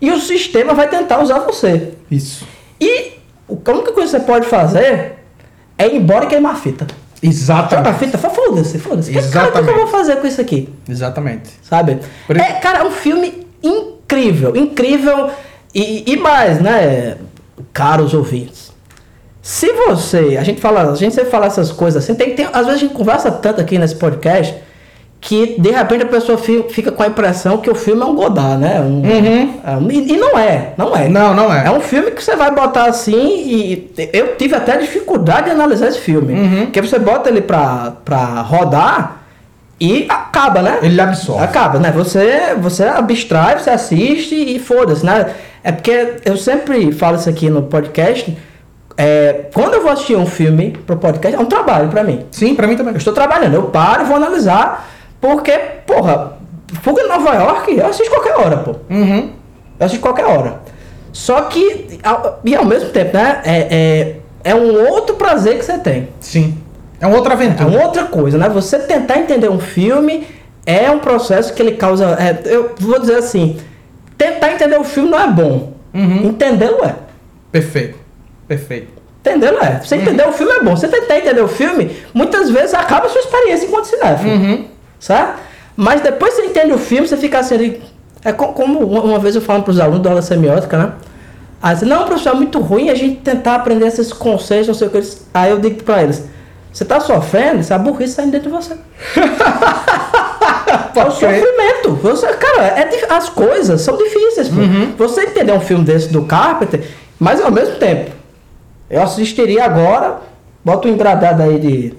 E 0.00 0.10
o 0.10 0.18
sistema 0.20 0.72
vai 0.72 0.88
tentar 0.88 1.22
usar 1.22 1.40
você. 1.40 1.92
Isso. 2.10 2.46
E 2.80 3.12
a 3.48 3.70
única 3.70 3.92
coisa 3.92 4.18
que 4.18 4.20
você 4.20 4.20
pode 4.20 4.46
fazer 4.46 5.16
é 5.76 5.86
ir 5.86 5.96
embora 5.96 6.24
e 6.24 6.28
queimar 6.28 6.52
a 6.52 6.56
fita. 6.56 6.86
Exatamente. 7.28 7.98
fita, 7.98 8.18
fala, 8.18 8.34
foda-se, 8.34 8.78
foda-se. 8.78 9.10
Que- 9.12 9.14
Cara, 9.14 9.48
o 9.48 9.52
que 9.52 9.58
Exatamente. 9.58 9.70
eu 9.70 9.76
vou 9.78 9.86
fazer 9.86 10.16
com 10.16 10.26
isso 10.26 10.40
aqui? 10.40 10.68
Exatamente. 10.88 11.50
Sabe? 11.62 11.98
Por 12.26 12.36
É, 12.36 12.52
cara, 12.54 12.80
é 12.80 12.84
um 12.84 12.90
filme 12.90 13.46
incrível, 13.62 14.54
incrível. 14.56 15.30
E, 15.74 16.12
e 16.12 16.16
mais, 16.16 16.60
né, 16.60 17.16
caros 17.72 18.14
ouvintes. 18.14 18.72
Se 19.42 19.72
você, 19.72 20.36
a 20.38 20.42
gente 20.42 20.60
fala, 20.60 20.90
a 20.90 20.94
gente 20.94 21.14
sempre 21.14 21.30
fala 21.30 21.46
essas 21.46 21.70
coisas 21.70 22.02
assim, 22.02 22.14
tem, 22.14 22.34
tem, 22.34 22.46
às 22.46 22.66
vezes 22.66 22.74
a 22.74 22.76
gente 22.78 22.94
conversa 22.94 23.30
tanto 23.30 23.60
aqui 23.60 23.78
nesse 23.78 23.96
podcast 23.96 24.54
que 25.26 25.58
de 25.58 25.70
repente 25.70 26.02
a 26.02 26.06
pessoa 26.06 26.36
fi- 26.36 26.66
fica 26.68 26.92
com 26.92 27.02
a 27.02 27.06
impressão 27.06 27.56
que 27.56 27.70
o 27.70 27.74
filme 27.74 28.02
é 28.02 28.04
um 28.04 28.14
Godard, 28.14 28.58
né? 28.60 28.78
Um- 28.82 29.00
Uhum. 29.00 29.54
é 29.66 29.70
um- 29.78 29.90
e, 29.90 30.12
e 30.12 30.16
não 30.18 30.38
é, 30.38 30.74
não 30.76 30.94
é. 30.94 31.08
Não, 31.08 31.32
não 31.32 31.50
é. 31.50 31.66
É 31.66 31.70
um 31.70 31.80
filme 31.80 32.10
que 32.10 32.22
você 32.22 32.36
vai 32.36 32.50
botar 32.50 32.84
assim 32.84 33.16
e 33.16 33.90
eu 34.12 34.36
tive 34.36 34.54
até 34.54 34.76
dificuldade 34.76 35.46
de 35.46 35.52
analisar 35.52 35.88
esse 35.88 35.98
filme. 35.98 36.34
Uhum. 36.34 36.64
Porque 36.66 36.82
você 36.82 36.98
bota 36.98 37.30
ele 37.30 37.40
pra, 37.40 37.94
pra 38.04 38.42
rodar 38.42 39.22
e 39.80 40.04
acaba, 40.10 40.60
né? 40.60 40.80
Ele 40.82 41.00
absorve. 41.00 41.42
Acaba, 41.42 41.78
né? 41.78 41.90
Você, 41.92 42.54
você 42.60 42.84
abstrai, 42.84 43.58
você 43.58 43.70
assiste 43.70 44.34
e 44.34 44.58
foda-se, 44.58 45.06
né? 45.06 45.30
É 45.62 45.72
porque 45.72 46.16
eu 46.26 46.36
sempre 46.36 46.92
falo 46.92 47.16
isso 47.16 47.30
aqui 47.30 47.48
no 47.48 47.62
podcast. 47.62 48.36
é, 48.98 49.46
quando 49.54 49.72
eu 49.74 49.82
vou 49.82 49.90
assistir 49.90 50.16
um 50.16 50.26
filme 50.26 50.76
pro 50.86 50.96
podcast, 50.98 51.34
é 51.36 51.40
um 51.40 51.46
trabalho 51.46 51.88
pra 51.88 52.04
mim. 52.04 52.26
Sim, 52.30 52.54
pra 52.54 52.66
mim 52.66 52.76
também. 52.76 52.92
Eu 52.92 52.98
estou 52.98 53.14
trabalhando, 53.14 53.54
eu 53.54 53.62
paro 53.64 54.02
e 54.02 54.04
vou 54.04 54.16
analisar, 54.16 54.88
porque, 55.24 55.52
porra, 55.86 56.32
Fuga 56.82 57.00
em 57.02 57.08
Nova 57.08 57.34
York, 57.34 57.76
eu 57.78 57.86
assisto 57.86 58.10
qualquer 58.12 58.36
hora, 58.36 58.56
pô. 58.58 58.72
Uhum. 58.90 59.30
Eu 59.80 59.86
assisto 59.86 60.02
qualquer 60.02 60.26
hora. 60.26 60.60
Só 61.12 61.42
que, 61.42 61.98
ao- 62.02 62.40
e 62.44 62.54
ao 62.54 62.64
mesmo 62.64 62.90
tempo, 62.90 63.16
né? 63.16 63.40
É, 63.44 64.16
é, 64.44 64.50
é 64.50 64.54
um 64.54 64.88
outro 64.90 65.14
prazer 65.16 65.56
que 65.58 65.64
você 65.64 65.78
tem. 65.78 66.08
Sim. 66.20 66.58
É 67.00 67.06
uma 67.06 67.16
outra 67.16 67.32
É 67.32 67.36
aventura. 67.36 67.68
uma 67.68 67.82
outra 67.84 68.04
coisa, 68.04 68.36
né? 68.36 68.48
Você 68.50 68.78
tentar 68.80 69.18
entender 69.18 69.48
um 69.48 69.60
filme 69.60 70.26
é 70.66 70.90
um 70.90 70.98
processo 70.98 71.54
que 71.54 71.62
ele 71.62 71.72
causa. 71.72 72.04
é, 72.20 72.40
eu 72.54 72.74
vou 72.78 72.98
dizer 72.98 73.16
assim: 73.16 73.56
tentar 74.18 74.52
entender 74.52 74.78
o 74.78 74.84
filme 74.84 75.08
não 75.10 75.20
é 75.20 75.28
bom. 75.28 75.72
Uhum. 75.94 76.24
Entendê-lo 76.26 76.84
é. 76.84 76.94
Perfeito. 77.52 77.96
Perfeito. 78.48 78.88
Entendê-lo 79.20 79.58
é. 79.62 79.80
Você 79.82 79.96
entender 79.96 80.26
o 80.28 80.32
filme 80.32 80.52
é 80.52 80.60
bom. 80.62 80.76
Você 80.76 80.88
tentar 80.88 81.16
entender 81.18 81.40
o 81.40 81.48
filme, 81.48 81.96
muitas 82.12 82.50
vezes 82.50 82.74
acaba 82.74 83.06
a 83.06 83.08
sua 83.08 83.20
experiência 83.20 83.66
enquanto 83.66 83.84
cinéfilo. 83.86 84.30
Uhum. 84.32 84.64
Certo? 85.04 85.38
Mas 85.76 86.00
depois 86.00 86.32
você 86.34 86.46
entende 86.46 86.72
o 86.72 86.78
filme, 86.78 87.06
você 87.06 87.16
fica 87.16 87.38
assim. 87.40 87.54
ali- 87.56 87.82
É 88.24 88.32
co- 88.32 88.54
como 88.54 88.78
uma 88.78 89.18
vez 89.18 89.34
eu 89.36 89.42
falo 89.42 89.62
para 89.62 89.70
os 89.72 89.78
alunos 89.78 90.00
da 90.02 90.08
aula 90.10 90.22
semiótica, 90.22 90.78
né? 90.78 90.92
Aí 91.62 91.76
você, 91.76 91.84
não, 91.84 92.04
professor, 92.06 92.30
é 92.30 92.34
muito 92.36 92.58
ruim 92.58 92.88
a 92.88 92.94
gente 92.94 93.16
tentar 93.16 93.56
aprender 93.56 93.86
esses 93.86 94.12
conceitos, 94.14 94.68
não 94.68 94.74
sei 94.74 94.86
o 94.88 94.90
que. 94.90 94.96
eles- 94.96 95.26
Aí 95.34 95.50
eu 95.50 95.58
digo 95.58 95.82
para 95.82 96.02
eles: 96.02 96.24
você 96.72 96.86
tá 96.86 97.00
sofrendo, 97.00 97.60
isso 97.60 97.70
é 97.72 97.76
a 97.76 97.78
burrice 97.78 98.14
saindo 98.14 98.32
dentro 98.32 98.50
de 98.50 98.56
você. 98.56 98.74
É 100.96 101.04
o 101.04 101.10
sofrimento. 101.10 101.92
Você, 102.02 102.26
cara, 102.34 102.62
é, 102.80 103.06
as 103.12 103.28
coisas 103.28 103.80
são 103.80 103.96
difíceis. 103.96 104.48
pô. 104.48 104.54
Você 104.96 105.22
entender 105.22 105.52
um 105.52 105.60
filme 105.60 105.84
desse 105.84 106.08
do 106.08 106.22
Carpenter, 106.24 106.82
mas 107.18 107.40
ao 107.40 107.50
mesmo 107.50 107.76
tempo, 107.76 108.10
eu 108.88 109.02
assistiria 109.02 109.64
agora, 109.64 110.18
bota 110.64 110.86
um 110.88 110.92
engradado 110.92 111.42
aí 111.42 111.58
de, 111.58 111.94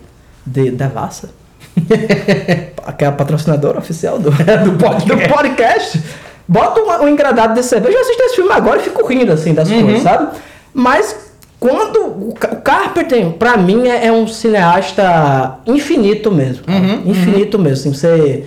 de 0.46 0.72
Devassa. 0.72 1.30
que 2.92 3.04
é 3.04 3.08
a 3.08 3.12
patrocinadora 3.12 3.80
oficial 3.80 4.20
do, 4.20 4.32
do, 4.64 4.72
pod- 4.78 5.06
do 5.06 5.18
podcast. 5.34 6.02
Bota 6.48 6.80
um, 6.82 7.06
um 7.06 7.10
engradado 7.10 7.54
de 7.54 7.64
cerveja. 7.64 7.96
Eu 7.98 8.02
assisto 8.02 8.24
esse 8.24 8.36
filme 8.36 8.52
agora 8.52 8.80
e 8.80 8.84
fico 8.84 9.06
rindo 9.08 9.32
assim 9.32 9.54
das 9.54 9.68
coisas, 9.70 10.02
sabe? 10.04 10.38
Mas 10.74 11.16
quando 11.60 11.98
o, 12.30 12.34
Ca- 12.40 12.52
o 12.54 12.62
Carpenter, 12.62 13.32
pra 13.32 13.58
mim, 13.58 13.88
é, 13.88 14.06
é 14.08 14.12
um 14.12 14.28
cineasta 14.28 15.60
infinito 15.66 16.32
mesmo. 16.32 16.64
cara. 16.66 16.80
infinito 17.06 17.58
mesmo. 17.58 17.90
Assim, 17.92 17.94
você, 17.94 18.46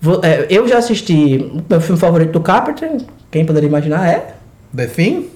vo- 0.00 0.20
é, 0.22 0.46
eu 0.48 0.68
já 0.68 0.78
assisti. 0.78 1.50
O 1.52 1.62
meu 1.68 1.80
filme 1.80 2.00
favorito 2.00 2.32
do 2.32 2.40
Carpenter, 2.40 2.98
quem 3.30 3.44
poderia 3.44 3.68
imaginar, 3.68 4.08
é 4.08 4.34
The 4.76 4.86
Thing? 4.86 5.28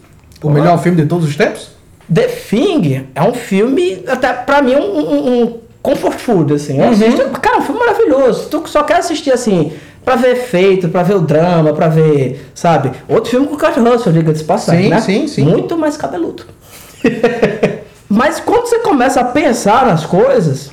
O 0.42 0.46
Olá. 0.46 0.54
melhor 0.54 0.78
filme 0.82 1.00
de 1.02 1.08
todos 1.08 1.26
os 1.28 1.36
tempos? 1.36 1.70
The 2.12 2.22
Thing. 2.28 3.06
É 3.14 3.22
um 3.22 3.34
filme, 3.34 4.04
até 4.06 4.32
pra 4.32 4.62
mim, 4.62 4.74
um, 4.76 4.98
um, 4.98 5.42
um 5.42 5.60
comfort 5.84 6.18
food, 6.18 6.54
assim. 6.54 6.80
Eu 6.80 6.88
assisto, 6.88 7.22
cara, 7.40 7.58
um 7.58 7.60
filme 7.60 7.78
maravilhoso. 7.78 8.48
Tu 8.48 8.62
só 8.66 8.82
quer 8.82 8.96
assistir, 8.96 9.30
assim, 9.30 9.70
pra 10.02 10.16
ver 10.16 10.32
efeito, 10.32 10.88
pra 10.88 11.02
ver 11.02 11.14
o 11.14 11.20
drama, 11.20 11.74
pra 11.74 11.88
ver, 11.88 12.50
sabe? 12.54 12.90
Outro 13.06 13.30
filme 13.30 13.46
com 13.46 13.54
o 13.54 13.58
Kurt 13.58 13.76
Russell, 13.76 14.12
diga 14.12 14.32
de 14.32 14.42
passagem, 14.44 14.84
Sim, 14.84 14.88
né? 14.90 15.00
sim, 15.02 15.26
sim. 15.28 15.44
Muito 15.44 15.76
mais 15.76 15.96
cabeludo. 15.98 16.44
Mas 18.08 18.40
quando 18.40 18.66
você 18.66 18.78
começa 18.78 19.20
a 19.20 19.24
pensar 19.24 19.84
nas 19.86 20.06
coisas, 20.06 20.70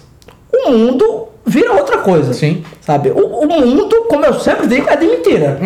o 0.54 0.70
mundo 0.72 1.28
vira 1.46 1.74
outra 1.74 1.98
coisa. 1.98 2.34
Sim. 2.34 2.64
Sabe? 2.80 3.10
O, 3.10 3.20
o 3.44 3.48
mundo, 3.48 4.06
como 4.08 4.26
eu 4.26 4.40
sempre 4.40 4.68
digo, 4.68 4.88
é 4.90 4.96
de 4.96 5.08
mentira. 5.08 5.60